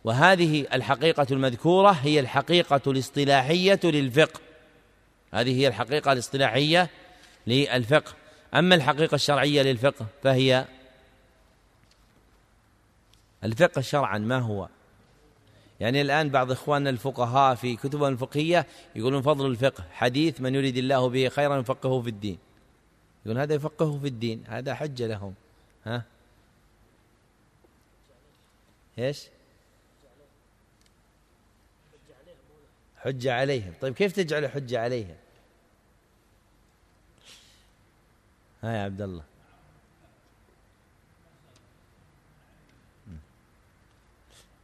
وهذه 0.03 0.65
الحقيقة 0.73 1.27
المذكورة 1.31 1.89
هي 1.89 2.19
الحقيقة 2.19 2.81
الاصطلاحية 2.87 3.79
للفقه. 3.83 4.39
هذه 5.33 5.59
هي 5.59 5.67
الحقيقة 5.67 6.11
الاصطلاحية 6.11 6.89
للفقه. 7.47 8.13
أما 8.53 8.75
الحقيقة 8.75 9.15
الشرعية 9.15 9.61
للفقه 9.61 10.05
فهي 10.23 10.65
الفقه 13.43 13.81
شرعا 13.81 14.17
ما 14.17 14.39
هو؟ 14.39 14.67
يعني 15.81 16.01
الآن 16.01 16.29
بعض 16.29 16.51
إخواننا 16.51 16.89
الفقهاء 16.89 17.55
في 17.55 17.75
كتبهم 17.75 18.13
الفقهية 18.13 18.67
يقولون 18.95 19.21
فضل 19.21 19.45
الفقه 19.45 19.83
حديث 19.91 20.41
من 20.41 20.55
يريد 20.55 20.77
الله 20.77 21.09
به 21.09 21.29
خيرا 21.29 21.59
يفقهه 21.59 22.01
في 22.01 22.09
الدين. 22.09 22.37
يقول 23.25 23.37
هذا 23.37 23.53
يفقهه 23.53 23.99
في 23.99 24.07
الدين 24.07 24.43
هذا 24.47 24.73
حجة 24.73 25.07
لهم. 25.07 25.33
ها؟ 25.85 26.03
إيش؟ 28.99 29.27
حجة 32.97 33.33
عليهم. 33.33 33.73
طيب 33.81 33.93
كيف 33.93 34.11
تجعل 34.11 34.47
حجة 34.47 34.79
عليهم؟ 34.79 35.15
ها 38.63 38.77
يا 38.77 38.83
عبد 38.83 39.01
الله. 39.01 39.30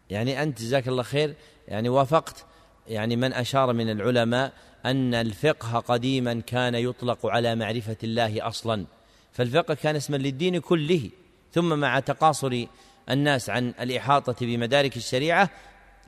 يعني 0.10 0.43
أنت 0.43 0.62
جزاك 0.62 0.88
الله 0.88 1.03
خير 1.03 1.34
يعني 1.68 1.89
وافقت 1.89 2.45
يعني 2.88 3.16
من 3.16 3.34
أشار 3.34 3.74
من 3.74 3.89
العلماء 3.89 4.53
أن 4.86 5.14
الفقه 5.14 5.80
قديما 5.80 6.41
كان 6.47 6.76
يطلق 6.76 7.26
على 7.26 7.55
معرفة 7.55 7.97
الله 8.03 8.47
أصلا. 8.47 8.86
فالفقه 9.34 9.74
كان 9.74 9.95
اسما 9.95 10.18
للدين 10.18 10.60
كله 10.60 11.10
ثم 11.53 11.80
مع 11.80 11.99
تقاصر 11.99 12.66
الناس 13.10 13.49
عن 13.49 13.74
الإحاطة 13.80 14.45
بمدارك 14.45 14.97
الشريعة 14.97 15.49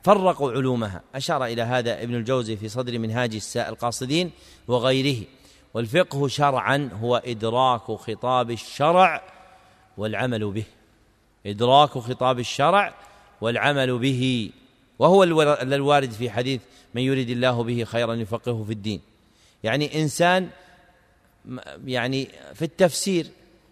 فرقوا 0.04 0.52
علومها. 0.52 1.02
أشار 1.16 1.46
إلى 1.46 1.62
هذا 1.62 2.04
ابن 2.04 2.16
الجوزي 2.16 2.58
في 2.58 2.70
صدر 2.70 3.00
منهاج 3.00 3.40
القاصدين 3.56 4.32
وغيره. 4.68 5.24
والفقه 5.74 6.28
شرعا 6.28 6.90
هو 7.02 7.22
إدراك 7.26 7.82
خطاب 7.82 8.52
الشرع 8.52 9.22
والعمل 9.98 10.52
به. 10.52 10.64
إدراك 11.46 11.90
خطاب 11.90 12.40
الشرع 12.40 12.94
والعمل 13.42 13.98
به. 13.98 14.52
وهو 15.00 15.24
الوارد 15.24 16.12
في 16.12 16.30
حديث 16.30 16.62
من 16.94 17.02
يريد 17.02 17.30
الله 17.30 17.64
به 17.64 17.84
خيرا 17.84 18.14
يفقهه 18.14 18.64
في 18.64 18.74
الدين. 18.74 19.02
يعني 19.64 20.02
إنسان 20.02 20.50
يعني 21.86 22.28
في 22.54 22.62
التفسير 22.62 23.26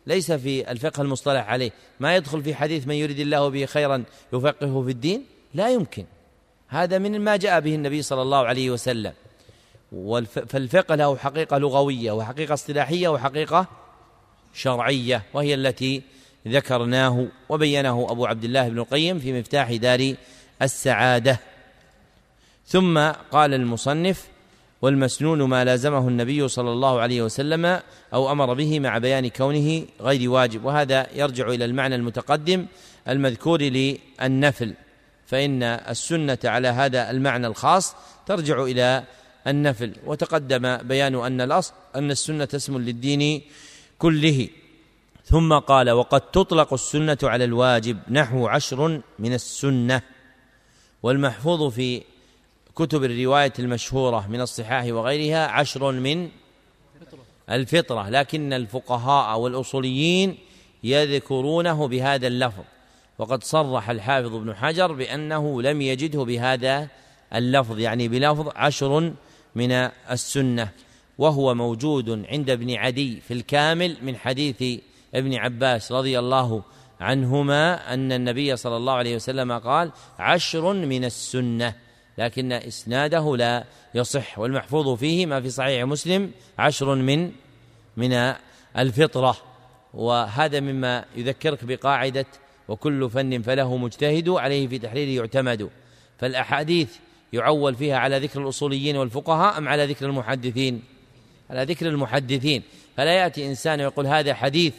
ليس 0.08 0.32
في 0.32 0.72
الفقه 0.72 1.02
المصطلح 1.02 1.50
عليه. 1.50 1.72
ما 2.00 2.16
يدخل 2.16 2.44
في 2.44 2.56
حديث 2.56 2.88
من 2.88 2.96
يريد 2.96 3.20
الله 3.20 3.50
به 3.50 3.66
خيرا 3.66 4.04
يفقهه 4.34 4.84
في 4.84 4.92
الدين؟ 4.92 5.26
لا 5.54 5.70
يمكن. 5.70 6.06
هذا 6.68 6.98
من 6.98 7.22
ما 7.22 7.36
جاء 7.36 7.60
به 7.60 7.76
النبي 7.76 8.02
صلى 8.02 8.22
الله 8.22 8.38
عليه 8.38 8.72
وسلم. 8.72 9.14
فالفقه 10.48 10.96
له 10.96 11.18
حقيقة 11.18 11.58
لغوية 11.58 12.12
وحقيقة 12.12 12.54
اصطلاحية 12.54 13.08
وحقيقة 13.08 13.68
شرعية 14.54 15.24
وهي 15.34 15.54
التي 15.54 16.02
ذكرناه 16.52 17.28
وبينه 17.50 18.08
أبو 18.10 18.26
عبد 18.26 18.44
الله 18.44 18.70
بن 18.70 18.80
القيم 18.80 19.20
في 19.20 19.40
مفتاح 19.40 19.74
دار 19.74 20.14
السعادة. 20.62 21.40
ثم 22.68 23.00
قال 23.32 23.54
المصنف 23.54 24.28
والمسنون 24.82 25.44
ما 25.44 25.66
لازمه 25.66 26.08
النبي 26.08 26.48
صلى 26.48 26.72
الله 26.72 27.00
عليه 27.00 27.22
وسلم 27.22 27.80
أو 28.14 28.32
أمر 28.32 28.54
به 28.54 28.80
مع 28.80 28.98
بيان 28.98 29.28
كونه 29.28 29.86
غير 30.02 30.30
واجب. 30.30 30.66
وهذا 30.66 31.08
يرجع 31.16 31.48
إلى 31.48 31.66
المعنى 31.66 31.96
المتقدم 31.96 32.66
المذكور 33.08 33.62
للنفل. 33.62 34.74
فإن 35.28 35.64
السنة 35.64 36.38
على 36.44 36.68
هذا 36.68 37.12
المعنى 37.12 37.48
الخاص 37.48 37.96
ترجع 38.26 38.64
إلى 38.64 39.04
النفل. 39.48 39.94
وتقدم 40.06 40.78
بيان 40.78 41.16
أن 41.16 41.42
الأصل 41.42 41.74
أن 41.96 42.12
السنة 42.12 42.48
اسم 42.56 42.78
للدين 42.78 43.42
كله. 44.00 44.48
ثم 45.30 45.54
قال 45.54 45.90
وقد 45.90 46.22
تطلق 46.22 46.74
السنة 46.74 47.18
على 47.24 47.44
الواجب 47.44 47.98
نحو 48.10 48.48
عشر 48.48 49.02
من 49.20 49.34
السنة. 49.34 50.02
والمحفوظ 51.04 51.74
في 51.74 52.04
كتب 52.76 53.04
الرواية 53.04 53.54
المشهورة 53.60 54.28
من 54.28 54.42
الصحاح 54.42 54.86
وغيرها 54.86 55.48
عشر 55.48 55.92
من 55.92 56.30
الفطرة 57.50 58.10
لكن 58.10 58.54
الفقهاء 58.54 59.40
والأصوليين 59.40 60.38
يذكرونه 60.84 61.88
بهذا 61.88 62.28
اللفظ. 62.28 62.64
وقد 63.18 63.44
صرح 63.44 63.90
الحافظ 63.90 64.36
ابن 64.36 64.56
حجر 64.56 64.92
بأنه 64.92 65.62
لم 65.62 65.82
يجده 65.82 66.24
بهذا 66.24 66.88
اللفظ 67.36 67.80
يعني 67.80 68.08
بلفظ 68.08 68.50
عشر 68.56 69.14
من 69.56 69.72
السنة. 70.12 70.70
وهو 71.18 71.56
موجود 71.56 72.26
عند 72.30 72.50
ابن 72.50 72.76
عدي 72.76 73.22
في 73.28 73.34
الكامل 73.34 73.98
من 74.02 74.16
حديث 74.16 74.82
ابن 75.16 75.36
عباس 75.36 75.92
رضي 75.92 76.20
الله 76.20 76.64
عنهما 77.00 77.94
أن 77.94 78.12
النبي 78.12 78.56
صلى 78.56 78.78
الله 78.78 78.94
عليه 78.94 79.16
وسلم 79.16 79.52
قال 79.52 79.92
عشر 80.20 80.74
من 80.74 81.06
السنة 81.06 81.76
لكن 82.18 82.52
إسناده 82.52 83.38
لا 83.38 83.64
يصح 83.96 84.40
والمحفوظ 84.40 85.00
فيه 85.00 85.26
ما 85.26 85.42
في 85.42 85.50
صحيح 85.50 85.84
مسلم 85.84 86.32
عشر 86.60 86.96
من 86.96 87.32
من 87.98 88.34
الفطرة. 88.78 89.38
وهذا 89.94 90.60
مما 90.60 91.06
يذكرك 91.16 91.64
بقاعدة 91.64 92.26
وكل 92.68 93.10
فن 93.10 93.42
فله 93.42 93.78
مجتهد 93.78 94.30
عليه 94.30 94.68
في 94.68 94.80
تحريره 94.80 95.20
يعتمد. 95.22 95.70
فالأحاديث 96.18 96.96
يعول 97.34 97.76
فيها 97.76 97.98
على 97.98 98.20
ذكر 98.20 98.42
الأصوليين 98.42 98.98
والفقهاء 98.98 99.58
أم 99.58 99.68
على 99.68 99.86
ذكر 99.86 100.06
المحدثين؟ 100.06 100.84
على 101.50 101.64
ذكر 101.64 101.88
المحدثين. 101.88 102.64
فلا 102.98 103.12
يأتي 103.12 103.48
إنسان 103.48 103.82
ويقول 103.82 104.08
هذا 104.08 104.34
حديث 104.34 104.74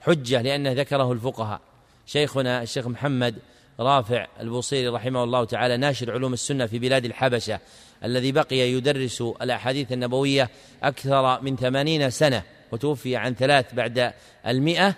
حجة 0.00 0.42
لأنه 0.42 0.72
ذكره 0.72 1.12
الفقهاء. 1.12 1.60
شيخنا 2.06 2.62
الشيخ 2.62 2.86
محمد 2.86 3.34
رافع 3.80 4.26
البوصيري 4.40 4.88
رحمه 4.88 5.24
الله 5.24 5.44
تعالى 5.44 5.76
ناشر 5.76 6.12
علوم 6.12 6.32
السنة 6.32 6.66
في 6.66 6.78
بلاد 6.78 7.04
الحبشة 7.04 7.60
الذي 8.04 8.32
بقي 8.32 8.56
يدرس 8.56 9.20
الأحاديث 9.20 9.92
النبوية 9.92 10.50
أكثر 10.82 11.42
من 11.42 11.56
ثمانين 11.56 12.10
سنة 12.10 12.42
وتوفي 12.72 13.16
عن 13.16 13.34
ثلاث 13.34 13.74
بعد 13.74 14.12
المئة. 14.46 14.94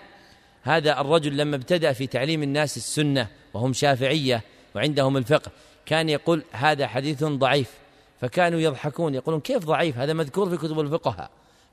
هذا 0.62 1.00
الرجل 1.00 1.36
لما 1.36 1.56
ابتدأ 1.56 1.92
في 1.92 2.06
تعليم 2.06 2.42
الناس 2.42 2.76
السنة 2.76 3.28
وهم 3.54 3.72
شافعية 3.72 4.42
وعندهم 4.74 5.16
الفقه 5.16 5.50
كان 5.86 6.08
يقول 6.08 6.42
هذا 6.52 6.86
حديث 6.86 7.24
ضعيف 7.24 7.70
فكانوا 8.20 8.60
يضحكون 8.60 9.14
يقولون 9.14 9.40
كيف 9.40 9.64
ضعيف؟ 9.64 9.98
هذا 9.98 10.12
مذكور 10.12 10.50
في 10.50 10.56
كتب 10.56 10.80
الفقهاء. 10.80 11.30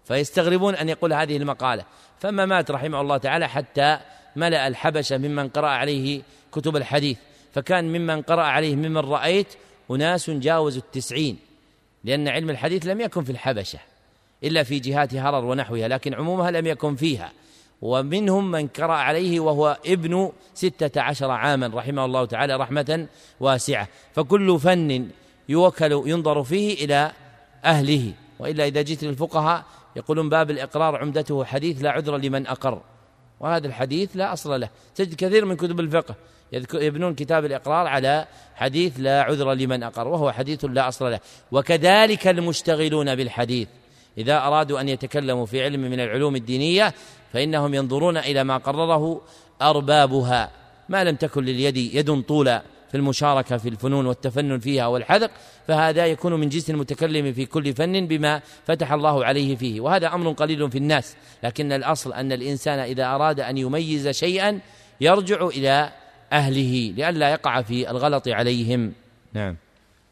فيستغربون 0.09 0.75
أن 0.75 0.89
يقول 0.89 1.13
هذه 1.13 1.37
المقالة. 1.37 1.83
فما 2.19 2.45
مات 2.45 2.71
رحمه 2.71 3.01
الله 3.01 3.17
تعالى 3.17 3.49
حتى 3.49 3.99
ملأ 4.35 4.67
الحبشة 4.67 5.17
ممن 5.17 5.49
قرأ 5.49 5.67
عليه 5.67 6.21
كتب 6.51 6.75
الحديث. 6.75 7.17
فكان 7.53 7.85
ممن 7.85 8.21
قرأ 8.21 8.43
عليه 8.43 8.75
ممن 8.75 8.97
رأيت 8.97 9.47
أناس 9.91 10.29
جاوزوا 10.29 10.81
التسعين 10.81 11.37
لأن 12.03 12.27
علم 12.27 12.49
الحديث 12.49 12.85
لم 12.85 13.01
يكن 13.01 13.23
في 13.23 13.29
الحبشة 13.29 13.79
إلا 14.43 14.63
في 14.63 14.79
جهات 14.79 15.15
هرر 15.15 15.45
ونحوها 15.45 15.87
لكن 15.87 16.13
عمومها 16.13 16.51
لم 16.51 16.67
يكن 16.67 16.95
فيها. 16.95 17.31
ومنهم 17.81 18.51
من 18.51 18.67
قرأ 18.67 18.93
عليه 18.93 19.39
وهو 19.39 19.77
ابن 19.85 20.31
ستة 20.53 21.01
عشر 21.01 21.31
عاما 21.31 21.71
رحمه 21.73 22.05
الله 22.05 22.25
تعالى 22.25 22.55
رحمة 22.55 23.07
واسعة. 23.39 23.87
فكل 24.15 24.59
فن 24.59 25.09
يوكل 25.49 26.03
ينظر 26.05 26.43
فيه 26.43 26.85
إلى 26.85 27.11
أهله 27.65 28.13
وإلا 28.39 28.67
إذا 28.67 28.81
جئت 28.81 29.03
للفقهاء 29.03 29.65
يقولون 29.99 30.29
باب 30.29 30.51
الإقرار 30.51 30.95
عمدته 30.95 31.45
حديث 31.45 31.83
لا 31.83 31.91
عذر 31.91 32.17
لمن 32.17 32.47
أقر. 32.47 32.81
وهذا 33.39 33.67
الحديث 33.67 34.09
لا 34.15 34.33
أصل 34.33 34.59
له. 34.59 34.69
تجد 34.95 35.15
كثير 35.15 35.45
من 35.45 35.55
كتب 35.55 35.79
الفقه 35.79 36.15
يبنون 36.73 37.15
كتاب 37.15 37.45
الإقرار 37.45 37.87
على 37.87 38.25
حديث 38.55 38.93
لا 38.97 39.21
عذر 39.21 39.53
لمن 39.53 39.83
أقر 39.83 40.07
وهو 40.07 40.31
حديث 40.31 40.65
لا 40.65 40.87
أصل 40.87 41.11
له. 41.11 41.19
وكذلك 41.51 42.27
المشتغلون 42.27 43.15
بالحديث. 43.15 43.67
إذا 44.17 44.37
أرادوا 44.37 44.81
أن 44.81 44.89
يتكلموا 44.89 45.45
في 45.45 45.63
علم 45.63 45.81
من 45.81 45.99
العلوم 45.99 46.35
الدينية 46.35 46.93
فإنهم 47.33 47.73
ينظرون 47.73 48.17
إلى 48.17 48.43
ما 48.43 48.57
قرره 48.57 49.21
أربابها. 49.61 50.51
ما 50.89 51.03
لم 51.03 51.15
تكن 51.15 51.43
لليد 51.43 51.77
يد 51.77 52.21
طولى 52.21 52.61
في 52.89 52.97
المشاركة 52.97 53.57
في 53.57 53.69
الفنون 53.69 54.05
والتفنن 54.05 54.59
فيها 54.59 54.87
والحذق 54.87 55.31
فهذا 55.67 56.05
يكون 56.05 56.33
من 56.33 56.49
جنس 56.49 56.69
المتكلم 56.69 57.33
في 57.33 57.45
كل 57.45 57.73
فن 57.73 58.07
بما 58.07 58.41
فتح 58.65 58.91
الله 58.91 59.25
عليه 59.25 59.55
فيه. 59.55 59.81
وهذا 59.81 60.13
أمر 60.13 60.31
قليل 60.31 60.71
في 60.71 60.77
الناس 60.77 61.15
لكن 61.43 61.71
الأصل 61.71 62.13
أن 62.13 62.31
الإنسان 62.31 62.79
إذا 62.79 63.05
أراد 63.05 63.39
أن 63.39 63.57
يميز 63.57 64.07
شيئا 64.07 64.59
يرجع 65.01 65.47
إلى 65.47 65.91
أهله 66.31 66.93
لئلا 66.97 67.29
يقع 67.29 67.61
في 67.61 67.91
الغلط 67.91 68.27
عليهم. 68.27 68.93
نعم. 69.33 69.55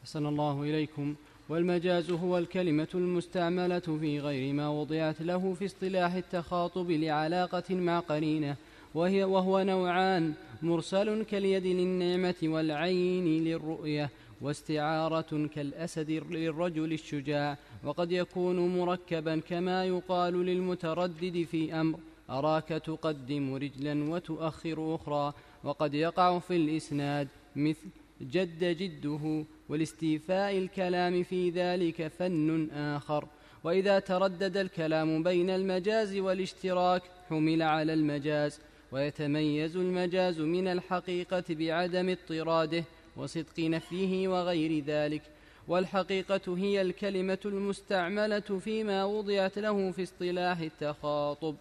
أحسن 0.02 0.26
الله 0.26 0.62
إليكم. 0.62 1.14
والمجاز 1.48 2.10
هو 2.10 2.38
الكلمة 2.38 2.88
المستعملة 2.94 3.78
في 3.78 4.20
غير 4.20 4.52
ما 4.52 4.68
وضعت 4.68 5.20
له 5.20 5.54
في 5.54 5.66
اصطلاح 5.66 6.14
التخاطب 6.14 6.90
لعلاقة 6.90 7.74
مع 7.74 8.00
قرينة 8.00 8.56
وهي 8.94 9.24
وهو 9.24 9.62
نوعان. 9.62 10.32
مرسل 10.62 11.22
كاليد 11.22 11.66
للنعمة 11.66 12.34
والعين 12.42 13.44
للرؤية 13.44 14.10
واستعارة 14.40 15.46
كالأسد 15.54 16.10
للرجل 16.10 16.92
الشجاع 16.92 17.58
وقد 17.84 18.12
يكون 18.12 18.78
مركبا 18.78 19.40
كما 19.40 19.84
يقال 19.84 20.46
للمتردد 20.46 21.46
في 21.50 21.74
أمر. 21.74 21.98
أراك 22.30 22.68
تقدم 22.68 23.54
رجلا 23.54 24.10
وتؤخر 24.10 24.94
أخرى 24.94 25.32
وقد 25.64 25.94
يقع 25.94 26.38
في 26.38 26.56
الإسناد 26.56 27.28
مثل 27.56 27.88
جد 28.20 28.64
جده 28.64 29.44
ولاستيفاء 29.68 30.58
الكلام 30.58 31.22
في 31.22 31.50
ذلك 31.50 32.08
فن 32.08 32.70
آخر. 32.70 33.28
وإذا 33.64 33.98
تردد 33.98 34.56
الكلام 34.56 35.22
بين 35.22 35.50
المجاز 35.50 36.16
والاشتراك 36.16 37.02
حمل 37.28 37.62
على 37.62 37.92
المجاز. 37.94 38.60
ويتميز 38.92 39.76
المجاز 39.76 40.40
من 40.40 40.68
الحقيقة 40.68 41.44
بعدم 41.50 42.08
اضطراده 42.08 42.84
وصدق 43.16 43.58
نفيه 43.58 44.28
وغير 44.28 44.84
ذلك 44.84 45.22
والحقيقة 45.68 46.56
هي 46.56 46.82
الكلمة 46.82 47.38
المستعملة 47.44 48.40
فيما 48.64 49.04
وضعت 49.04 49.58
له 49.58 49.92
في 49.92 50.02
اصطلاح 50.02 50.58
التخاطب. 50.58 51.54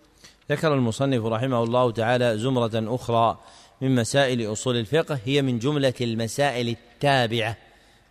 ذكر 0.52 0.74
المصنف 0.74 1.26
رحمه 1.26 1.64
الله 1.64 1.92
تعالى 1.92 2.38
زمرة 2.38 2.96
أخرى 2.96 3.40
من 3.82 3.96
مسائل 3.96 4.52
أصول 4.52 4.76
الفقه 4.78 5.20
هي 5.26 5.42
من 5.42 5.60
جملة 5.60 5.94
المسائل 6.02 6.68
التابعة 6.68 7.58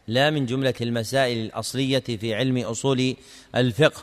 لا 0.08 0.30
من 0.30 0.46
جملة 0.46 0.74
المسائل 0.80 1.38
الأصلية 1.38 1.98
في 1.98 2.34
علم 2.34 2.58
أصول 2.58 3.16
الفقه. 3.54 4.02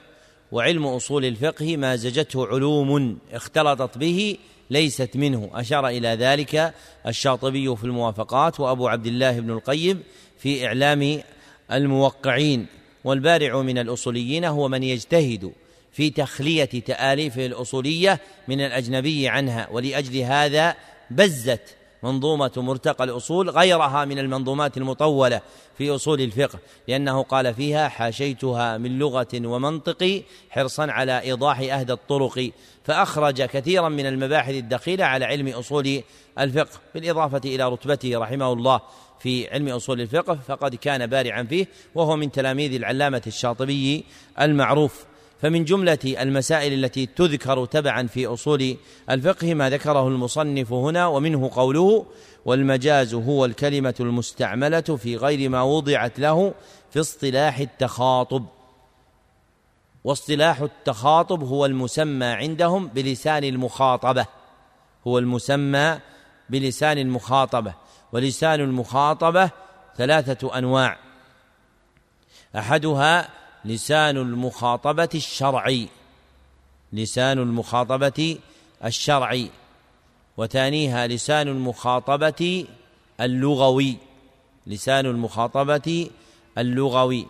وعلم 0.51 0.87
أصول 0.87 1.25
الفقه 1.25 1.77
ما 1.77 1.95
زجته 1.95 2.47
علوم 2.47 3.17
اختلطت 3.31 3.97
به 3.97 4.37
ليست 4.73 5.09
منه. 5.15 5.49
أشار 5.53 5.87
إلى 5.87 6.07
ذلك 6.07 6.73
الشاطبي 7.07 7.75
في 7.75 7.83
الموافقات 7.83 8.59
وأبو 8.59 8.87
عبد 8.87 9.07
الله 9.07 9.39
بن 9.39 9.51
القيم 9.51 10.03
في 10.37 10.67
إعلام 10.67 11.21
الموقعين. 11.71 12.67
والبارع 13.03 13.61
من 13.61 13.77
الأصوليين 13.77 14.45
هو 14.45 14.67
من 14.67 14.83
يجتهد 14.83 15.51
في 15.91 16.09
تخلية 16.09 16.65
تآليفه 16.65 17.45
الأصولية 17.45 18.19
من 18.47 18.61
الأجنبي 18.61 19.27
عنها 19.27 19.67
ولأجل 19.71 20.17
هذا 20.17 20.75
بزت 21.11 21.75
منظومة 22.03 22.51
مرتقى 22.57 23.03
الأصول 23.03 23.49
غيرها 23.49 24.05
من 24.05 24.19
المنظومات 24.19 24.77
المطولة 24.77 25.41
في 25.77 25.95
أصول 25.95 26.21
الفقه 26.21 26.59
لأنه 26.87 27.23
قال 27.23 27.53
فيها 27.53 27.87
حاشيتها 27.87 28.77
من 28.77 28.99
لغة 28.99 29.27
ومنطق 29.35 30.23
حرصا 30.49 30.91
على 30.91 31.21
إيضاح 31.21 31.59
أهدى 31.59 31.93
الطرق 31.93 32.51
فأخرج 32.83 33.41
كثيرا 33.41 33.89
من 33.89 34.05
المباحث 34.05 34.53
الدخيلة 34.53 35.05
على 35.05 35.25
علم 35.25 35.47
أصول 35.47 36.01
الفقه 36.39 36.79
بالإضافة 36.93 37.41
إلى 37.45 37.69
رتبته 37.69 38.19
رحمه 38.19 38.53
الله 38.53 38.81
في 39.19 39.49
علم 39.49 39.69
أصول 39.69 40.01
الفقه 40.01 40.39
فقد 40.47 40.75
كان 40.75 41.07
بارعا 41.07 41.43
فيه 41.43 41.67
وهو 41.95 42.15
من 42.15 42.31
تلاميذ 42.31 42.73
العلامة 42.73 43.21
الشاطبي 43.27 44.03
المعروف. 44.41 45.05
فمن 45.41 45.65
جملة 45.65 45.99
المسائل 46.05 46.73
التي 46.73 47.05
تذكر 47.05 47.65
تبعا 47.65 48.07
في 48.07 48.25
أصول 48.25 48.77
الفقه 49.09 49.53
ما 49.53 49.69
ذكره 49.69 50.07
المصنف 50.07 50.73
هنا 50.73 51.07
ومنه 51.07 51.49
قوله 51.53 52.05
والمجاز 52.45 53.13
هو 53.13 53.45
الكلمة 53.45 53.95
المستعملة 53.99 54.81
في 54.81 55.15
غير 55.15 55.49
ما 55.49 55.61
وضعت 55.61 56.19
له 56.19 56.53
في 56.91 56.99
اصطلاح 56.99 57.57
التخاطب 57.57 58.45
واصطلاح 60.03 60.61
التخاطب 60.61 61.43
هو 61.43 61.65
المسمى 61.65 62.25
عندهم 62.25 62.87
بلسان 62.87 63.43
المخاطبة. 63.43 64.25
هو 65.07 65.19
المسمى 65.19 65.99
بلسان 66.49 66.97
المخاطبة. 66.97 67.73
ولسان 68.11 68.59
المخاطبة 68.61 69.49
ثلاثة 69.97 70.57
أنواع. 70.57 70.97
أحدها 72.55 73.29
لسان 73.65 74.17
المخاطبة 74.17 75.09
الشرعي. 75.15 75.87
لسان 76.93 77.39
المخاطبة 77.39 78.37
الشرعي. 78.85 79.49
وثانيها 80.37 81.07
لسان 81.07 81.47
المخاطبة 81.47 82.67
اللغوي. 83.21 83.97
لسان 84.67 85.05
المخاطبة 85.05 86.09
اللغوي. 86.57 87.27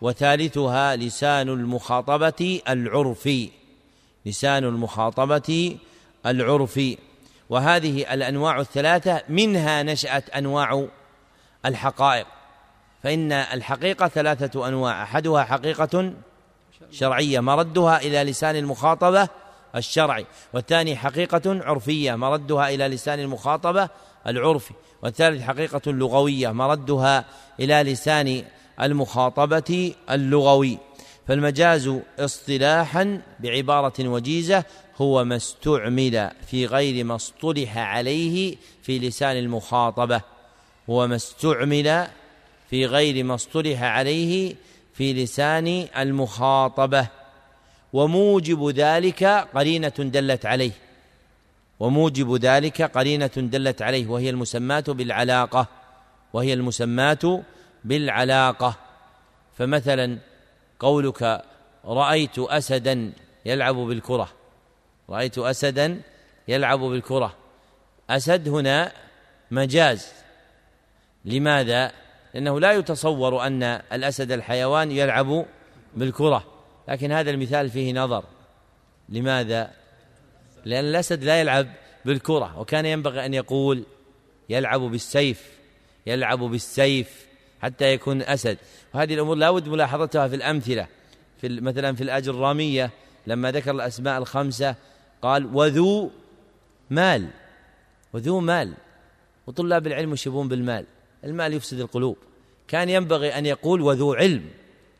وثالثها 0.00 0.96
لسان 0.96 1.48
المخاطبة 1.48 2.60
العرفي. 2.68 3.50
لسان 4.26 4.64
المخاطبة 4.64 5.78
العرفي. 6.26 6.98
وهذه 7.50 8.14
الأنواع 8.14 8.60
الثلاثة 8.60 9.22
منها 9.28 9.82
نشأت 9.82 10.30
أنواع 10.30 10.86
الحقائق. 11.66 12.26
فإن 13.02 13.32
الحقيقة 13.32 14.08
ثلاثة 14.08 14.68
أنواع. 14.68 15.02
أحدها 15.02 15.44
حقيقة 15.44 16.12
شرعية 16.90 17.40
مردها 17.40 17.96
إلى 18.00 18.24
لسان 18.24 18.56
المخاطبة 18.56 19.28
الشرعي. 19.76 20.26
والثاني 20.52 20.96
حقيقة 20.96 21.64
عرفية 21.64 22.14
مردها 22.14 22.68
إلى 22.68 22.88
لسان 22.88 23.20
المخاطبة 23.20 23.88
العرفي. 24.26 24.74
والثالث 25.02 25.42
حقيقة 25.42 25.92
لغوية 25.92 26.52
مردها 26.52 27.24
إلى 27.60 27.82
لسان 27.82 28.44
المخاطبة 28.80 29.94
اللغوي 30.10 30.78
فالمجاز 31.28 31.92
اصطلاحا 32.18 33.20
بعبارة 33.40 34.08
وجيزة 34.08 34.64
هو 34.96 35.24
ما 35.24 35.36
استعمل 35.36 36.30
في 36.46 36.66
غير 36.66 37.04
ما 37.04 37.14
اصطلح 37.14 37.78
عليه 37.78 38.56
في 38.82 38.98
لسان 38.98 39.36
المخاطبة 39.36 40.20
هو 40.90 41.06
ما 41.06 41.16
استعمل 41.16 42.06
في 42.70 42.86
غير 42.86 43.24
ما 43.24 43.34
اصطلح 43.34 43.82
عليه 43.82 44.54
في 44.94 45.12
لسان 45.12 45.86
المخاطبة 45.96 47.08
وموجب 47.92 48.68
ذلك 48.68 49.24
قرينة 49.54 49.88
دلت 49.98 50.46
عليه 50.46 50.72
وموجب 51.80 52.34
ذلك 52.34 52.82
قرينة 52.82 53.30
دلت 53.36 53.82
عليه 53.82 54.06
وهي 54.06 54.30
المسماة 54.30 54.84
بالعلاقة 54.88 55.66
وهي 56.32 56.52
المسماة 56.52 57.42
بالعلاقة. 57.86 58.76
فمثلا 59.58 60.18
قولك 60.80 61.44
رأيت 61.84 62.38
أسدا 62.38 63.12
يلعب 63.44 63.74
بالكرة. 63.74 64.28
رأيت 65.10 65.38
أسدا 65.38 66.00
يلعب 66.48 66.80
بالكرة. 66.80 67.34
أسد 68.10 68.48
هنا 68.48 68.92
مجاز. 69.50 70.12
لماذا؟ 71.24 71.92
لأنه 72.34 72.60
لا 72.60 72.72
يتصور 72.72 73.46
أن 73.46 73.62
الأسد 73.62 74.32
الحيوان 74.32 74.90
يلعب 74.90 75.46
بالكرة. 75.94 76.44
لكن 76.88 77.12
هذا 77.12 77.30
المثال 77.30 77.70
فيه 77.70 77.92
نظر. 77.92 78.24
لماذا؟ 79.08 79.70
لأن 80.64 80.84
الأسد 80.84 81.24
لا 81.24 81.40
يلعب 81.40 81.68
بالكرة. 82.04 82.58
وكان 82.58 82.86
ينبغي 82.86 83.26
أن 83.26 83.34
يقول 83.34 83.84
يلعب 84.48 84.80
بالسيف 84.80 85.50
يلعب 86.06 86.38
بالسيف. 86.38 87.26
حتى 87.66 87.92
يكون 87.92 88.22
أسد. 88.22 88.58
وهذه 88.94 89.14
الأمور 89.14 89.36
لا 89.36 89.50
بد 89.50 89.68
ملاحظتها 89.68 90.28
في 90.28 90.36
الأمثلة. 90.36 90.86
في 91.40 91.48
مثلا 91.48 91.94
في 91.94 92.02
الأجر 92.02 92.34
الرامية 92.34 92.90
لما 93.26 93.52
ذكر 93.52 93.70
الأسماء 93.70 94.18
الخمسة 94.18 94.74
قال 95.22 95.56
وذو 95.56 96.10
مال. 96.90 97.28
وذو 98.12 98.40
مال. 98.40 98.74
وطلاب 99.46 99.86
العلم 99.86 100.12
يشبون 100.12 100.48
بالمال. 100.48 100.84
المال 101.24 101.52
يفسد 101.52 101.80
القلوب. 101.80 102.16
كان 102.68 102.88
ينبغي 102.88 103.38
أن 103.38 103.46
يقول 103.46 103.80
وذو 103.80 104.14
علم. 104.14 104.44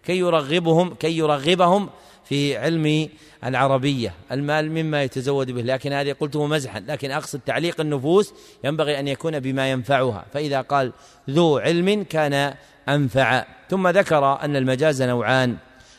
كي 0.05 0.19
يرغبهم 0.19 0.95
كي 0.95 1.19
يرغبهم 1.19 1.91
في 2.29 2.57
علم 2.57 3.09
العربية. 3.45 4.15
المال 4.33 4.71
مما 4.71 5.03
يتزود 5.03 5.51
به. 5.51 5.63
لكن 5.63 5.93
هذه 5.93 6.13
قلته 6.21 6.47
مزحا. 6.47 6.81
لكن 6.81 7.11
أقصد 7.11 7.41
تعليق 7.41 7.81
النفوس 7.81 8.35
ينبغي 8.65 9.01
أن 9.01 9.09
يكون 9.09 9.41
بما 9.41 9.71
ينفعها. 9.71 10.25
فإذا 10.35 10.61
قال 10.61 10.93
ذو 11.31 11.59
علم 11.59 12.05
كان 12.05 12.55
أنفع. 12.89 13.45
ثم 13.71 13.89
ذكر 13.89 14.41
أن 14.43 14.57
المجاز 14.57 15.03
نوعان. 15.03 15.57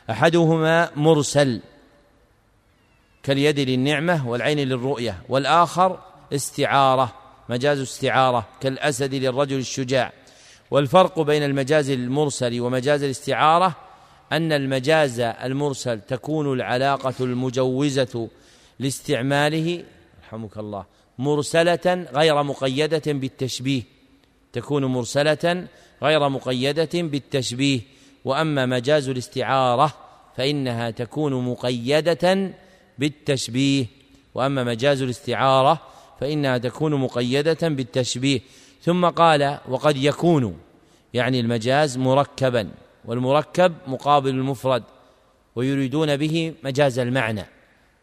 أحدهما 0.09 0.89
مرسل 0.95 1.61
كاليد 3.23 3.59
للنعمة 3.59 4.27
والعين 4.29 4.59
للرؤية. 4.59 5.21
والآخر 5.29 5.99
استعارة 6.33 7.13
مجاز 7.49 7.79
استعارة 7.79 8.47
كالأسد 8.61 9.15
للرجل 9.15 9.57
الشجاع. 9.57 10.13
والفرق 10.71 11.19
بين 11.19 11.43
المجاز 11.43 11.89
المرسل 11.89 12.61
ومجاز 12.61 13.03
الاستعارة 13.03 13.86
أن 14.31 14.51
المجاز 14.51 15.19
المرسل 15.19 16.01
تكون 16.01 16.53
العلاقة 16.53 17.13
المجوزة 17.19 18.29
لاستعماله 18.79 19.83
رحمك 20.23 20.57
الله 20.57 20.85
مرسلة 21.19 22.07
غير 22.13 22.43
مقيدة 22.43 23.13
بالتشبيه 23.13 23.97
تكون 24.53 24.85
مرسلة 24.85 25.67
غير 26.03 26.29
مقيدة 26.29 26.89
بالتشبيه. 26.93 27.81
وأما 28.25 28.65
مجاز 28.65 29.09
الاستعارة 29.09 29.93
فإنها 30.37 30.89
تكون 30.89 31.33
مقيدة 31.33 32.51
بالتشبيه. 32.97 33.85
وأما 34.35 34.63
مجاز 34.63 35.01
الاستعارة 35.01 35.81
فإنها 36.19 36.57
تكون 36.57 36.93
مقيدة 36.95 37.67
بالتشبيه. 37.67 38.39
ثم 38.81 39.05
قال 39.05 39.59
وقد 39.69 39.97
يكون 39.97 40.57
يعني 41.13 41.39
المجاز 41.39 41.97
مركبا. 41.97 42.69
والمركب 43.07 43.73
مقابل 43.87 44.29
المفرد 44.29 44.83
ويريدون 45.55 46.17
به 46.17 46.53
مجاز 46.63 46.99
المعنى. 46.99 47.45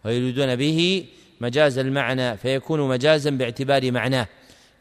ويريدون 0.04 0.56
به 0.56 1.06
مجاز 1.40 1.78
المعنى 1.78 2.36
فيكون 2.36 2.88
مجازا 2.88 3.30
باعتبار 3.30 3.92
معناه. 3.92 4.26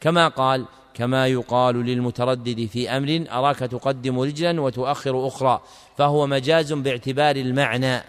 كما 0.00 0.28
قال 0.28 0.64
كما 0.94 1.26
يقال 1.26 1.74
للمتردد 1.74 2.66
في 2.66 2.90
أمر 2.90 3.24
أراك 3.30 3.58
تقدم 3.58 4.20
رجلا 4.20 4.60
وتؤخر 4.60 5.26
أخرى 5.26 5.60
فهو 5.98 6.26
مجاز 6.26 6.72
باعتبار 6.72 7.36
المعنى 7.36 8.02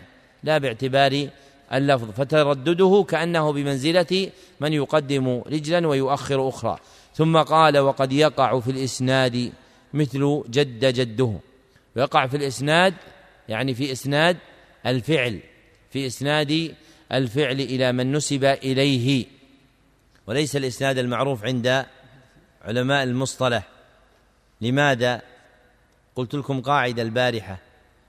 لا 0.44 0.58
باعتبار 0.58 1.28
اللفظ. 1.74 2.12
فتردده 2.12 3.06
كأنه 3.10 3.52
بمنزلة 3.52 4.30
من 4.60 4.74
يقدم 4.74 5.42
رجلا 5.48 5.88
ويؤخر 5.88 6.50
أخرى. 6.50 6.78
ثم 7.14 7.38
قال 7.38 7.78
وقد 7.78 8.12
يقع 8.12 8.60
في 8.60 8.72
الإسناد 8.72 9.52
مثل 9.94 10.44
جد 10.50 10.86
جده. 10.86 11.34
ويقع 11.96 12.28
في 12.28 12.38
الإسناد 12.38 12.94
يعني 13.50 13.74
في 13.74 13.92
إسناد 13.92 14.38
الفعل 14.86 15.40
في 15.96 16.08
إسناد 16.08 16.76
الفعل 17.12 17.60
إلى 17.62 17.92
من 17.92 18.12
نسب 18.12 18.44
إليه. 18.44 19.26
وليس 20.28 20.56
الإسناد 20.56 20.98
المعروف 20.98 21.44
عند 21.44 21.86
علماء 22.62 23.04
المصطلح. 23.04 23.64
لماذا؟ 24.62 25.22
قلت 26.16 26.36
لكم 26.36 26.62
قاعدة 26.62 27.02
البارحة. 27.02 27.58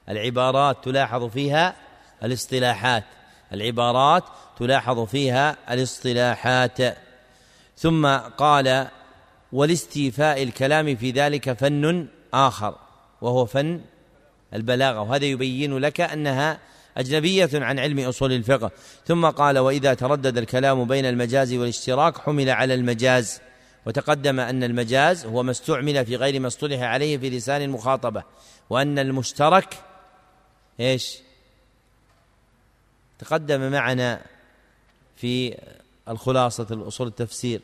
العبارات 0.08 0.84
تلاحظ 0.84 1.24
فيها 1.24 1.76
الاصطلاحات. 2.24 3.04
العبارات 3.52 4.24
تلاحظ 4.58 5.00
فيها 5.00 5.56
الاصطلاحات. 5.70 6.78
ثم 7.76 8.06
قال 8.16 8.88
ولاستيفاء 9.52 10.42
الكلام 10.42 10.96
في 10.96 11.10
ذلك 11.10 11.52
فن 11.52 12.08
آخر. 12.34 12.85
وهو 13.20 13.46
فن 13.46 13.80
البلاغة 14.54 15.00
وهذا 15.00 15.24
يبين 15.24 15.78
لك 15.78 16.00
أنها 16.00 16.58
أجنبية 16.96 17.50
عن 17.54 17.78
علم 17.78 17.98
أصول 17.98 18.32
الفقه. 18.32 18.70
ثم 19.06 19.26
قال 19.26 19.58
وإذا 19.58 19.94
تردد 19.94 20.38
الكلام 20.38 20.84
بين 20.84 21.04
المجاز 21.04 21.54
والاشتراك 21.54 22.18
حمل 22.18 22.50
على 22.50 22.74
المجاز 22.74 23.40
وتقدم 23.86 24.40
أن 24.40 24.64
المجاز 24.64 25.26
هو 25.26 25.42
ما 25.42 25.50
استعمل 25.50 26.06
في 26.06 26.16
غير 26.16 26.40
ما 26.40 26.46
اصطلح 26.46 26.80
عليه 26.80 27.18
في 27.18 27.30
لسان 27.30 27.62
المخاطبة 27.62 28.22
وأن 28.70 28.98
المشترك 28.98 29.74
إيش؟ 30.80 31.18
تقدم 33.18 33.72
معنا 33.72 34.20
في 35.16 35.58
الخلاصة 36.08 36.66
الأصول 36.70 37.06
التفسير. 37.06 37.60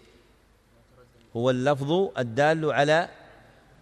هو 1.36 1.50
اللفظ 1.50 2.08
الدال 2.18 2.72
على 2.72 3.08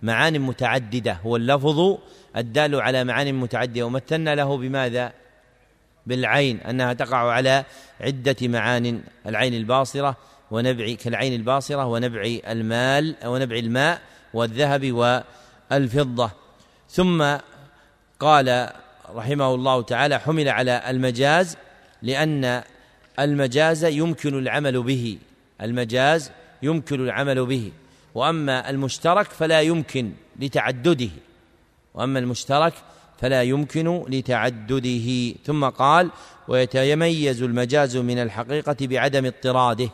معان 0.03 0.41
متعددة. 0.41 1.13
هو 1.13 1.37
اللفظ 1.37 1.99
الدال 2.37 2.81
على 2.81 3.05
معان 3.05 3.35
متعددة. 3.35 3.87
ومثلنا 3.87 4.35
له 4.35 4.57
بماذا؟ 4.57 5.13
بالعين 6.07 6.61
أنها 6.61 6.93
تقع 6.93 7.33
على 7.33 7.65
عدة 8.01 8.37
معان 8.43 9.03
العين 9.27 9.55
الباصرة 9.55 10.17
ونبع 10.51 10.95
كالعين 10.95 11.35
الباصرة 11.35 11.87
ونبع 11.87 12.39
المال 12.49 13.15
ونبع 13.25 13.57
الماء 13.57 14.01
والذهب 14.35 14.93
والفضة. 15.71 16.31
ثم 16.91 17.37
قال 18.21 18.71
رحمه 19.15 19.55
الله 19.55 19.83
تعالى 19.83 20.19
حمل 20.19 20.49
على 20.49 20.83
المجاز 20.91 21.57
لأن 22.03 22.63
المجاز 23.19 23.85
يمكن 23.85 24.39
العمل 24.39 24.83
به. 24.83 25.19
المجاز 25.63 26.31
يمكن 26.63 27.05
العمل 27.05 27.47
به. 27.47 27.73
وأما 28.15 28.71
المشترك 28.71 29.31
فلا 29.31 29.61
يمكن 29.61 30.13
لتعدده. 30.39 31.11
وأما 31.95 32.19
المشترك 32.19 32.73
فلا 33.21 33.43
يمكن 33.43 34.05
لتعدده. 34.09 35.35
ثم 35.45 35.65
قال 35.65 36.11
ويتميز 36.49 37.43
المجاز 37.43 37.97
من 37.97 38.19
الحقيقة 38.19 38.77
بعدم 38.81 39.27
اضطراده 39.27 39.91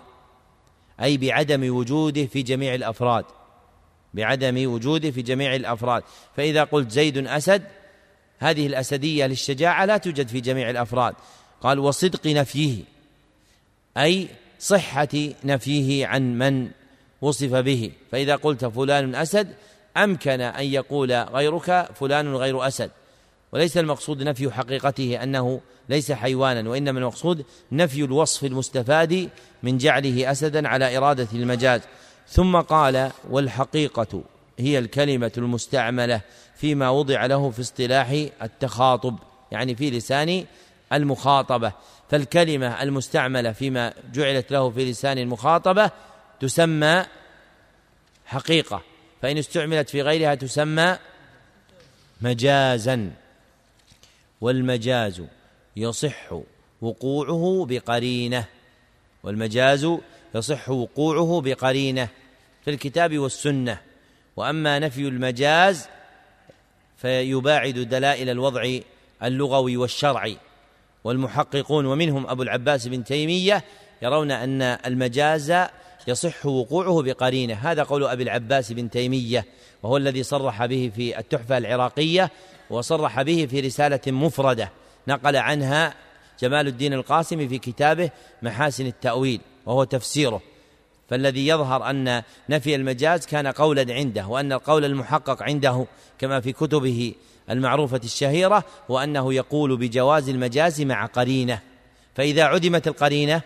أي 1.03 1.17
بعدم 1.17 1.77
وجوده 1.77 2.27
في 2.27 2.43
جميع 2.43 2.75
الأفراد. 2.75 3.25
بعدم 4.15 4.73
وجوده 4.73 5.11
في 5.11 5.23
جميع 5.23 5.55
الأفراد. 5.55 6.03
فإذا 6.37 6.65
قلت 6.65 6.91
زيد 6.91 7.27
أسد 7.27 7.63
هذه 8.39 8.67
الأسدية 8.67 9.27
للشجاعة 9.27 9.85
لا 9.85 9.97
توجد 9.97 10.29
في 10.29 10.41
جميع 10.41 10.71
الأفراد. 10.71 11.15
قال 11.61 11.79
وصدق 11.79 12.27
نفيه 12.27 12.83
أي 13.97 14.29
صحة 14.59 15.09
نفيه 15.45 16.07
عن 16.07 16.39
من 16.39 16.69
وصف 17.23 17.55
به. 17.55 17.91
فإذا 18.13 18.37
قلت 18.37 18.65
فلان 18.65 19.15
أسد 19.15 19.49
أمكن 19.97 20.41
أن 20.41 20.65
يقول 20.65 21.13
غيرك 21.13 21.89
فلان 21.95 22.35
غير 22.35 22.67
أسد. 22.67 22.91
وليس 23.53 23.79
المقصود 23.79 24.23
نفي 24.23 24.51
حقيقته 24.51 25.23
أنه 25.23 25.61
ليس 25.89 26.13
حيوانا 26.13 26.71
وإنما 26.71 26.99
المقصود 26.99 27.45
نفي 27.73 28.05
الوصف 28.05 28.45
المستفاد 28.45 29.31
من 29.63 29.79
جعله 29.79 30.31
أسدا 30.31 30.69
على 30.69 30.97
إرادة 30.97 31.29
المجاز. 31.33 31.81
ثم 32.29 32.57
قال 32.57 33.11
والحقيقة 33.31 34.23
هي 34.59 34.79
الكلمة 34.79 35.33
المستعملة 35.39 36.21
فيما 36.55 36.91
وضع 36.91 37.27
له 37.27 37.51
في 37.51 37.61
اصطلاح 37.61 38.27
التخاطب 38.43 39.19
يعني 39.53 39.75
في 39.75 39.91
لسان 39.91 40.45
المخاطبة. 40.93 41.73
فالكلمة 42.11 42.83
المستعملة 42.83 43.53
فيما 43.53 43.93
جعلت 44.13 44.51
له 44.51 44.71
في 44.71 44.91
لسان 44.91 45.19
المخاطبة 45.19 45.91
تسمى 46.41 47.07
حقيقة 48.27 48.83
فإن 49.23 49.39
استعملت 49.39 49.91
في 49.91 50.03
غيرها 50.03 50.35
تسمى 50.35 50.99
مجازا. 52.21 53.13
والمجاز 54.41 55.23
يصح 55.77 56.41
وقوعه 56.83 57.67
بقرينة. 57.69 58.45
والمجاز 59.23 59.89
يصح 60.35 60.71
وقوعه 60.71 61.41
بقرينة 61.41 62.09
في 62.65 62.71
الكتاب 62.71 63.19
والسنة. 63.19 63.81
وأما 64.37 64.79
نفي 64.79 65.01
المجاز 65.01 65.89
فيباعد 66.97 67.75
دلائل 67.75 68.31
الوضع 68.31 68.79
اللغوي 69.23 69.77
والشرعي. 69.77 70.37
والمحققون 71.05 71.87
ومنهم 71.87 72.27
أبو 72.27 72.43
العباس 72.43 72.89
بن 72.89 73.05
تيمية 73.05 73.65
يرون 74.03 74.31
أن 74.31 74.63
المجاز 74.63 75.53
يصح 76.09 76.47
وقوعه 76.47 77.03
بقرينه. 77.03 77.55
هذا 77.55 77.83
قول 77.83 78.05
أبي 78.05 78.23
العباس 78.23 78.73
بن 78.73 78.91
تيمية 78.91 79.47
وهو 79.83 79.97
الذي 79.97 80.23
صرح 80.23 80.67
به 80.67 80.93
في 80.97 81.19
التحفة 81.19 81.59
العراقية 81.59 82.31
وصرح 82.71 83.23
به 83.23 83.47
في 83.51 83.61
رسالة 83.61 84.01
مفردة. 84.07 84.71
نقل 85.09 85.37
عنها 85.37 85.95
جمال 86.41 86.67
الدين 86.67 86.93
القاسم 86.93 87.49
في 87.49 87.59
كتابه 87.59 88.11
محاسن 88.43 88.87
التأويل 88.87 89.41
وهو 89.67 89.85
تفسيره. 89.85 90.43
فالذي 91.09 91.47
يظهر 91.47 91.91
أن 91.91 92.23
نفي 92.49 92.75
المجاز 92.75 93.27
كان 93.27 93.47
قولا 93.47 93.95
عنده 93.95 94.27
وأن 94.27 94.53
القول 94.53 94.85
المحقق 94.85 95.43
عنده 95.43 95.87
كما 96.19 96.41
في 96.41 96.53
كتبه 96.53 97.15
المعروفة 97.51 98.01
الشهيرة 98.05 98.65
هو 98.91 98.99
انه 98.99 99.35
يقول 99.35 99.77
بجواز 99.77 100.29
المجاز 100.29 100.81
مع 100.81 101.07
قرينة. 101.07 101.61
فإذا 102.15 102.45
عدمت 102.45 102.89
القرينة 102.89 103.43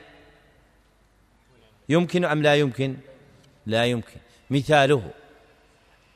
يمكن 1.90 2.24
أم 2.24 2.42
لا 2.42 2.56
يمكن؟ 2.56 2.96
لا 3.66 3.84
يمكن. 3.84 4.20
مثاله 4.50 5.10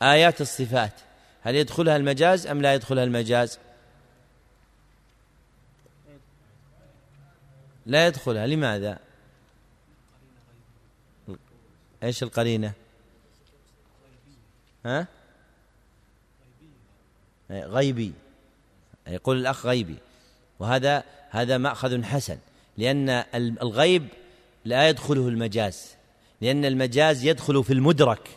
آيات 0.02 0.40
الصفات 0.40 1.00
هل 1.42 1.54
يدخلها 1.54 1.96
المجاز 1.96 2.46
أم 2.46 2.62
لا 2.62 2.74
يدخلها 2.74 3.04
المجاز؟ 3.04 3.58
لا 7.86 8.06
يدخلها 8.06 8.46
لماذا؟ 8.46 8.98
إيش 12.02 12.22
القرينة؟ 12.22 12.72
ها؟ 14.86 15.06
غيبي. 17.50 18.12
يقول 19.06 19.36
الأخ 19.38 19.66
غيبي. 19.66 19.96
وهذا 20.58 21.04
هذا 21.30 21.58
مأخذ 21.58 22.02
حسن 22.02 22.38
لأن 22.76 23.08
الغيب 23.34 24.08
لا 24.64 24.88
يدخله 24.88 25.28
المجاز 25.28 25.94
لأن 26.40 26.64
المجاز 26.64 27.24
يدخل 27.24 27.64
في 27.64 27.72
المدرك. 27.72 28.28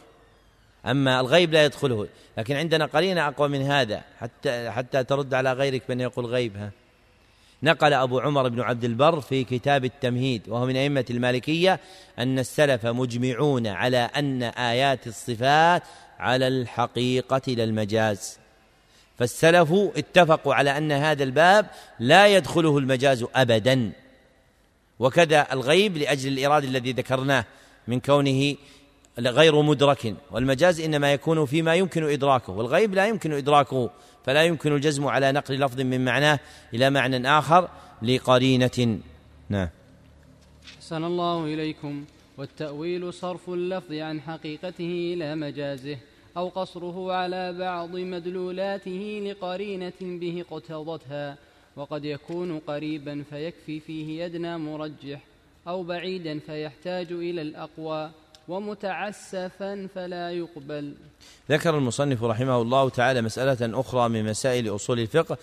أما 0.86 1.20
الغيب 1.20 1.54
لا 1.54 1.66
يدخله. 1.66 2.08
لكن 2.38 2.56
عندنا 2.56 2.86
قرينة 2.86 3.28
أقوى 3.28 3.48
من 3.48 3.62
هذا 3.62 4.02
حتى 4.20 4.72
حتى 4.72 5.04
ترد 5.04 5.34
على 5.34 5.54
غيرك 5.54 5.82
بان 5.88 6.00
يقول 6.02 6.26
غيب 6.26 6.58
ها. 6.58 6.72
نقل 7.64 7.94
أبو 7.94 8.20
عمر 8.20 8.48
بن 8.48 8.62
عبد 8.62 8.84
البر 8.84 9.22
في 9.22 9.44
كتاب 9.44 9.86
التمهيد 9.86 10.50
وهو 10.50 10.66
من 10.66 10.76
أئمة 10.76 11.06
المالكية 11.10 11.80
أن 12.20 12.40
السلف 12.40 12.86
مجمعون 12.86 13.68
على 13.68 13.98
أن 13.98 14.44
آيات 14.44 15.08
الصفات 15.08 15.84
على 16.20 16.48
الحقيقة 16.48 17.42
لا 17.48 17.64
المجاز. 17.64 18.40
فالسلف 19.18 19.72
اتفقوا 19.74 20.54
على 20.54 20.78
أن 20.78 20.92
هذا 20.92 21.24
الباب 21.24 21.66
لا 22.00 22.28
يدخله 22.28 22.78
المجاز 22.78 23.26
أبدا. 23.36 23.92
وكذا 25.00 25.54
الغيب 25.54 25.98
لأجل 25.98 26.34
الإراد 26.34 26.64
الذي 26.64 26.92
ذكرناه 26.92 27.46
من 27.88 28.00
كونه 28.00 28.56
غير 29.20 29.62
مدرك. 29.62 30.16
والمجاز 30.32 30.82
إنما 30.82 31.14
يكون 31.14 31.46
فيما 31.46 31.76
يمكن 31.76 32.04
إدراكه 32.04 32.54
والغيب 32.54 32.94
لا 32.94 33.08
يمكن 33.08 33.34
إدراكه 33.34 33.90
فلا 34.26 34.44
يمكن 34.44 34.76
الجزم 34.76 35.08
على 35.08 35.32
نقل 35.32 35.60
لفظ 35.60 35.82
من 35.82 36.06
معناه 36.06 36.40
إلى 36.74 36.90
معنى 36.90 37.30
آخر 37.40 37.70
لقرينة. 38.02 39.00
نعم. 39.50 39.70
أحسن 40.76 41.04
الله 41.04 41.46
إليكم. 41.46 42.06
والتأويل 42.38 43.14
صرف 43.14 43.50
اللفظ 43.50 43.94
عن 43.94 44.22
حقيقته 44.22 45.14
إلى 45.14 45.36
مجازه 45.36 45.98
أو 46.38 46.50
قصره 46.50 47.14
على 47.14 47.54
بعض 47.54 47.90
مدلولاته 47.90 49.22
لقرينة 49.26 50.00
به 50.02 50.46
اقتضتها. 50.50 51.38
وقد 51.78 52.06
يكون 52.06 52.60
قريبا 52.60 53.24
فيكفي 53.30 53.80
فيه 53.80 54.26
أدنى 54.26 54.58
مرجح 54.58 55.20
أو 55.68 55.84
بعيدا 55.84 56.40
فيحتاج 56.40 57.12
إلى 57.12 57.42
الأقوى 57.42 58.12
ومتعسفا 58.48 59.88
فلا 59.96 60.32
يقبل. 60.32 60.94
ذكر 61.52 61.78
المصنف 61.78 62.24
رحمه 62.24 62.62
الله 62.62 62.90
تعالى 62.90 63.22
مسألة 63.22 63.80
أخرى 63.80 64.10
من 64.10 64.26
مسائل 64.26 64.76
أصول 64.76 65.00
الفقه 65.00 65.38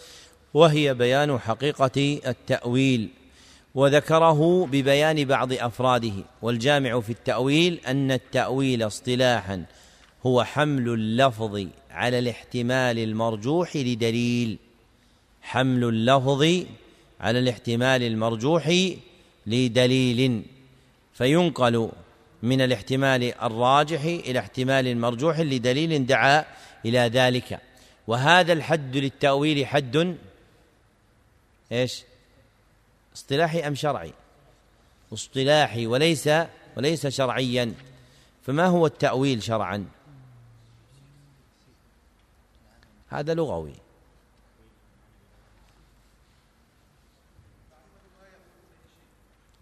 وهي 0.55 0.95
بيان 0.95 1.39
حقيقة 1.39 2.21
التأويل 2.27 3.09
وذكره 3.75 4.67
ببيان 4.67 5.25
بعض 5.25 5.53
أفراده 5.53 6.13
والجامع 6.43 7.01
في 7.01 7.11
التأويل 7.11 7.81
أن 7.87 8.13
التأويل 8.13 8.87
اصطلاحا 8.87 9.65
هو 10.27 10.45
حمل 10.45 10.89
اللفظ 10.89 11.67
على 11.91 12.19
الاحتمال 12.19 12.99
المرجوح 12.99 13.77
لدليل. 13.77 14.59
حمل 15.45 15.85
اللفظ 15.85 16.43
على 17.21 17.39
الاحتمال 17.39 18.03
المرجوح 18.03 18.93
لدليل 19.47 20.43
فينقل 21.15 21.91
من 22.43 22.61
الاحتمال 22.61 23.35
الراجح 23.43 24.03
إلى 24.03 24.39
احتمال 24.39 24.99
مرجوح 24.99 25.41
لدليل 25.41 26.07
دعا 26.07 26.45
إلى 26.85 26.99
ذلك. 26.99 27.61
وهذا 28.07 28.53
الحد 28.53 28.97
للتأويل 28.97 29.67
حد 29.67 30.17
إيش؟ 31.73 32.03
اصطلاحي 33.15 33.61
أم 33.61 33.75
شرعي؟ 33.75 34.13
اصطلاحي 35.13 35.87
وليس 35.87 36.31
وليس 36.77 37.07
شرعيا. 37.07 37.75
فما 38.43 38.67
هو 38.67 38.87
التأويل 38.87 39.43
شرعا؟ 39.43 39.87
هذا 43.09 43.35
لغوي. 43.35 43.84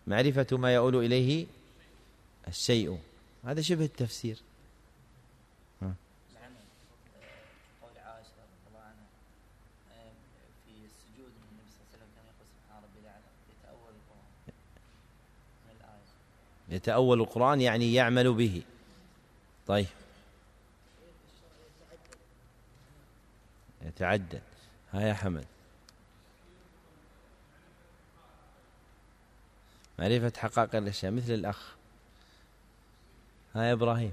معرفة 0.06 0.46
ما 0.52 0.74
يؤول 0.74 0.96
إليه 0.96 1.46
الشيء. 2.48 2.98
هذا 3.44 3.60
شبه 3.60 3.84
التفسير. 3.84 4.38
يتأول 16.72 17.20
القرآن 17.20 17.60
يعني 17.60 17.94
يعمل 17.94 18.32
به. 18.34 18.62
طيب. 19.66 19.86
يتعدد. 23.82 24.42
ها 24.92 25.00
يا 25.00 25.14
حمد. 25.14 25.51
معرفة 30.02 30.32
حقائق 30.36 30.74
الأشياء 30.74 31.12
مثل 31.12 31.32
الأخ. 31.32 31.74
ها 33.54 33.64
يا 33.64 33.72
إبراهيم. 33.72 34.12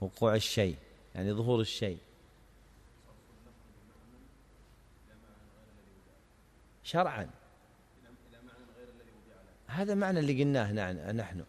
وقوع 0.00 0.34
الشيء 0.34 0.76
يعني 1.14 1.32
ظهور 1.32 1.60
الشيء. 1.60 1.98
شرعا. 6.84 7.30
هذا 9.66 9.94
معنى 9.94 10.18
اللي 10.20 10.42
قلناه 10.42 10.92
نحن. 11.12 11.44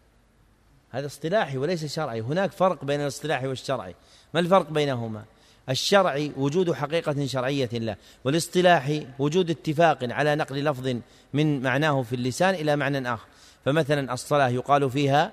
هذا 0.89 1.05
اصطلاحي 1.05 1.57
وليس 1.57 1.85
شرعي. 1.85 2.21
هناك 2.21 2.51
فرق 2.51 2.85
بين 2.85 3.01
الاصطلاحي 3.01 3.47
والشرعي. 3.47 3.95
ما 4.33 4.39
الفرق 4.39 4.69
بينهما؟ 4.69 5.25
الشرعي 5.69 6.31
وجود 6.37 6.73
حقيقة 6.73 7.25
شرعية 7.25 7.69
له 7.73 7.95
والاصطلاحي 8.23 9.07
وجود 9.19 9.49
اتفاق 9.49 9.97
على 10.01 10.35
نقل 10.35 10.63
لفظ 10.63 10.95
من 11.33 11.61
معناه 11.61 12.01
في 12.01 12.15
اللسان 12.15 12.53
إلى 12.53 12.75
معنى 12.75 13.13
آخر. 13.13 13.25
فمثلا 13.65 14.13
الصلاة 14.13 14.49
يقال 14.49 14.91
فيها 14.91 15.31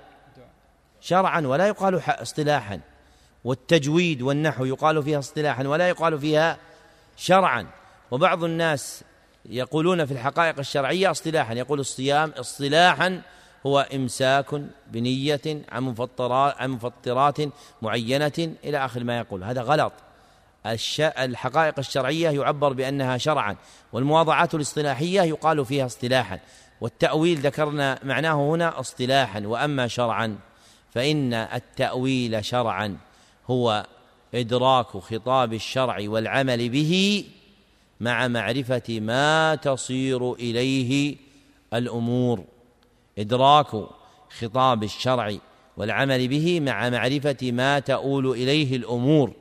شرعا 1.01 1.41
ولا 1.41 1.67
يقال 1.67 2.01
اصطلاحا 2.07 2.79
والتجويد 3.43 4.21
والنحو 4.21 4.65
يقال 4.65 5.03
فيها 5.03 5.19
اصطلاحا 5.19 5.67
ولا 5.67 5.89
يقال 5.89 6.19
فيها 6.19 6.57
شرعا. 7.17 7.67
وبعض 8.11 8.43
الناس 8.43 9.03
يقولون 9.45 10.05
في 10.05 10.11
الحقائق 10.11 10.59
الشرعية 10.59 11.11
اصطلاحا 11.11 11.53
يقول 11.53 11.79
الصيام 11.79 12.29
اصطلاحا 12.29 13.21
هو 13.65 13.87
إمساك 13.93 14.61
بنية 14.87 15.63
عن 15.69 15.83
مفطرات 16.69 17.41
معينة 17.81 18.55
إلى 18.63 18.85
آخر 18.85 19.03
ما 19.03 19.17
يقول. 19.17 19.43
هذا 19.43 19.61
غلط. 19.61 19.93
الحقائق 21.01 21.79
الشرعية 21.79 22.29
يعبر 22.29 22.73
بأنها 22.73 23.17
شرعا 23.17 23.55
والمواضعات 23.93 24.55
الاصطلاحية 24.55 25.21
يقال 25.21 25.65
فيها 25.65 25.85
اصطلاحا 25.85 26.39
والتأويل 26.81 27.37
ذكرنا 27.37 27.99
معناه 28.03 28.33
هنا 28.33 28.79
اصطلاحا 28.79 29.39
وأما 29.39 29.87
شرعا 29.87 30.37
فإن 30.91 31.33
التأويل 31.33 32.45
شرعا 32.45 32.97
هو 33.47 33.85
إدراك 34.35 34.87
خطاب 34.87 35.53
الشرع 35.53 35.97
والعمل 35.99 36.69
به 36.69 37.25
مع 37.99 38.27
معرفة 38.27 38.99
ما 38.99 39.55
تصير 39.55 40.33
إليه 40.33 41.15
الأمور 41.73 42.43
إدراك 43.17 43.67
خطاب 44.39 44.83
الشرع 44.83 45.37
والعمل 45.77 46.27
به 46.27 46.59
مع 46.59 46.89
معرفة 46.89 47.37
ما 47.43 47.79
تؤول 47.79 48.31
إليه 48.31 48.75
الأمور. 48.75 49.33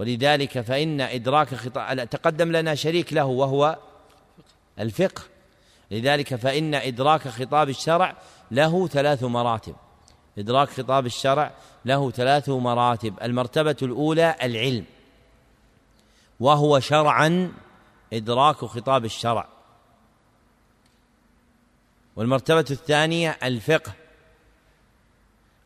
ولذلك 0.00 0.60
فإن 0.60 1.00
إدراك 1.00 1.54
خطاب 1.54 2.10
تقدم 2.10 2.52
لنا 2.52 2.74
شريك 2.74 3.12
له 3.12 3.24
وهو 3.24 3.78
الفقه. 4.78 5.22
لذلك 5.90 6.34
فإن 6.34 6.74
إدراك 6.74 7.28
خطاب 7.28 7.68
الشرع 7.68 8.16
له 8.50 8.86
ثلاث 8.86 9.22
مراتب. 9.22 9.74
إدراك 10.38 10.68
خطاب 10.68 11.06
الشرع 11.06 11.52
له 11.84 12.10
ثلاث 12.10 12.48
مراتب. 12.48 13.22
المرتبة 13.22 13.76
الأولى 13.82 14.36
العلم 14.42 14.84
وهو 16.40 16.80
شرعا 16.80 17.52
إدراك 18.12 18.56
خطاب 18.56 19.04
الشرع. 19.04 19.48
والمرتبة 22.16 22.66
الثانية 22.70 23.38
الفقه 23.42 23.92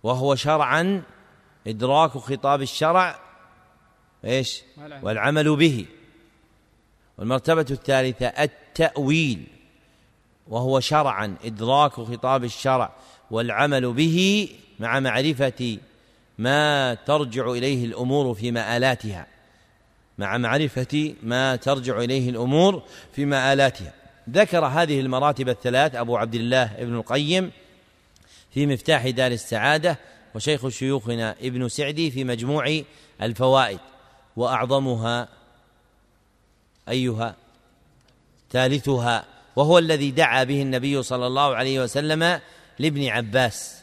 وهو 0.03 0.35
شرعا 0.35 1.03
إدراك 1.67 2.11
خطاب 2.11 2.63
الشرع 2.63 3.24
إيش؟ 4.25 4.63
والعمل 5.03 5.57
به. 5.57 5.87
والمرتبة 7.19 7.67
الثالثة 7.71 8.27
التأويل 8.27 9.47
وهو 10.49 10.81
شرعا 10.81 11.37
إدراك 11.45 11.93
خطاب 11.93 12.45
الشرع 12.45 12.93
والعمل 13.31 13.93
به 13.93 14.49
مع 14.81 15.01
معرفة 15.01 15.79
ما 16.39 16.95
ترجع 16.95 17.51
إليه 17.51 17.85
الأمور 17.85 18.35
في 18.35 18.51
مآلاتها. 18.51 19.27
مع 20.19 20.39
معرفة 20.39 21.15
ما 21.23 21.57
ترجع 21.57 21.99
إليه 21.99 22.31
الأمور 22.31 22.83
في 23.13 23.25
مآلاتها. 23.25 23.93
ذكر 24.31 24.65
هذه 24.65 25.01
المراتب 25.01 25.49
الثلاث 25.49 25.95
أبو 25.95 26.17
عبد 26.17 26.35
الله 26.35 26.63
ابن 26.63 26.95
القيم 26.95 27.51
في 28.51 28.67
مفتاح 28.67 29.09
دار 29.09 29.33
السعادة 29.33 29.99
وشيخ 30.35 30.69
شيوخنا 30.69 31.37
ابن 31.41 31.69
سعدي 31.69 32.11
في 32.11 32.25
مجموع 32.25 32.81
الفوائد. 33.23 33.79
وأعظمها 34.37 35.29
أيها 36.89 37.37
ثالثها 38.51 39.25
وهو 39.57 39.79
الذي 39.79 40.11
دعا 40.11 40.45
به 40.45 40.63
النبي 40.63 41.03
صلى 41.03 41.27
الله 41.27 41.55
عليه 41.55 41.81
وسلم 41.81 42.41
لابن 42.79 43.07
عباس 43.07 43.83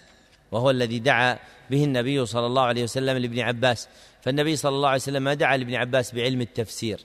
وهو 0.51 0.69
الذي 0.69 0.99
دعا 0.99 1.39
به 1.69 1.83
النبي 1.83 2.25
صلى 2.25 2.45
الله 2.45 2.61
عليه 2.61 2.83
وسلم 2.83 3.17
لابن 3.17 3.39
عباس. 3.39 3.87
فالنبي 4.21 4.55
صلى 4.55 4.75
الله 4.75 4.87
عليه 4.87 5.01
وسلم 5.01 5.23
ما 5.23 5.33
دعا 5.33 5.57
لابن 5.57 5.75
عباس 5.75 6.15
بعلم 6.15 6.41
التفسير. 6.41 6.99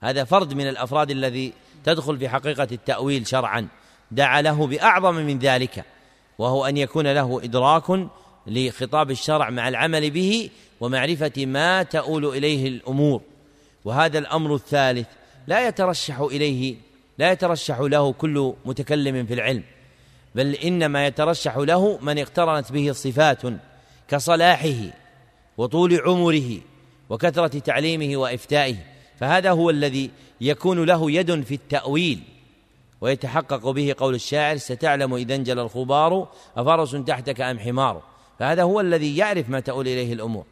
هذا 0.00 0.24
فرد 0.24 0.54
من 0.54 0.68
الأفراد 0.68 1.10
الذي 1.10 1.52
تدخل 1.84 2.18
في 2.18 2.28
حقيقة 2.28 2.68
التأويل 2.72 3.26
شرعا. 3.26 3.68
دعا 4.10 4.42
له 4.42 4.66
بأعظم 4.66 5.14
من 5.14 5.38
ذلك 5.38 5.84
وهو 6.38 6.66
أن 6.66 6.76
يكون 6.76 7.06
له 7.06 7.40
إدراك 7.44 8.08
لخطاب 8.46 9.10
الشرع 9.10 9.50
مع 9.50 9.68
العمل 9.68 10.10
به 10.10 10.50
ومعرفة 10.80 11.46
ما 11.46 11.82
تؤول 11.82 12.26
إليه 12.26 12.68
الأمور. 12.68 13.22
وهذا 13.84 14.18
الأمر 14.18 14.54
الثالث 14.54 15.06
لا 15.46 15.68
يترشح 15.68 16.20
إليه 16.20 16.76
لا 17.18 17.32
يترشح 17.32 17.80
له 17.80 18.12
كل 18.12 18.54
متكلم 18.64 19.26
في 19.26 19.34
العلم 19.34 19.62
بل 20.34 20.54
إنما 20.54 21.06
يترشح 21.06 21.56
له 21.56 21.98
من 22.02 22.18
اقترنت 22.18 22.72
به 22.72 22.92
صفات 22.92 23.42
كصلاحه 24.08 24.90
وطول 25.56 26.00
عمره 26.00 26.60
وكثرة 27.10 27.58
تعليمه 27.58 28.16
وإفتائه. 28.16 28.76
فهذا 29.20 29.50
هو 29.50 29.70
الذي 29.70 30.10
يكون 30.40 30.84
له 30.84 31.10
يد 31.10 31.42
في 31.42 31.54
التأويل 31.54 32.22
ويتحقق 33.00 33.70
به 33.70 33.94
قول 33.98 34.14
الشاعر 34.14 34.56
ستعلم 34.56 35.14
إذا 35.14 35.34
انجلى 35.34 35.62
الخبار 35.62 36.28
أفرس 36.56 36.90
تحتك 36.90 37.40
أم 37.40 37.58
حمار 37.58 38.02
فهذا 38.38 38.62
هو 38.62 38.80
الذي 38.80 39.16
يعرف 39.16 39.48
ما 39.48 39.60
تؤول 39.60 39.88
إليه 39.88 40.12
الأمور. 40.12 40.44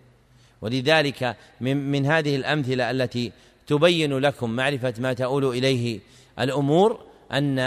ولذلك 0.62 1.36
من, 1.60 1.90
من 1.90 2.06
هذه 2.06 2.36
الأمثلة 2.36 2.90
التي 2.90 3.32
تبين 3.66 4.18
لكم 4.18 4.50
معرفة 4.50 4.94
ما 4.98 5.12
تؤول 5.12 5.44
إليه 5.44 6.00
الأمور 6.38 7.00
أن 7.32 7.58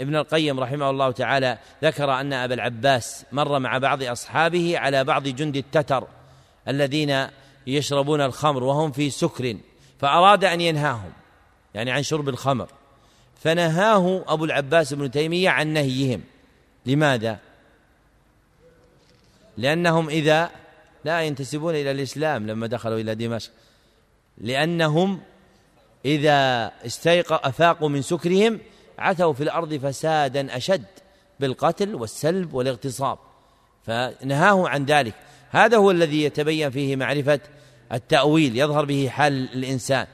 ابن 0.00 0.16
القيم 0.16 0.60
رحمه 0.60 0.90
الله 0.90 1.10
تعالى 1.10 1.58
ذكر 1.82 2.12
أن 2.12 2.32
أبا 2.32 2.54
العباس 2.54 3.24
مر 3.32 3.58
مع 3.58 3.78
بعض 3.78 4.02
أصحابه 4.02 4.78
على 4.78 5.04
بعض 5.04 5.28
جند 5.28 5.56
التتر 5.56 6.06
الذين 6.68 7.26
يشربون 7.66 8.20
الخمر 8.20 8.64
وهم 8.64 8.92
في 8.92 9.10
سكر 9.10 9.56
فأراد 9.98 10.44
أن 10.44 10.60
ينهاهم 10.60 11.12
يعني 11.74 11.90
عن 11.90 12.02
شرب 12.02 12.28
الخمر. 12.28 12.68
فنهاه 13.40 14.24
أبو 14.28 14.44
العباس 14.44 14.94
بن 14.94 15.10
تيمية 15.10 15.50
عن 15.50 15.68
نهيهم. 15.68 16.20
لماذا؟ 16.86 17.38
لأنهم 19.56 20.08
إذا 20.08 20.50
لا 21.04 21.22
ينتسبون 21.22 21.74
إلى 21.74 21.90
الإسلام 21.90 22.46
لما 22.46 22.66
دخلوا 22.66 22.98
إلى 22.98 23.14
دمشق. 23.14 23.50
لأنهم 24.38 25.20
إذا 26.04 26.72
استيقظ 26.86 27.38
أفاقوا 27.42 27.88
من 27.88 28.02
سكرهم 28.02 28.60
عثوا 28.98 29.32
في 29.32 29.42
الأرض 29.42 29.74
فسادا 29.74 30.56
أشد 30.56 30.84
بالقتل 31.40 31.94
والسلب 31.94 32.54
والاغتصاب. 32.54 33.18
فنهاه 33.86 34.68
عن 34.68 34.84
ذلك. 34.84 35.14
هذا 35.50 35.76
هو 35.76 35.90
الذي 35.90 36.22
يتبين 36.22 36.70
فيه 36.70 36.96
معرفة 36.96 37.40
التأويل 37.92 38.58
يظهر 38.58 38.84
به 38.84 39.08
حال 39.08 39.52
الإنسان. 39.52 40.06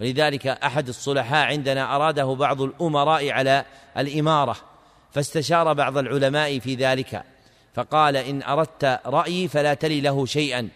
ولذلك 0.00 0.46
أحد 0.46 0.88
الصلحاء 0.88 1.46
عندنا 1.46 1.96
أراده 1.96 2.24
بعض 2.34 2.62
الأمراء 2.62 3.30
على 3.30 3.64
الإمارة 3.98 4.56
فاستشار 5.12 5.72
بعض 5.72 5.98
العلماء 5.98 6.58
في 6.58 6.74
ذلك. 6.74 7.24
فقال 7.76 8.16
إن 8.16 8.42
أردت 8.42 9.00
رأيي 9.06 9.48
فلا 9.48 9.74
تلي 9.74 10.00
له 10.00 10.26
شيئا 10.26 10.68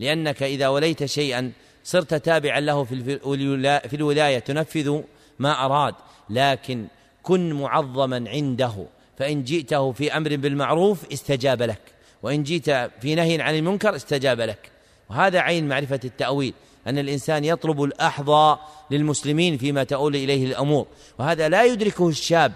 لأنك 0.00 0.42
إذا 0.42 0.68
وليت 0.68 1.04
شيئا 1.04 1.52
صرت 1.84 2.14
تابعا 2.14 2.60
له 2.60 2.84
في 2.84 3.94
الولاية 3.94 4.38
تنفذ 4.38 5.00
ما 5.38 5.64
أراد 5.64 5.94
لكن 6.30 6.86
كن 7.22 7.52
معظما 7.52 8.24
عنده 8.30 8.86
فإن 9.18 9.44
جئته 9.44 9.92
في 9.92 10.16
أمر 10.16 10.36
بالمعروف 10.36 11.12
استجاب 11.12 11.62
لك 11.62 11.80
وإن 12.22 12.42
جئت 12.42 12.70
في 13.00 13.14
نهي 13.14 13.42
عن 13.42 13.54
المنكر 13.54 13.96
استجاب 13.96 14.40
لك. 14.40 14.70
وهذا 15.10 15.40
عين 15.40 15.68
معرفة 15.68 16.00
التأويل 16.04 16.54
أن 16.86 16.98
الإنسان 16.98 17.44
يطلب 17.44 17.82
الأحظى 17.82 18.58
للمسلمين 18.90 19.58
فيما 19.58 19.84
تؤول 19.84 20.16
إليه 20.16 20.46
الأمور. 20.46 20.86
وهذا 21.18 21.48
لا 21.48 21.64
يدركه 21.64 22.08
الشاب 22.08 22.52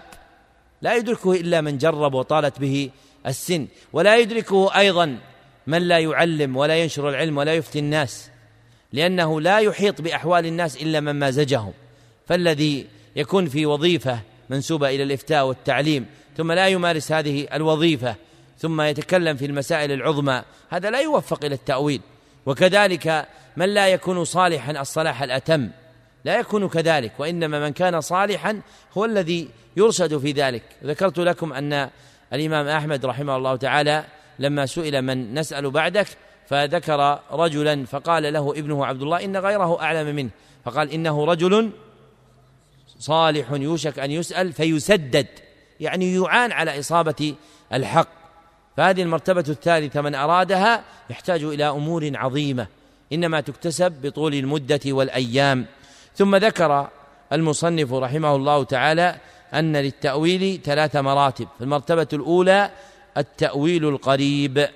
لا 0.81 0.95
يدركه 0.95 1.31
إلا 1.31 1.61
من 1.61 1.77
جرب 1.77 2.13
وطالت 2.13 2.59
به 2.59 2.89
السن. 3.27 3.67
ولا 3.93 4.17
يدركه 4.17 4.77
أيضا 4.77 5.17
من 5.67 5.81
لا 5.81 5.99
يعلم 5.99 6.57
ولا 6.57 6.75
ينشر 6.75 7.09
العلم 7.09 7.37
ولا 7.37 7.53
يفتي 7.53 7.79
الناس 7.79 8.29
لأنه 8.93 9.41
لا 9.41 9.59
يحيط 9.59 10.01
بأحوال 10.01 10.45
الناس 10.45 10.81
إلا 10.81 10.99
من 10.99 11.15
مازجهم. 11.15 11.73
فالذي 12.27 12.87
يكون 13.15 13.49
في 13.49 13.65
وظيفة 13.65 14.19
منسوبة 14.49 14.89
إلى 14.89 15.03
الإفتاء 15.03 15.45
والتعليم 15.45 16.05
ثم 16.37 16.51
لا 16.51 16.67
يمارس 16.67 17.11
هذه 17.11 17.47
الوظيفة 17.53 18.15
ثم 18.59 18.81
يتكلم 18.81 19.37
في 19.37 19.45
المسائل 19.45 19.91
العظمى 19.91 20.43
هذا 20.69 20.89
لا 20.89 20.99
يوفق 20.99 21.45
إلى 21.45 21.55
التأويل. 21.55 22.01
وكذلك 22.45 23.27
من 23.57 23.69
لا 23.69 23.87
يكون 23.87 24.25
صالحا 24.25 24.81
الصلاح 24.81 25.21
الأتم. 25.21 25.69
لا 26.25 26.39
يكون 26.39 26.69
كذلك 26.69 27.11
وإنما 27.19 27.59
من 27.59 27.73
كان 27.73 28.01
صالحا 28.01 28.61
هو 28.97 29.05
الذي 29.05 29.49
يرشد 29.77 30.17
في 30.17 30.31
ذلك. 30.31 30.63
ذكرت 30.83 31.19
لكم 31.19 31.53
أن 31.53 31.89
الإمام 32.33 32.67
أحمد 32.67 33.05
رحمه 33.05 33.35
الله 33.37 33.55
تعالى 33.55 34.05
لما 34.39 34.65
سئل 34.65 35.01
من 35.01 35.33
نسأل 35.33 35.71
بعدك 35.71 36.07
فذكر 36.47 37.19
رجلا 37.31 37.85
فقال 37.85 38.33
له 38.33 38.51
ابنه 38.51 38.85
عبد 38.85 39.01
الله 39.01 39.25
إن 39.25 39.37
غيره 39.37 39.81
أعلم 39.81 40.15
منه 40.15 40.29
فقال 40.65 40.91
إنه 40.91 41.25
رجل 41.25 41.71
صالح 42.99 43.51
يوشك 43.51 43.99
أن 43.99 44.11
يسأل 44.11 44.53
فيسدد 44.53 45.27
يعني 45.79 46.15
يعان 46.15 46.51
على 46.51 46.79
إصابة 46.79 47.35
الحق. 47.73 48.07
فهذه 48.77 49.01
المرتبة 49.01 49.45
الثالثة 49.49 50.01
من 50.01 50.15
أرادها 50.15 50.83
يحتاج 51.09 51.43
إلى 51.43 51.69
أمور 51.69 52.11
عظيمة 52.15 52.67
إنما 53.13 53.41
تكتسب 53.41 53.91
بطول 54.01 54.33
المدة 54.33 54.79
والأيام. 54.85 55.65
ثم 56.15 56.35
ذكر 56.35 56.89
المصنف 57.33 57.93
رحمه 57.93 58.35
الله 58.35 58.63
تعالى 58.63 59.15
أن 59.53 59.77
للتأويل 59.77 60.61
ثلاث 60.63 60.95
مراتب. 60.95 61.47
المرتبة 61.61 62.07
الأولى 62.13 62.71
التأويل 63.17 63.89
القريب 63.89 64.69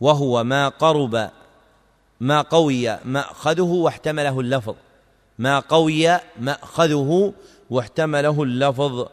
وهو 0.00 0.44
ما 0.44 0.68
قرب 0.68 1.30
ما 2.20 2.42
قوي 2.42 2.98
مأخذه 3.04 3.62
واحتمله 3.62 4.40
اللفظ. 4.40 4.74
ما 5.38 5.58
قوي 5.58 6.20
مأخذه 6.38 7.32
واحتمله 7.70 8.42
اللفظ. 8.42 9.08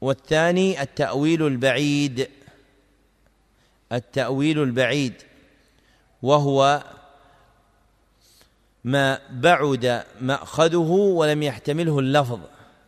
والثاني 0.00 0.82
التأويل 0.82 1.46
البعيد 1.46 2.28
التأويل 3.92 4.62
البعيد 4.62 5.14
وهو 6.22 6.82
ما 8.88 9.18
بعد 9.30 10.02
مأخذه 10.20 10.90
ولم 10.90 11.42
يحتمله 11.42 11.98
اللفظ. 11.98 12.40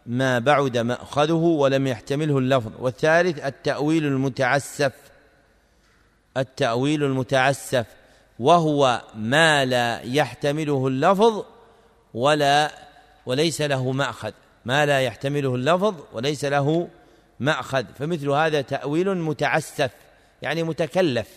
ما 0.07 0.39
بعد 0.39 0.79
مأخذه 0.79 1.33
ولم 1.33 1.87
يحتمله 1.87 2.39
اللفظ. 2.39 2.73
والثالث 2.79 3.39
التأويل 3.45 4.05
المتعسف. 4.05 4.93
التأويل 6.37 7.05
المتعسف. 7.05 7.87
وهو 8.39 9.03
ما 9.15 9.65
لا 9.65 10.01
يحتمله 10.01 10.87
اللفظ 10.87 11.45
ولا 12.15 12.71
وليس 13.27 13.61
له 13.61 13.93
مأخذ. 13.93 14.33
ما 14.65 14.87
لا 14.87 15.01
يحتمله 15.01 15.55
اللفظ 15.55 15.95
وليس 16.13 16.45
له 16.45 16.89
مأخذ. 17.41 17.85
فمثل 17.99 18.29
هذا 18.31 18.61
تأويل 18.61 19.17
متعسف 19.17 19.91
يعني 20.43 20.63
متكلف. 20.63 21.29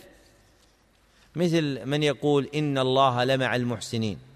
مثل 1.35 1.85
من 1.85 2.03
يقول 2.03 2.49
إن 2.55 2.77
الله 2.77 3.23
لمع 3.23 3.55
المحسنين. 3.55 4.32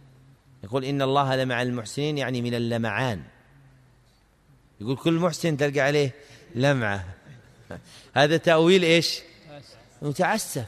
يقول 0.68 0.86
إن 0.86 1.02
الله 1.02 1.36
لمع 1.36 1.62
المحسنين 1.62 2.18
يعني 2.18 2.42
من 2.42 2.54
اللمعان. 2.54 3.22
يقول 4.82 4.96
كل 4.98 5.14
محسن 5.14 5.58
تلقى 5.58 5.80
عليه 5.80 6.12
لمعة. 6.56 7.06
هذا 8.14 8.38
تأويل 8.38 8.84
إيش؟ 8.84 9.20
متعسف. 10.02 10.66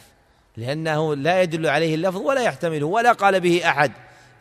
لأنه 0.58 1.16
لا 1.16 1.42
يدل 1.42 1.68
عليه 1.68 1.96
اللفظ 1.96 2.18
ولا 2.18 2.42
يحتمله 2.42 2.86
ولا 2.86 3.12
قال 3.12 3.40
به 3.40 3.70
أحد 3.70 3.92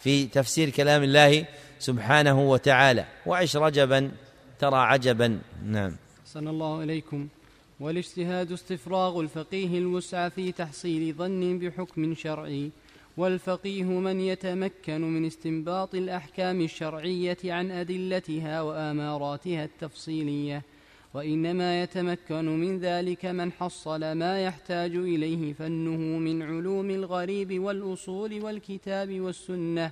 في 0.01 0.27
تفسير 0.27 0.71
كلام 0.71 1.03
الله 1.03 1.47
سبحانه 1.79 2.51
وتعالى. 2.51 3.05
وعش 3.27 3.57
رجبا 3.57 4.11
ترى 4.59 4.77
عجبا. 4.77 5.41
نعم. 5.65 5.97
أحسن 6.27 6.49
الله 6.49 6.83
إليكم. 6.83 7.29
والاجتهاد 7.81 8.53
استفراغ 8.53 9.21
الفقيه 9.21 9.79
الوسع 9.79 10.29
في 10.29 10.53
تحصيل 10.53 11.15
ظن 11.15 11.59
بحكم 11.59 12.15
شرعي. 12.15 12.71
والفقيه 13.19 13.85
من 13.85 14.21
يتمكن 14.21 15.01
من 15.01 15.25
استنباط 15.25 15.95
الأحكام 15.95 16.61
الشرعية 16.61 17.39
عن 17.45 17.71
أدلتها 17.71 18.63
وآماراتها 18.63 19.65
التفصيلية 19.65 20.63
وإنما 21.15 21.83
يتمكن 21.83 22.45
من 22.45 22.79
ذلك 22.79 23.27
من 23.27 23.53
حصل 23.53 24.13
ما 24.13 24.45
يحتاج 24.45 24.97
إليه 24.97 25.53
فنه 25.53 26.19
من 26.19 26.43
علوم 26.43 26.91
الغريب 26.91 27.63
والأصول 27.63 28.43
والكتاب 28.43 29.21
والسنة 29.21 29.91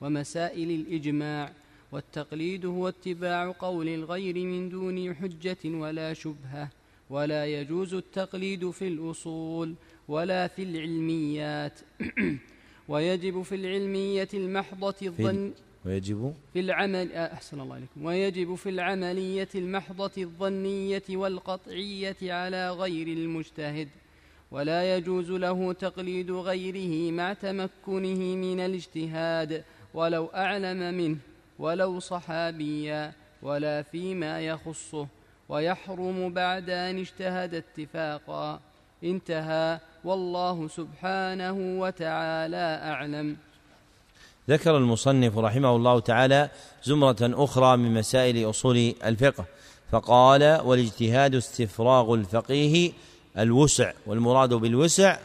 ومسائل 0.00 0.70
الإجماع 0.70 1.52
والتقليد 1.92 2.66
هو 2.66 2.88
اتباع 2.88 3.50
قول 3.58 3.88
الغير 3.88 4.34
من 4.34 4.68
دون 4.68 5.14
حجة 5.14 5.64
ولا 5.64 6.14
شبهة 6.14 6.70
ولا 7.10 7.46
يجوز 7.46 7.94
التقليد 7.94 8.70
في 8.70 8.88
الأصول 8.88 9.74
ولا 10.08 10.46
في 10.46 10.62
العلميات. 10.62 11.80
ويجب 12.88 13.42
في 13.42 13.54
العلمية 13.54 14.28
المحضة 14.34 14.94
الظن 15.02 15.52
ويجب. 15.84 16.34
في 16.52 16.60
العمل 16.60 17.12
آه، 17.12 17.32
أحسن 17.32 17.60
الله 17.60 17.74
عليكم. 17.74 18.04
ويجب 18.04 18.54
في 18.54 18.68
العملية 18.68 19.48
المحضة 19.54 20.10
الظنية 20.18 21.02
والقطعية 21.10 22.16
على 22.22 22.70
غير 22.70 23.06
المجتهد 23.06 23.88
ولا 24.50 24.96
يجوز 24.96 25.30
له 25.30 25.72
تقليد 25.72 26.30
غيره 26.30 27.12
مع 27.12 27.32
تمكنه 27.32 28.36
من 28.36 28.60
الاجتهاد 28.60 29.64
ولو 29.94 30.26
أعلم 30.26 30.94
منه 30.94 31.16
ولو 31.58 32.00
صحابيا 32.00 33.12
ولا 33.42 33.82
فيما 33.82 34.40
يخصه 34.40 35.06
ويحرم 35.48 36.32
بعد 36.32 36.70
أن 36.70 36.98
اجتهد 36.98 37.54
اتفاقا. 37.54 38.60
انتهى 39.04 39.80
والله 40.08 40.68
سبحانه 40.68 41.80
وتعالى 41.80 42.80
أعلم. 42.82 43.36
ذكر 44.48 44.76
المصنف 44.76 45.38
رحمه 45.38 45.76
الله 45.76 46.00
تعالى 46.00 46.50
زمرة 46.84 47.16
أخرى 47.20 47.76
من 47.76 47.94
مسائل 47.94 48.50
أصول 48.50 48.94
الفقه 49.04 49.44
فقال 49.92 50.60
والاجتهاد 50.64 51.34
استفراغ 51.34 52.14
الفقيه 52.14 52.92
الوسع 53.38 53.92
والمراد 54.06 54.54
بالوسع 54.54 55.18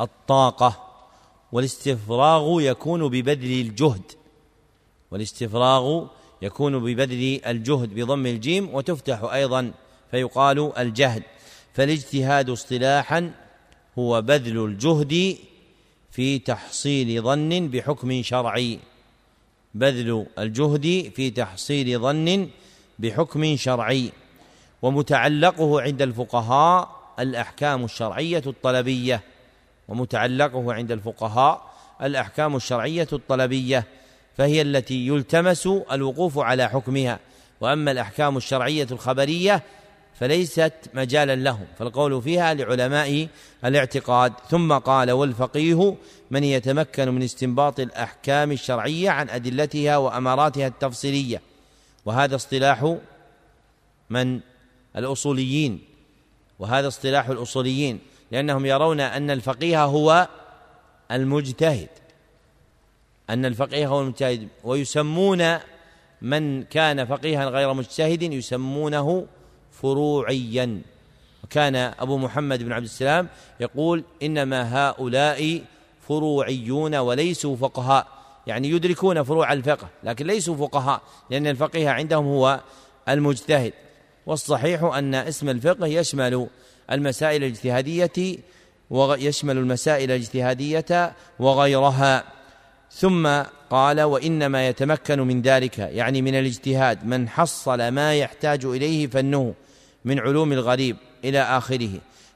الطاقة 0.00 0.82
والاستفراغ 1.52 2.60
يكون 2.60 3.08
ببذل 3.08 3.60
الجهد 3.60 4.12
والاستفراغ 5.10 6.04
يكون 6.42 6.78
ببذل 6.78 7.40
الجهد 7.46 7.94
بضم 7.94 8.26
الجيم 8.26 8.74
وتفتح 8.74 9.22
أيضا 9.22 9.72
فيقال 10.10 10.78
الجهد 10.78 11.22
فالاجتهاد 11.74 12.50
اصطلاحا 12.50 13.45
هو 13.98 14.22
بذل 14.22 14.64
الجهد 14.64 15.36
في 16.10 16.38
تحصيل 16.38 17.22
ظن 17.22 17.68
بحكم 17.68 18.22
شرعي. 18.22 18.78
بذل 19.74 20.26
الجهد 20.38 21.12
في 21.16 21.30
تحصيل 21.30 21.98
ظن 21.98 22.48
بحكم 22.98 23.56
شرعي. 23.56 24.12
ومتعلقه 24.82 25.80
عند 25.80 26.02
الفقهاء 26.02 26.96
الأحكام 27.18 27.84
الشرعية 27.84 28.42
الطلبية. 28.46 29.22
ومتعلقه 29.88 30.72
عند 30.72 30.92
الفقهاء 30.92 31.74
الأحكام 32.02 32.56
الشرعية 32.56 33.08
الطلبية. 33.12 33.84
فهي 34.36 34.62
التي 34.62 35.06
يلتمس 35.06 35.66
الوقوف 35.92 36.38
على 36.38 36.68
حكمها. 36.68 37.18
وأما 37.60 37.90
الأحكام 37.90 38.36
الشرعية 38.36 38.86
الخبرية 38.90 39.62
فليست 40.20 40.72
مجالا 40.94 41.36
لهم. 41.36 41.66
فالقول 41.78 42.22
فيها 42.22 42.54
لعلماء 42.54 43.28
الاعتقاد. 43.64 44.32
ثم 44.50 44.72
قال 44.72 45.10
والفقيه 45.10 45.96
من 46.30 46.44
يتمكن 46.44 47.08
من 47.08 47.22
استنباط 47.22 47.80
الأحكام 47.80 48.52
الشرعية 48.52 49.10
عن 49.10 49.30
أدلتها 49.30 49.96
وأماراتها 49.96 50.66
التفصيلية. 50.66 51.42
وهذا 52.04 52.36
اصطلاح 52.36 52.96
من؟ 54.10 54.40
الأصوليين. 54.96 55.80
وهذا 56.58 56.88
اصطلاح 56.88 57.28
الأصوليين. 57.28 57.98
لأنهم 58.30 58.66
يرون 58.66 59.00
أن 59.00 59.30
الفقيه 59.30 59.84
هو 59.84 60.28
المجتهد. 61.10 61.88
أن 63.30 63.44
الفقيه 63.44 63.86
هو 63.86 64.00
المجتهد. 64.00 64.48
ويسمون 64.64 65.58
من 66.22 66.62
كان 66.62 67.04
فقيها 67.04 67.48
غير 67.48 67.72
مجتهد 67.72 68.22
يسمونه 68.22 69.26
فروعيا. 69.82 70.80
وكان 71.44 71.76
أبو 71.76 72.18
محمد 72.18 72.62
بن 72.62 72.72
عبد 72.72 72.84
السلام 72.84 73.28
يقول 73.60 74.04
إنما 74.22 74.88
هؤلاء 74.88 75.62
فروعيون 76.08 76.94
وليسوا 76.94 77.56
فقهاء. 77.56 78.06
يعني 78.46 78.70
يدركون 78.70 79.22
فروع 79.22 79.52
الفقه 79.52 79.88
لكن 80.04 80.26
ليسوا 80.26 80.56
فقهاء 80.56 81.00
لأن 81.30 81.46
الفقيه 81.46 81.90
عندهم 81.90 82.24
هو 82.24 82.60
المجتهد. 83.08 83.72
والصحيح 84.26 84.82
أن 84.82 85.14
اسم 85.14 85.48
الفقه 85.48 85.86
يشمل 85.86 86.46
المسائل 86.92 87.44
الاجتهادية 87.44 88.38
ويشمل 88.90 89.58
المسائل 89.58 90.10
الاجتهادية 90.10 91.12
وغيرها. 91.38 92.24
ثم 92.92 93.42
قال 93.70 94.00
وإنما 94.00 94.68
يتمكن 94.68 95.20
من 95.20 95.42
ذلك 95.42 95.78
يعني 95.78 96.22
من 96.22 96.34
الاجتهاد. 96.34 97.06
من 97.06 97.28
حصل 97.28 97.88
ما 97.88 98.14
يحتاج 98.14 98.64
إليه 98.64 99.06
فنه. 99.06 99.54
من 100.06 100.20
علوم 100.20 100.52
الغريب 100.52 100.96
إلى 101.24 101.40
آخره. 101.40 101.90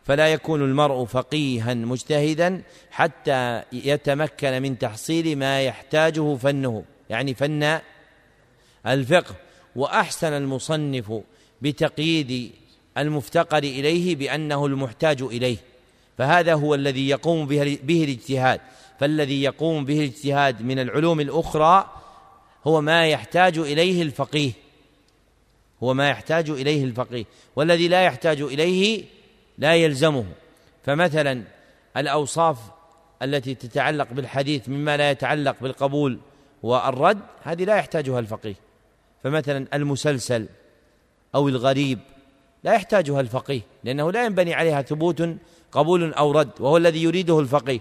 فلا 0.04 0.28
يكون 0.28 0.62
المرء 0.62 1.04
فقيها 1.04 1.74
مجتهدا 1.74 2.62
حتى 2.90 3.62
يتمكن 3.72 4.62
من 4.62 4.78
تحصيل 4.78 5.38
ما 5.38 5.62
يحتاجه 5.62 6.36
فنه. 6.36 6.84
يعني 7.10 7.34
فن 7.34 7.80
الفقه. 8.86 9.34
وأحسن 9.76 10.32
المصنف 10.32 11.12
بتقييد 11.62 12.52
المفتقر 12.98 13.58
إليه 13.58 14.16
بأنه 14.16 14.66
المحتاج 14.66 15.22
إليه. 15.22 15.56
فهذا 16.18 16.54
هو 16.54 16.74
الذي 16.74 17.08
يقوم 17.08 17.46
به 17.46 18.04
الاجتهاد. 18.04 18.60
فالذي 19.00 19.42
يقوم 19.42 19.84
به 19.84 19.98
الاجتهاد 19.98 20.62
من 20.62 20.78
العلوم 20.78 21.20
الأخرى 21.20 21.90
هو 22.66 22.80
ما 22.80 23.06
يحتاج 23.06 23.58
إليه 23.58 24.02
الفقيه. 24.02 24.52
هو 25.82 25.94
ما 25.94 26.08
يحتاج 26.08 26.50
إليه 26.50 26.84
الفقيه 26.84 27.24
والذي 27.56 27.88
لا 27.88 28.02
يحتاج 28.02 28.40
إليه 28.40 29.04
لا 29.58 29.74
يلزمه. 29.74 30.24
فمثلا 30.84 31.42
الأوصاف 31.96 32.58
التي 33.22 33.54
تتعلق 33.54 34.12
بالحديث 34.12 34.68
مما 34.68 34.96
لا 34.96 35.10
يتعلق 35.10 35.56
بالقبول 35.60 36.18
والرد 36.62 37.18
هذه 37.42 37.64
لا 37.64 37.76
يحتاجها 37.76 38.18
الفقيه. 38.18 38.54
فمثلا 39.24 39.66
المسلسل 39.74 40.46
أو 41.34 41.48
الغريب 41.48 41.98
لا 42.64 42.74
يحتاجها 42.74 43.20
الفقيه 43.20 43.60
لأنه 43.84 44.12
لا 44.12 44.24
ينبني 44.24 44.54
عليها 44.54 44.82
ثبوت 44.82 45.28
قبول 45.72 46.14
أو 46.14 46.32
رد 46.32 46.50
وهو 46.60 46.76
الذي 46.76 47.02
يريده 47.02 47.40
الفقيه. 47.40 47.80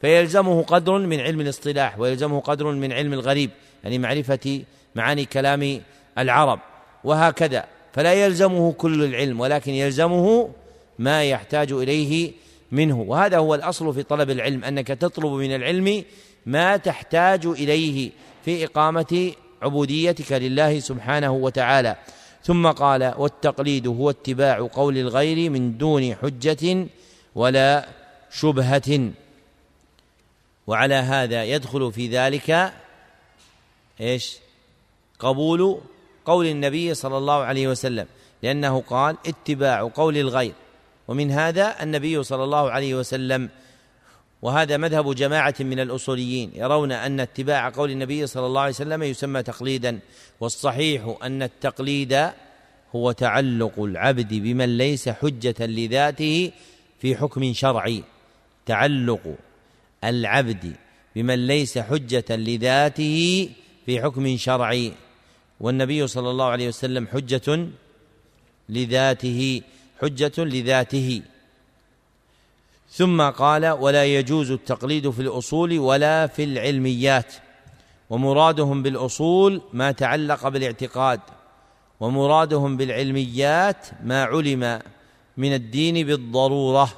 فيلزمه 0.00 0.62
قدر 0.62 0.98
من 0.98 1.20
علم 1.20 1.40
الاصطلاح 1.40 1.98
ويلزمه 1.98 2.40
قدر 2.40 2.72
من 2.72 2.92
علم 2.92 3.12
الغريب 3.12 3.50
يعني 3.84 3.98
معرفة 3.98 4.62
معاني 4.94 5.24
كلام 5.24 5.80
العرب. 6.18 6.60
وهكذا. 7.04 7.64
فلا 7.92 8.14
يلزمه 8.14 8.72
كل 8.72 9.04
العلم 9.04 9.40
ولكن 9.40 9.72
يلزمه 9.72 10.50
ما 10.98 11.24
يحتاج 11.24 11.72
إليه 11.72 12.32
منه. 12.72 13.00
وهذا 13.00 13.38
هو 13.38 13.54
الأصل 13.54 13.94
في 13.94 14.02
طلب 14.02 14.30
العلم 14.30 14.64
أنك 14.64 14.88
تطلب 14.88 15.32
من 15.32 15.54
العلم 15.54 16.04
ما 16.46 16.76
تحتاج 16.76 17.46
إليه 17.46 18.10
في 18.44 18.64
إقامة 18.64 19.32
عبوديتك 19.62 20.32
لله 20.32 20.80
سبحانه 20.80 21.32
وتعالى. 21.32 21.96
ثم 22.44 22.66
قال 22.66 23.14
والتقليد 23.18 23.86
هو 23.86 24.10
اتباع 24.10 24.68
قول 24.72 24.98
الغير 24.98 25.50
من 25.50 25.78
دون 25.78 26.14
حجة 26.14 26.86
ولا 27.34 27.88
شبهة 28.30 29.10
وعلى 30.66 30.94
هذا 30.94 31.44
يدخل 31.44 31.92
في 31.92 32.08
ذلك 32.08 32.72
إيش؟ 34.00 34.36
قبول 35.18 35.80
قول 36.24 36.46
النبي 36.46 36.94
صلى 36.94 37.18
الله 37.18 37.34
عليه 37.34 37.68
وسلم 37.68 38.06
لأنه 38.42 38.80
قال 38.80 39.16
اتباع 39.26 39.90
قول 39.94 40.16
الغير 40.16 40.52
ومن 41.08 41.30
هذا 41.30 41.82
النبي 41.82 42.22
صلى 42.22 42.44
الله 42.44 42.70
عليه 42.70 42.94
وسلم. 42.94 43.48
وهذا 44.42 44.76
مذهب 44.76 45.14
جماعة 45.14 45.54
من 45.60 45.80
الأصوليين 45.80 46.50
يرون 46.54 46.92
أن 46.92 47.20
اتباع 47.20 47.68
قول 47.68 47.90
النبي 47.90 48.26
صلى 48.26 48.46
الله 48.46 48.60
عليه 48.60 48.70
وسلم 48.70 49.02
يسمى 49.02 49.42
تقليدا 49.42 49.98
والصحيح 50.40 51.16
أن 51.22 51.42
التقليد 51.42 52.30
هو 52.94 53.12
تعلق 53.12 53.78
العبد 53.78 54.34
بمن 54.34 54.78
ليس 54.78 55.08
حجة 55.08 55.66
لذاته 55.66 56.50
في 57.00 57.16
حكم 57.16 57.52
شرعي. 57.52 58.02
تعلق 58.66 59.34
العبد 60.04 60.72
بمن 61.16 61.46
ليس 61.46 61.78
حجة 61.78 62.24
لذاته 62.30 63.48
في 63.86 64.02
حكم 64.02 64.36
شرعي. 64.36 64.92
والنبي 65.64 66.06
صلى 66.06 66.30
الله 66.30 66.44
عليه 66.44 66.68
وسلم 66.68 67.06
حجة 67.06 67.68
لذاته 68.68 69.62
حجة 70.02 70.32
لذاته. 70.38 71.22
ثم 72.90 73.22
قال 73.22 73.66
ولا 73.66 74.04
يجوز 74.04 74.50
التقليد 74.50 75.10
في 75.10 75.22
الأصول 75.22 75.78
ولا 75.78 76.26
في 76.26 76.44
العلميات. 76.44 77.34
ومرادهم 78.10 78.82
بالأصول 78.82 79.62
ما 79.72 79.92
تعلق 79.92 80.48
بالاعتقاد 80.48 81.20
ومرادهم 82.00 82.76
بالعلميات 82.76 83.86
ما 84.02 84.24
علم 84.24 84.82
من 85.36 85.54
الدين 85.54 86.06
بالضرورة 86.06 86.88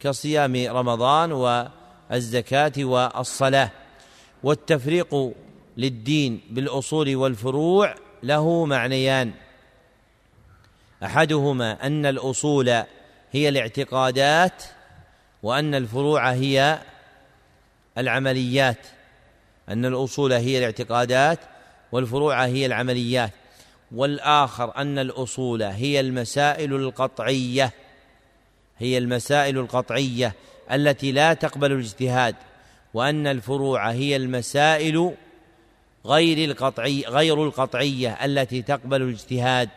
كصيام 0.00 0.56
رمضان 0.56 1.32
والزكاة 1.32 2.72
والصلاة. 2.78 3.70
والتفريق 4.42 5.34
للدين 5.78 6.40
بالأصول 6.50 7.16
والفروع 7.16 7.94
له 8.22 8.64
معنيان. 8.64 9.32
أحدهما 11.04 11.86
أن 11.86 12.06
الأصول 12.06 12.68
هي 13.32 13.48
الاعتقادات 13.48 14.62
وأن 15.42 15.74
الفروع 15.74 16.32
هي 16.32 16.78
العمليات. 17.98 18.86
أن 19.68 19.84
الأصول 19.84 20.32
هي 20.32 20.58
الاعتقادات 20.58 21.38
والفروع 21.92 22.44
هي 22.44 22.66
العمليات. 22.66 23.32
والآخر 23.94 24.76
أن 24.76 24.98
الأصول 24.98 25.62
هي 25.62 26.00
المسائل 26.00 26.74
القطعية 26.74 27.72
هي 28.78 28.98
المسائل 28.98 29.58
القطعية 29.58 30.34
التي 30.72 31.12
لا 31.12 31.34
تقبل 31.34 31.72
الاجتهاد 31.72 32.34
وأن 32.94 33.26
الفروع 33.26 33.90
هي 33.90 34.16
المسائل 34.16 35.14
غير 36.06 36.50
القطعي 36.50 37.04
غير 37.08 37.44
القطعية 37.44 38.24
التي 38.24 38.62
تقبل 38.62 39.02
الاجتهاد. 39.02 39.68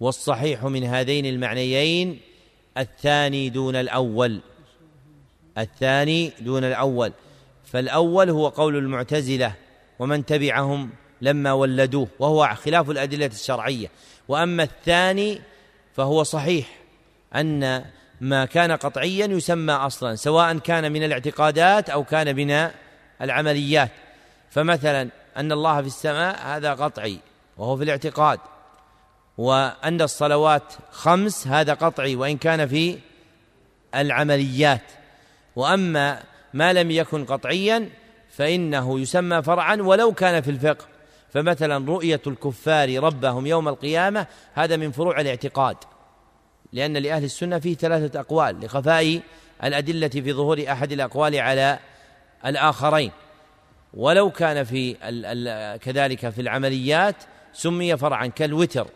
والصحيح 0.00 0.64
من 0.64 0.84
هذين 0.84 1.26
المعنيين 1.26 2.20
الثاني 2.78 3.48
دون 3.48 3.76
الأول. 3.76 4.40
الثاني 5.58 6.32
دون 6.40 6.64
الأول. 6.64 7.12
فالأول 7.64 8.30
هو 8.30 8.48
قول 8.48 8.76
المعتزلة 8.76 9.54
ومن 9.98 10.26
تبعهم 10.26 10.90
لما 11.20 11.52
ولدوه 11.52 12.08
وهو 12.18 12.54
خلاف 12.54 12.90
الأدلة 12.90 13.26
الشرعية. 13.26 13.90
وأما 14.28 14.62
الثاني 14.62 15.40
فهو 15.96 16.22
صحيح 16.22 16.66
أن 17.34 17.84
ما 18.20 18.44
كان 18.44 18.72
قطعيا 18.72 19.26
يسمى 19.26 19.72
أصلا 19.72 20.14
سواء 20.14 20.58
كان 20.58 20.92
من 20.92 21.04
الاعتقادات 21.04 21.90
أو 21.90 22.04
كان 22.04 22.36
من 22.36 22.70
العمليات. 23.22 23.90
فمثلا 24.56 25.08
أن 25.36 25.52
الله 25.52 25.80
في 25.80 25.86
السماء 25.86 26.46
هذا 26.46 26.74
قطعي 26.74 27.18
وهو 27.56 27.76
في 27.76 27.84
الاعتقاد 27.84 28.38
وأن 29.38 30.02
الصلوات 30.02 30.74
خمس 30.90 31.46
هذا 31.46 31.74
قطعي 31.74 32.16
وإن 32.16 32.36
كان 32.36 32.68
في 32.68 32.98
العمليات. 33.94 34.82
وأما 35.56 36.22
ما 36.54 36.72
لم 36.72 36.90
يكن 36.90 37.24
قطعيا 37.24 37.90
فإنه 38.30 39.00
يسمى 39.00 39.42
فرعا 39.42 39.76
ولو 39.76 40.12
كان 40.12 40.40
في 40.40 40.50
الفقه. 40.50 40.84
فمثلا 41.30 41.86
رؤية 41.88 42.20
الكفار 42.26 43.02
ربهم 43.02 43.46
يوم 43.46 43.68
القيامة 43.68 44.26
هذا 44.54 44.76
من 44.76 44.92
فروع 44.92 45.20
الاعتقاد 45.20 45.76
لأن 46.72 46.96
لأهل 46.96 47.24
السنة 47.24 47.58
فيه 47.58 47.74
ثلاثة 47.74 48.20
أقوال 48.20 48.60
لخفاء 48.60 49.20
الأدلة 49.64 50.08
في 50.08 50.32
ظهور 50.32 50.64
أحد 50.68 50.92
الأقوال 50.92 51.36
على 51.36 51.78
الآخرين. 52.46 53.12
ولو 53.96 54.30
كان 54.30 54.64
في 54.64 54.96
ال 55.08 55.24
ال 55.26 55.80
كذلك 55.80 56.28
في 56.28 56.40
العمليات 56.40 57.16
سمي 57.52 57.96
فرعا 57.96 58.26
كالوتر 58.26 58.86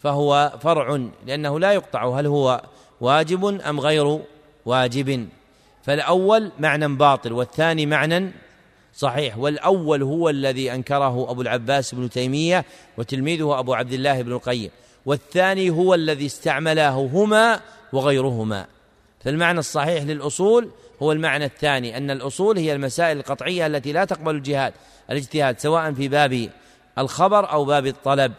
فهو 0.00 0.52
فرع 0.60 1.00
لأنه 1.26 1.60
لا 1.60 1.72
يقطع 1.72 2.20
هل 2.20 2.26
هو 2.26 2.62
واجب 3.00 3.44
أم 3.44 3.80
غير 3.80 4.20
واجب. 4.66 5.28
فالأول 5.82 6.50
معنى 6.58 6.88
باطل 6.88 7.32
والثاني 7.32 7.86
معنى 7.86 8.32
صحيح 8.94 9.38
والأول 9.38 10.02
هو 10.02 10.28
الذي 10.28 10.74
أنكره 10.74 11.30
أبو 11.30 11.42
العباس 11.42 11.94
بن 11.94 12.10
تيمية 12.10 12.64
وتلميذه 12.98 13.58
أبو 13.58 13.74
عبد 13.74 13.92
الله 13.92 14.22
بن 14.22 14.32
القيم 14.32 14.70
والثاني 15.06 15.70
هو 15.70 15.94
الذي 15.94 16.26
استعملاه 16.26 17.08
هما 17.12 17.60
وغيرهما. 17.92 18.66
فالمعنى 19.24 19.58
الصحيح 19.58 20.02
للأصول 20.02 20.70
هو 21.02 21.12
المعنى 21.12 21.44
الثاني 21.44 21.96
أن 21.96 22.10
الأصول 22.10 22.58
هي 22.58 22.72
المسائل 22.72 23.16
القطعية 23.16 23.66
التي 23.66 23.92
لا 23.92 24.04
تقبل 24.04 24.34
الجهاد 24.34 24.72
الاجتهاد 25.10 25.60
سواء 25.60 25.92
في 25.92 26.08
باب 26.08 26.50
الخبر 26.98 27.52
أو 27.52 27.64
باب 27.64 27.86
الطلب 27.86 28.32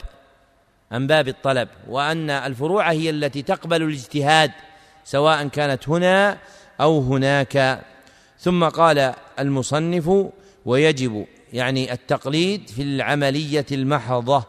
عن 0.92 1.08
باب 1.08 1.28
الطلب. 1.28 1.70
وأن 1.88 2.30
الفروع 2.30 2.92
هي 2.92 3.10
التي 3.10 3.42
تقبل 3.42 3.84
الاجتهاد 3.84 4.52
سواء 5.04 5.48
كانت 5.48 5.90
هنا 5.90 6.38
أو 6.82 7.00
هناك. 7.02 7.82
ثم 8.40 8.64
قال 8.64 9.14
المصنف 9.40 10.12
ويجب 10.66 11.26
يعني 11.54 11.94
التقليد 11.94 12.70
في 12.70 12.82
العملية 12.82 13.66
المحضة 13.72 14.44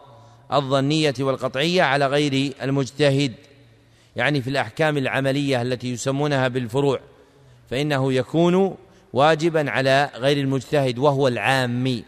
الظنية 0.53 1.13
والقطعية 1.19 1.83
على 1.83 2.07
غير 2.07 2.53
المجتهد 2.61 3.33
يعني 4.15 4.41
في 4.41 4.49
الأحكام 4.49 4.97
العملية 4.97 5.61
التي 5.61 5.91
يسمونها 5.91 6.47
بالفروع. 6.47 6.99
فإنه 7.71 8.13
يكون 8.13 8.77
واجبا 9.13 9.71
على 9.71 10.09
غير 10.15 10.37
المجتهد 10.37 10.97
وهو 10.99 11.27
العامي. 11.27 12.03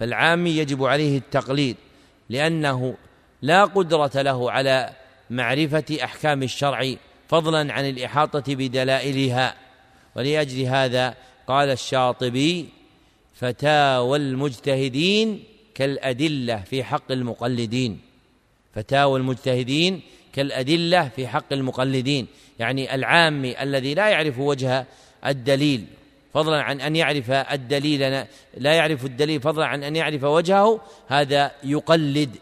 فالعامي 0.00 0.50
يجب 0.50 0.84
عليه 0.84 1.18
التقليد 1.18 1.76
لأنه 2.28 2.94
لا 3.42 3.64
قدرة 3.64 4.22
له 4.22 4.50
على 4.50 4.90
معرفة 5.30 5.98
أحكام 6.04 6.42
الشرع 6.42 6.94
فضلا 7.28 7.72
عن 7.72 7.88
الإحاطة 7.88 8.54
بدلائلها. 8.54 9.54
ولأجل 10.16 10.62
هذا 10.62 11.14
قال 11.46 11.68
الشاطبي 11.68 12.68
فتاوى 13.34 14.18
المجتهدين 14.18 15.44
كالأدلة 15.74 16.56
في 16.56 16.84
حق 16.84 17.12
المقلدين. 17.12 18.00
فتاوى 18.74 19.20
المجتهدين 19.20 20.00
كالأدلة 20.32 21.08
في 21.08 21.28
حق 21.28 21.52
المقلدين. 21.52 22.26
يعني 22.58 22.94
العامي 22.94 23.62
الذي 23.62 23.94
لا 23.94 24.08
يعرف 24.08 24.38
وجه 24.38 24.86
الدليل 25.26 25.84
فضلا 26.34 26.62
عن 26.62 26.80
أن 26.80 26.96
يعرف 26.96 27.30
الدليل 27.30 28.24
لا 28.56 28.72
يعرف 28.72 29.04
الدليل 29.04 29.40
فضلا 29.40 29.66
عن 29.66 29.84
أن 29.84 29.96
يعرف 29.96 30.24
وجهه 30.24 30.80
هذا 31.08 31.52
يقلد 31.64 32.36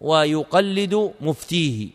ويقلد 0.00 1.12
مفتيه. 1.20 1.88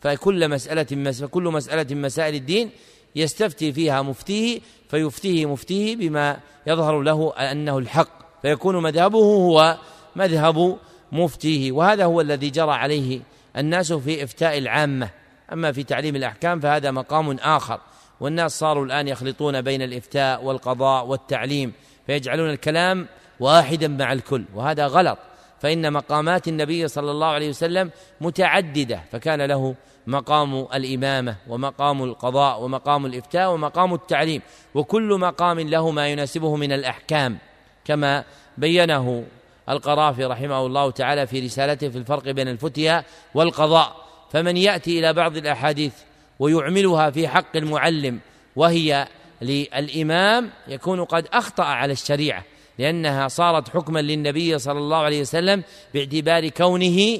فكل 0.00 0.48
مسألة 0.48 1.12
فكل 1.12 1.42
مسألة 1.42 1.94
مسائل 1.94 2.34
الدين 2.34 2.70
يستفتي 3.16 3.72
فيها 3.72 4.02
مفتيه 4.02 4.60
فيفتيه 4.90 5.46
مفتيه 5.46 5.96
بما 5.96 6.40
يظهر 6.66 7.00
له 7.00 7.32
أنه 7.36 7.78
الحق 7.78 8.42
فيكون 8.42 8.82
مذهبه 8.82 9.18
هو 9.18 9.78
مذهب 10.16 10.78
مفتيه. 11.12 11.72
وهذا 11.72 12.04
هو 12.04 12.20
الذي 12.20 12.50
جرى 12.50 12.72
عليه 12.72 13.20
الناس 13.56 13.92
في 13.92 14.24
إفتاء 14.24 14.58
العامة. 14.58 15.10
أما 15.52 15.72
في 15.72 15.82
تعليم 15.82 16.16
الأحكام 16.16 16.60
فهذا 16.60 16.90
مقام 16.90 17.36
آخر 17.36 17.80
والناس 18.20 18.58
صاروا 18.58 18.84
الآن 18.84 19.08
يخلطون 19.08 19.60
بين 19.62 19.82
الإفتاء 19.82 20.44
والقضاء 20.44 21.06
والتعليم 21.06 21.72
فيجعلون 22.06 22.50
الكلام 22.50 23.06
واحدا 23.40 23.88
مع 23.88 24.12
الكل 24.12 24.44
وهذا 24.54 24.86
غلط 24.86 25.18
فإن 25.60 25.92
مقامات 25.92 26.48
النبي 26.48 26.88
صلى 26.88 27.10
الله 27.10 27.26
عليه 27.26 27.48
وسلم 27.48 27.90
متعددة 28.20 29.00
فكان 29.12 29.42
له 29.42 29.74
مقام 30.06 30.66
الإمامة 30.74 31.36
ومقام 31.48 32.02
القضاء 32.02 32.62
ومقام 32.62 33.06
الإفتاء 33.06 33.52
ومقام 33.52 33.94
التعليم 33.94 34.42
وكل 34.74 35.18
مقام 35.20 35.60
له 35.60 35.90
ما 35.90 36.08
يناسبه 36.08 36.56
من 36.56 36.72
الأحكام 36.72 37.38
كما 37.84 38.24
بينه 38.58 39.24
القرافي 39.68 40.24
رحمه 40.24 40.66
الله 40.66 40.90
تعالى 40.90 41.26
في 41.26 41.40
رسالته 41.40 41.88
في 41.88 41.98
الفرق 41.98 42.30
بين 42.30 42.48
الفتيا 42.48 43.04
والقضاء. 43.34 44.11
فمن 44.32 44.56
يأتي 44.56 44.98
إلى 44.98 45.12
بعض 45.12 45.36
الأحاديث 45.36 45.92
ويعملها 46.38 47.10
في 47.10 47.28
حق 47.28 47.56
المعلم 47.56 48.20
وهي 48.56 49.08
للإمام 49.42 50.50
يكون 50.68 51.04
قد 51.04 51.26
أخطأ 51.32 51.64
على 51.64 51.92
الشريعة 51.92 52.44
لأنها 52.78 53.28
صارت 53.28 53.68
حكما 53.68 54.02
للنبي 54.02 54.58
صلى 54.58 54.78
الله 54.78 54.96
عليه 54.96 55.20
وسلم 55.20 55.62
باعتبار 55.94 56.48
كونه 56.48 57.18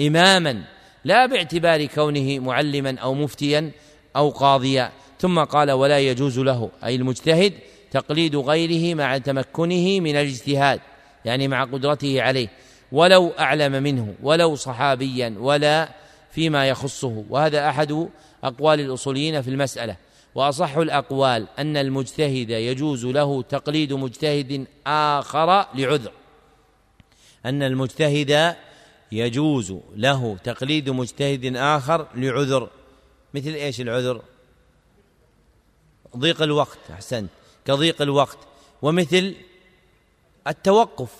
إماما 0.00 0.64
لا 1.04 1.26
باعتبار 1.26 1.86
كونه 1.86 2.38
معلما 2.38 2.98
أو 2.98 3.14
مفتيا 3.14 3.70
أو 4.16 4.30
قاضيا. 4.30 4.92
ثم 5.20 5.44
قال 5.44 5.70
ولا 5.70 5.98
يجوز 5.98 6.38
له. 6.38 6.70
أي 6.84 6.94
المجتهد 6.94 7.52
تقليد 7.90 8.36
غيره 8.36 8.94
مع 8.94 9.18
تمكنه 9.18 10.00
من 10.00 10.10
الاجتهاد 10.10 10.80
يعني 11.24 11.48
مع 11.48 11.64
قدرته 11.64 12.22
عليه. 12.22 12.48
ولو 12.92 13.32
أعلم 13.38 13.82
منه 13.82 14.14
ولو 14.22 14.54
صحابيا 14.56 15.34
ولا 15.38 15.88
فيما 16.34 16.68
يخصه 16.68 17.24
وهذا 17.30 17.68
أحد 17.68 18.08
أقوال 18.44 18.80
الأصوليين 18.80 19.42
في 19.42 19.50
المسألة. 19.50 19.96
وأصح 20.34 20.76
الأقوال 20.76 21.46
أن 21.58 21.76
المجتهد 21.76 22.50
يجوز 22.50 23.06
له 23.06 23.42
تقليد 23.42 23.92
مجتهد 23.92 24.66
آخر 24.86 25.66
لعذر. 25.74 26.12
أن 27.46 27.62
المجتهد 27.62 28.56
يجوز 29.12 29.74
له 29.96 30.36
تقليد 30.44 30.90
مجتهد 30.90 31.56
آخر 31.56 32.06
لعذر. 32.14 32.70
مثل 33.34 33.50
إيش 33.50 33.80
العذر؟ 33.80 34.22
ضيق 36.16 36.42
الوقت 36.42 36.78
أحسنت. 36.90 37.30
كضيق 37.66 38.02
الوقت. 38.02 38.38
ومثل 38.82 39.34
التوقف. 40.46 41.10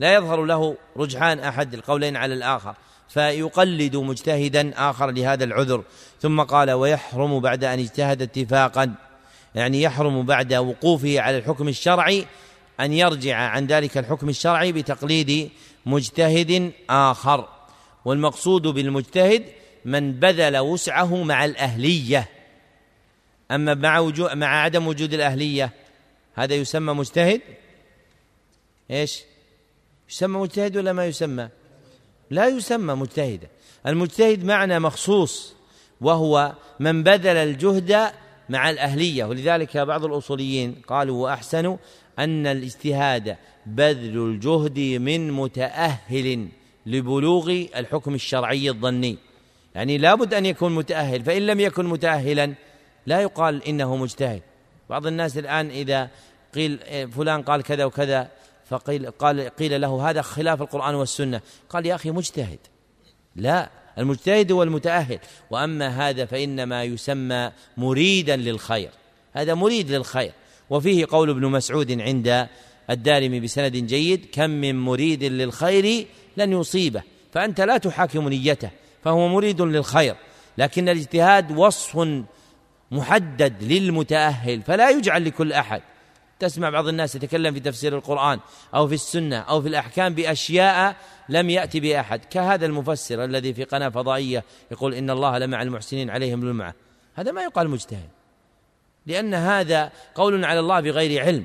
لا 0.00 0.14
يظهر 0.14 0.44
له 0.44 0.76
رجحان 0.96 1.38
أحد 1.38 1.74
القولين 1.74 2.16
على 2.16 2.34
الآخر. 2.34 2.74
فيقلد 3.10 3.96
مجتهدا 3.96 4.72
آخر 4.90 5.10
لهذا 5.10 5.44
العذر. 5.44 5.84
ثم 6.20 6.42
قال 6.42 6.70
ويحرم 6.70 7.40
بعد 7.40 7.64
أن 7.64 7.78
اجتهد 7.78 8.22
اتفاقا. 8.22 8.94
يعني 9.54 9.82
يحرم 9.82 10.26
بعد 10.26 10.54
وقوفه 10.54 11.20
على 11.20 11.38
الحكم 11.38 11.68
الشرعي 11.68 12.26
أن 12.80 12.92
يرجع 12.92 13.36
عن 13.36 13.66
ذلك 13.66 13.98
الحكم 13.98 14.28
الشرعي 14.28 14.72
بتقليد 14.72 15.50
مجتهد 15.86 16.72
آخر. 16.90 17.48
والمقصود 18.04 18.62
بالمجتهد 18.62 19.44
من 19.84 20.12
بذل 20.12 20.58
وسعه 20.58 21.22
مع 21.22 21.44
الأهلية. 21.44 22.28
أما 23.50 23.74
مع 23.74 23.98
وجود 23.98 24.32
مع 24.32 24.46
عدم 24.46 24.86
وجود 24.86 25.14
الأهلية 25.14 25.72
هذا 26.34 26.54
يسمى 26.54 26.92
مجتهد؟ 26.92 27.40
إيش؟ 28.90 29.20
يسمى 30.10 30.38
مجتهد 30.38 30.76
ولا 30.76 30.92
ما 30.92 31.06
يسمى؟ 31.06 31.48
لا 32.30 32.46
يسمى 32.46 32.94
مجتهدا. 32.94 33.48
المجتهد 33.86 34.44
معنى 34.44 34.78
مخصوص 34.78 35.54
وهو 36.00 36.52
من 36.80 37.02
بذل 37.02 37.36
الجهد 37.36 38.10
مع 38.48 38.70
الأهلية. 38.70 39.24
ولذلك 39.24 39.76
بعض 39.76 40.04
الأصوليين 40.04 40.82
قالوا 40.88 41.22
وأحسنوا 41.24 41.76
أن 42.18 42.46
الاجتهاد 42.46 43.36
بذل 43.66 44.18
الجهد 44.18 44.78
من 44.78 45.32
متأهل 45.32 46.48
لبلوغ 46.86 47.50
الحكم 47.76 48.14
الشرعي 48.14 48.70
الظني. 48.70 49.18
يعني 49.74 49.98
لابد 49.98 50.34
أن 50.34 50.46
يكون 50.46 50.74
متأهل 50.74 51.24
فإن 51.24 51.46
لم 51.46 51.60
يكن 51.60 51.86
متأهلا 51.86 52.54
لا 53.06 53.20
يقال 53.20 53.64
إنه 53.64 53.96
مجتهد. 53.96 54.42
بعض 54.90 55.06
الناس 55.06 55.38
الآن 55.38 55.70
إذا 55.70 56.10
قيل 56.54 56.80
إيه، 56.82 57.06
فلان 57.06 57.42
قال 57.42 57.62
كذا 57.62 57.84
وكذا 57.84 58.28
فقيل 58.70 59.10
قال 59.10 59.48
قيل 59.48 59.80
له 59.80 60.10
هذا 60.10 60.22
خلاف 60.22 60.62
القرآن 60.62 60.94
والسنة. 60.94 61.40
قال 61.68 61.86
يا 61.86 61.94
أخي 61.94 62.10
مجتهد. 62.10 62.58
لا 63.36 63.70
المجتهد 63.98 64.52
هو 64.52 64.62
المتأهل. 64.62 65.18
وأما 65.50 66.08
هذا 66.08 66.24
فإنما 66.24 66.84
يسمى 66.84 67.52
مريدا 67.76 68.36
للخير. 68.36 68.90
هذا 69.32 69.54
مريد 69.54 69.90
للخير. 69.90 70.32
وفيه 70.70 71.06
قول 71.10 71.30
ابن 71.30 71.46
مسعود 71.46 72.00
عند 72.00 72.48
الدارمي 72.90 73.40
بسند 73.40 73.76
جيد 73.76 74.26
كم 74.32 74.50
من 74.50 74.80
مريد 74.80 75.24
للخير 75.24 76.06
لن 76.36 76.52
يصيبه. 76.52 77.02
فأنت 77.32 77.60
لا 77.60 77.78
تحاكم 77.78 78.28
نيته 78.28 78.70
فهو 79.04 79.28
مريد 79.28 79.60
للخير. 79.60 80.16
لكن 80.58 80.88
الاجتهاد 80.88 81.58
وصف 81.58 82.08
محدد 82.90 83.62
للمتأهل 83.62 84.62
فلا 84.62 84.90
يجعل 84.90 85.24
لكل 85.24 85.52
أحد. 85.52 85.82
تسمع 86.40 86.70
بعض 86.70 86.88
الناس 86.88 87.14
يتكلم 87.14 87.54
في 87.54 87.60
تفسير 87.60 87.96
القرآن 87.96 88.40
أو 88.74 88.88
في 88.88 88.94
السنة 88.94 89.38
أو 89.38 89.62
في 89.62 89.68
الأحكام 89.68 90.14
بأشياء 90.14 90.96
لم 91.28 91.50
يأتي 91.50 91.80
بأحد. 91.80 92.24
كهذا 92.24 92.66
المفسر 92.66 93.24
الذي 93.24 93.54
في 93.54 93.64
قناة 93.64 93.88
فضائية 93.88 94.44
يقول 94.70 94.94
إن 94.94 95.10
الله 95.10 95.38
لمع 95.38 95.62
المحسنين 95.62 96.10
عليهم 96.10 96.40
بالمعة 96.40 96.74
هذا 97.14 97.32
ما 97.32 97.42
يقال 97.42 97.68
مجتهد. 97.68 98.08
لأن 99.06 99.34
هذا 99.34 99.92
قول 100.14 100.44
على 100.44 100.60
الله 100.60 100.80
بغير 100.80 101.22
علم. 101.22 101.44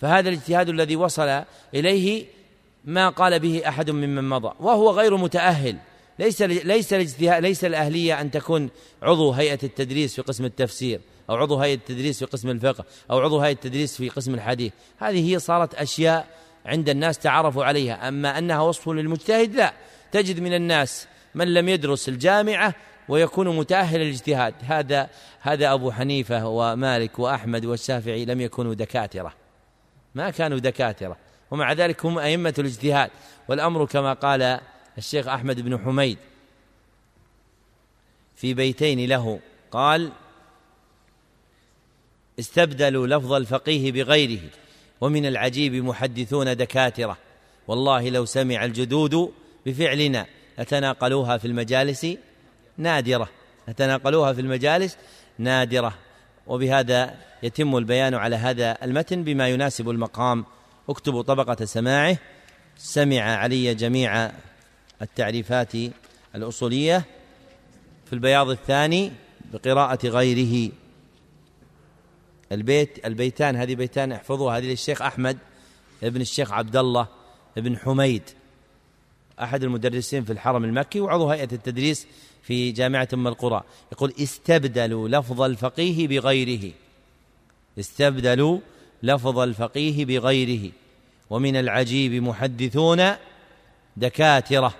فهذا 0.00 0.28
الاجتهاد 0.28 0.68
الذي 0.68 0.96
وصل 0.96 1.42
إليه 1.74 2.26
ما 2.84 3.08
قال 3.08 3.40
به 3.40 3.62
أحد 3.68 3.90
ممن 3.90 4.28
مضى. 4.28 4.54
وهو 4.60 4.90
غير 4.90 5.16
متأهل. 5.16 5.76
ليس 6.18 6.42
ليس 6.42 6.92
ليس 7.22 7.64
الأهلية 7.64 8.20
أن 8.20 8.30
تكون 8.30 8.70
عضو 9.02 9.30
هيئة 9.30 9.58
التدريس 9.62 10.14
في 10.14 10.22
قسم 10.22 10.44
التفسير. 10.44 11.00
أو 11.30 11.36
عضو 11.36 11.56
هيئة 11.56 11.74
التدريس 11.74 12.18
في 12.18 12.24
قسم 12.24 12.50
الفقه 12.50 12.84
أو 13.10 13.20
عضو 13.20 13.38
هيئة 13.38 13.52
التدريس 13.52 13.96
في 13.96 14.08
قسم 14.08 14.34
الحديث. 14.34 14.72
هذه 14.98 15.32
هي 15.32 15.38
صارت 15.38 15.74
أشياء 15.74 16.26
عند 16.66 16.88
الناس 16.88 17.18
تعرفوا 17.18 17.64
عليها. 17.64 18.08
أما 18.08 18.38
أنها 18.38 18.60
وصف 18.60 18.88
للمجتهد 18.88 19.54
لا. 19.54 19.74
تجد 20.12 20.40
من 20.40 20.54
الناس 20.54 21.06
من 21.34 21.54
لم 21.54 21.68
يدرس 21.68 22.08
الجامعة 22.08 22.74
ويكون 23.08 23.56
متأهل 23.56 24.00
للاجتهاد. 24.00 24.54
هذا 24.60 25.10
هذا 25.40 25.72
أبو 25.72 25.90
حنيفة 25.90 26.46
ومالك 26.46 27.18
وأحمد 27.18 27.64
والشافعي 27.66 28.24
لم 28.24 28.40
يكونوا 28.40 28.74
دكاترة. 28.74 29.32
ما 30.14 30.30
كانوا 30.30 30.58
دكاترة. 30.58 31.16
ومع 31.50 31.72
ذلك 31.72 32.06
هم 32.06 32.18
أئمة 32.18 32.54
الاجتهاد. 32.58 33.10
والأمر 33.48 33.86
كما 33.86 34.12
قال 34.12 34.60
الشيخ 34.98 35.28
أحمد 35.28 35.60
بن 35.60 35.78
حميد 35.78 36.18
في 38.36 38.54
بيتين 38.54 39.08
له 39.08 39.40
قال 39.70 40.12
استبدلوا 42.40 43.06
لفظ 43.06 43.32
الفقيه 43.32 43.92
بغيره. 43.92 44.40
ومن 45.00 45.26
العجيب 45.26 45.74
محدثون 45.74 46.56
دكاترة. 46.56 47.16
والله 47.68 48.08
لو 48.08 48.24
سمع 48.24 48.64
الجدود 48.64 49.32
بفعلنا 49.66 50.26
لتناقلوها 50.58 51.38
في 51.38 51.44
المجالس 51.44 52.06
نادرة. 52.76 53.28
لتناقلوها 53.68 54.32
في 54.32 54.40
المجالس 54.40 54.96
نادرة. 55.38 55.94
وبهذا 56.46 57.14
يتم 57.42 57.76
البيان 57.76 58.14
على 58.14 58.36
هذا 58.36 58.78
المتن 58.82 59.24
بما 59.24 59.48
يناسب 59.48 59.90
المقام. 59.90 60.44
اكتبوا 60.88 61.22
طبقة 61.22 61.64
سماعه. 61.64 62.18
سمع 62.76 63.20
علي 63.22 63.74
جميع 63.74 64.30
التعريفات 65.02 65.72
الأصولية. 66.34 67.04
في 68.06 68.12
البياض 68.12 68.50
الثاني 68.50 69.12
بقراءة 69.52 70.06
غيره. 70.06 70.72
البيت 72.52 73.06
البيتان 73.06 73.56
هذه 73.56 73.74
بيتان 73.74 74.12
احفظوها. 74.12 74.58
هذه 74.58 74.64
للشيخ 74.64 75.02
أحمد 75.02 75.38
ابن 76.02 76.20
الشيخ 76.20 76.52
عبد 76.52 76.76
الله 76.76 77.06
ابن 77.58 77.78
حميد 77.78 78.22
أحد 79.40 79.64
المدرسين 79.64 80.24
في 80.24 80.32
الحرم 80.32 80.64
المكي 80.64 81.00
وعضو 81.00 81.28
هيئة 81.28 81.48
التدريس 81.52 82.06
في 82.42 82.72
جامعة 82.72 83.08
أم 83.14 83.28
القرى. 83.28 83.62
يقول 83.92 84.14
استبدلوا 84.20 85.08
لفظ 85.08 85.42
الفقيه 85.42 86.08
بغيره. 86.08 86.72
استبدلوا 87.78 88.58
لفظ 89.02 89.38
الفقيه 89.38 90.04
بغيره. 90.04 90.72
ومن 91.30 91.56
العجيب 91.56 92.22
محدثون 92.22 93.10
دكاترة. 93.96 94.74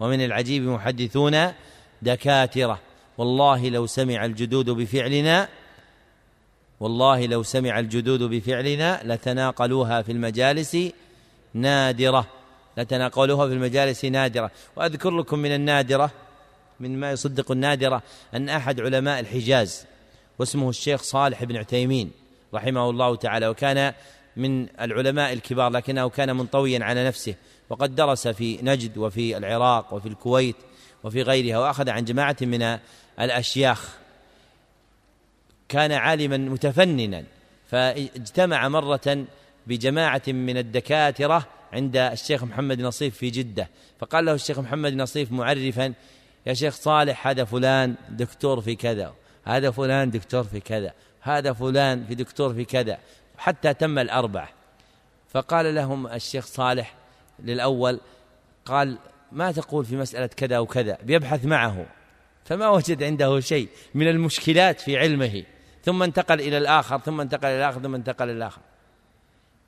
ومن 0.00 0.24
العجيب 0.24 0.62
محدثون 0.62 1.52
دكاترة. 2.02 2.80
والله 3.18 3.68
لو 3.68 3.86
سمع 3.86 4.24
الجدود 4.24 4.70
بفعلنا 4.70 5.48
والله 6.84 7.26
لو 7.26 7.42
سمع 7.42 7.78
الجدود 7.78 8.22
بفعلنا 8.22 9.00
لتناقلوها 9.04 10.02
في 10.02 10.12
المجالس 10.12 10.78
نادرة. 11.54 12.26
لتناقلوها 12.76 13.46
في 13.46 13.52
المجالس 13.54 14.04
نادرة. 14.04 14.50
وأذكر 14.76 15.10
لكم 15.10 15.38
من 15.38 15.54
النادرة 15.54 16.10
من 16.80 17.00
ما 17.00 17.10
يصدق 17.10 17.50
النادرة 17.50 18.02
أن 18.34 18.48
أحد 18.48 18.80
علماء 18.80 19.20
الحجاز 19.20 19.86
واسمه 20.38 20.68
الشيخ 20.68 21.02
صالح 21.02 21.44
بن 21.44 21.56
عثيمين 21.56 22.10
رحمه 22.54 22.90
الله 22.90 23.16
تعالى 23.16 23.48
وكان 23.48 23.92
من 24.36 24.68
العلماء 24.80 25.32
الكبار 25.32 25.70
لكنه 25.70 26.08
كان 26.08 26.36
منطويا 26.36 26.84
على 26.84 27.06
نفسه 27.06 27.34
وقد 27.70 27.94
درس 27.94 28.28
في 28.28 28.58
نجد 28.62 28.98
وفي 28.98 29.36
العراق 29.36 29.94
وفي 29.94 30.08
الكويت 30.08 30.56
وفي 31.04 31.22
غيرها 31.22 31.58
وأخذ 31.58 31.90
عن 31.90 32.04
جماعة 32.04 32.36
من 32.40 32.78
الأشياخ. 33.20 34.03
كان 35.68 35.92
عالما 35.92 36.36
متفننا 36.36 37.24
فاجتمع 37.70 38.68
مرة 38.68 39.26
بجماعة 39.66 40.22
من 40.26 40.56
الدكاترة 40.56 41.46
عند 41.72 41.96
الشيخ 41.96 42.44
محمد 42.44 42.80
نصيف 42.80 43.16
في 43.16 43.30
جدة 43.30 43.68
فقال 43.98 44.24
له 44.24 44.34
الشيخ 44.34 44.58
محمد 44.58 44.92
نصيف 44.94 45.32
معرفا 45.32 45.94
يا 46.46 46.54
شيخ 46.54 46.74
صالح 46.74 47.26
هذا 47.26 47.44
فلان 47.44 47.94
دكتور 48.08 48.60
في 48.60 48.74
كذا 48.74 49.14
هذا 49.44 49.70
فلان 49.70 50.10
دكتور 50.10 50.44
في 50.44 50.60
كذا 50.60 50.92
هذا 51.20 51.52
فلان 51.52 52.04
في 52.04 52.14
دكتور 52.14 52.54
في 52.54 52.64
كذا 52.64 52.98
حتى 53.38 53.74
تم 53.74 53.98
الأربعة. 53.98 54.48
فقال 55.28 55.74
لهم 55.74 56.06
الشيخ 56.06 56.46
صالح 56.46 56.94
للأول 57.38 58.00
قال 58.64 58.98
ما 59.32 59.52
تقول 59.52 59.84
في 59.84 59.96
مسألة 59.96 60.26
كذا 60.26 60.58
وكذا 60.58 60.98
بيبحث 61.02 61.44
معه 61.44 61.86
فما 62.44 62.68
وجد 62.68 63.02
عنده 63.02 63.40
شيء 63.40 63.68
من 63.94 64.08
المشكلات 64.08 64.80
في 64.80 64.98
علمه. 64.98 65.44
ثم 65.84 66.02
انتقل 66.02 66.40
إلى 66.40 66.58
الآخر 66.58 66.98
ثم 66.98 67.20
انتقل 67.20 67.48
إلى 67.48 67.56
الآخر 67.56 67.80
ثم 67.80 67.94
انتقل 67.94 68.24
إلى 68.24 68.36
الآخر. 68.36 68.60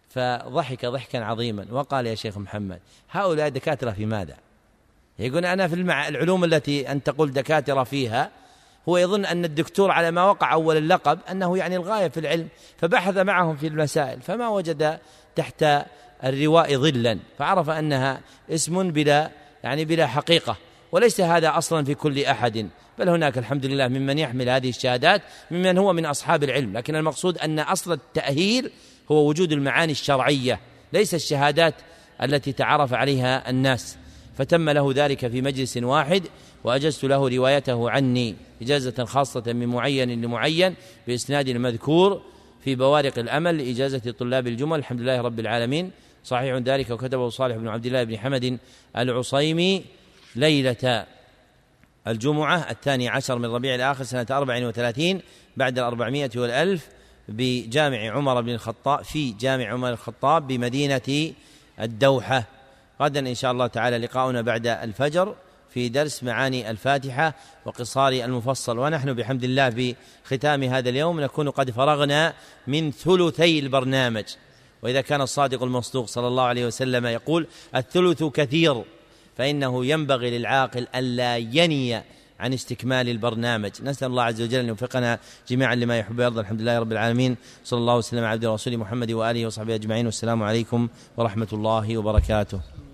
فضحك 0.09 0.87
ضحكا 0.87 1.25
عظيما 1.25 1.67
وقال 1.71 2.07
يا 2.07 2.15
شيخ 2.15 2.39
محمد 2.39 2.81
هؤلاء 3.11 3.49
دكاترة 3.49 3.91
في 3.91 4.07
ماذا؟ 4.07 4.37
يقول 5.19 5.45
أنا 5.45 5.69
في 5.69 5.75
المع... 5.75 6.09
العلوم 6.09 6.45
التي 6.45 6.93
أن 6.93 7.03
تقول 7.03 7.33
دكاترة 7.33 7.85
فيها 7.85 8.31
هو 8.89 8.99
يظن 8.99 9.25
أن 9.25 9.45
الدكتور 9.45 9.91
على 9.91 10.11
ما 10.11 10.25
وقع 10.25 10.53
أول 10.53 10.77
اللقب 10.77 11.19
أنه 11.31 11.59
يعني 11.59 11.77
الغاية 11.77 12.09
في 12.09 12.21
العلم 12.21 12.49
فبحث 12.79 13.17
معهم 13.17 13.57
في 13.57 13.67
المسائل 13.67 14.23
فما 14.23 14.49
وجد 14.49 14.99
تحت 15.37 15.65
الرواء 16.25 16.77
ظلا 16.77 17.19
فعرف 17.39 17.71
أنها 17.71 18.21
اسم 18.51 18.91
بلا 18.91 19.31
يعني 19.65 19.85
بلا 19.85 20.07
حقيقة. 20.07 20.57
وليس 20.97 21.21
هذا 21.21 21.59
أصلا 21.59 21.85
في 21.85 21.95
كل 21.95 22.25
أحد 22.25 22.69
بل 22.99 23.09
هناك 23.09 23.39
الحمد 23.39 23.67
لله 23.67 23.89
ممن 23.89 24.19
يحمل 24.19 24.49
هذه 24.49 24.69
الشهادات 24.69 25.23
ممن 25.51 25.79
هو 25.79 25.93
من 25.93 26.07
أصحاب 26.07 26.45
العلم 26.45 26.77
لكن 26.77 26.97
المقصود 26.97 27.39
أن 27.39 27.59
أصل 27.59 27.93
التأهيل 27.93 28.71
هو 29.13 29.29
وجود 29.29 29.53
المعاني 29.53 29.93
الشرعية 29.93 30.61
ليس 30.93 31.15
الشهادات 31.15 31.75
التي 32.23 32.53
تعرف 32.53 32.95
عليها 32.95 33.51
الناس. 33.51 33.97
فتم 34.39 34.71
له 34.71 34.93
ذلك 34.95 35.29
في 35.29 35.43
مجلس 35.43 35.77
واحد 35.77 36.23
وأجزت 36.65 37.05
له 37.05 37.29
روايته 37.29 37.91
عني 37.91 38.35
إجازة 38.63 39.05
خاصة 39.05 39.53
من 39.53 39.67
معين 39.67 40.23
لمعين 40.23 40.75
بإسناد 41.07 41.49
المذكور 41.49 42.23
في 42.65 42.75
بوارق 42.75 43.19
الأمل 43.19 43.59
لإجازة 43.59 44.15
طلاب 44.19 44.47
الجمل. 44.47 44.79
الحمد 44.79 45.01
لله 45.01 45.21
رب 45.21 45.41
العالمين. 45.41 45.91
صحيح 46.25 46.55
ذلك 46.55 46.91
وكتبه 46.91 47.29
صالح 47.29 47.57
بن 47.57 47.69
عبد 47.69 47.87
الله 47.87 48.05
بن 48.05 48.19
حمد 48.19 48.59
العصيمي. 48.97 49.85
ليلة 50.37 51.07
الجمعة 52.07 52.71
الثاني 52.71 53.09
عشر 53.09 53.39
من 53.39 53.45
ربيع 53.45 53.75
الآخر 53.75 54.05
سنة 54.05 54.27
أربع 54.31 54.67
وثلاثين 54.67 55.21
بعد 55.57 55.79
الأربعمائة 55.79 56.31
والألف 56.37 56.89
بجامع 57.29 58.11
عمر 58.11 58.41
بن 58.41 58.51
الخطاب 58.51 59.05
في 59.05 59.33
جامع 59.33 59.65
عمر 59.65 59.91
الخطاب 59.91 60.47
بمدينة 60.47 61.33
الدوحة. 61.81 62.45
غدا 63.03 63.21
إن 63.21 63.35
شاء 63.35 63.53
الله 63.53 63.67
تعالى 63.67 63.99
لقاؤنا 63.99 64.43
بعد 64.43 64.67
الفجر 64.67 65.35
في 65.71 65.89
درس 65.89 66.25
معاني 66.25 66.71
الفاتحة 66.71 67.35
وقصار 67.65 68.13
المفصل. 68.13 68.79
ونحن 68.79 69.13
بحمد 69.13 69.45
الله 69.45 69.95
بختام 70.31 70.63
هذا 70.63 70.89
اليوم. 70.89 71.21
نكون 71.21 71.51
قد 71.51 71.71
فرغنا 71.71 72.35
من 72.67 72.93
ثلثي 72.93 73.59
البرنامج. 73.59 74.25
وإذا 74.83 75.01
كان 75.01 75.21
الصادق 75.21 75.63
المصدوق 75.63 76.07
صلى 76.07 76.27
الله 76.27 76.43
عليه 76.43 76.67
وسلم 76.67 77.07
يقول 77.07 77.47
الثلث 77.77 78.25
كثير. 78.25 78.85
فإنه 79.37 79.87
ينبغي 79.87 80.39
للعاقل 80.39 80.87
ألا 80.95 81.37
يني 81.37 82.03
عن 82.41 82.53
استكمال 82.53 83.09
البرنامج. 83.09 83.71
نسأل 83.83 84.09
الله 84.09 84.23
عز 84.23 84.43
وجل 84.43 84.59
أن 84.59 84.69
يوفقنا 84.69 85.19
جميعا 85.49 85.75
لما 85.75 85.99
يحب 85.99 86.19
ويرضى. 86.19 86.41
الحمد 86.41 86.61
لله 86.61 86.79
رب 86.79 86.93
العالمين. 86.93 87.37
صلى 87.65 87.79
الله 87.79 87.97
وسلم 87.97 88.25
على 88.25 88.33
عبد 88.33 88.45
رسول 88.45 88.77
محمد 88.77 89.13
وآله 89.13 89.47
وصحبه 89.47 89.75
أجمعين. 89.75 90.07
والسلام 90.07 90.43
عليكم 90.43 90.89
ورحمة 91.17 91.49
الله 91.53 91.99
وبركاته. 91.99 92.86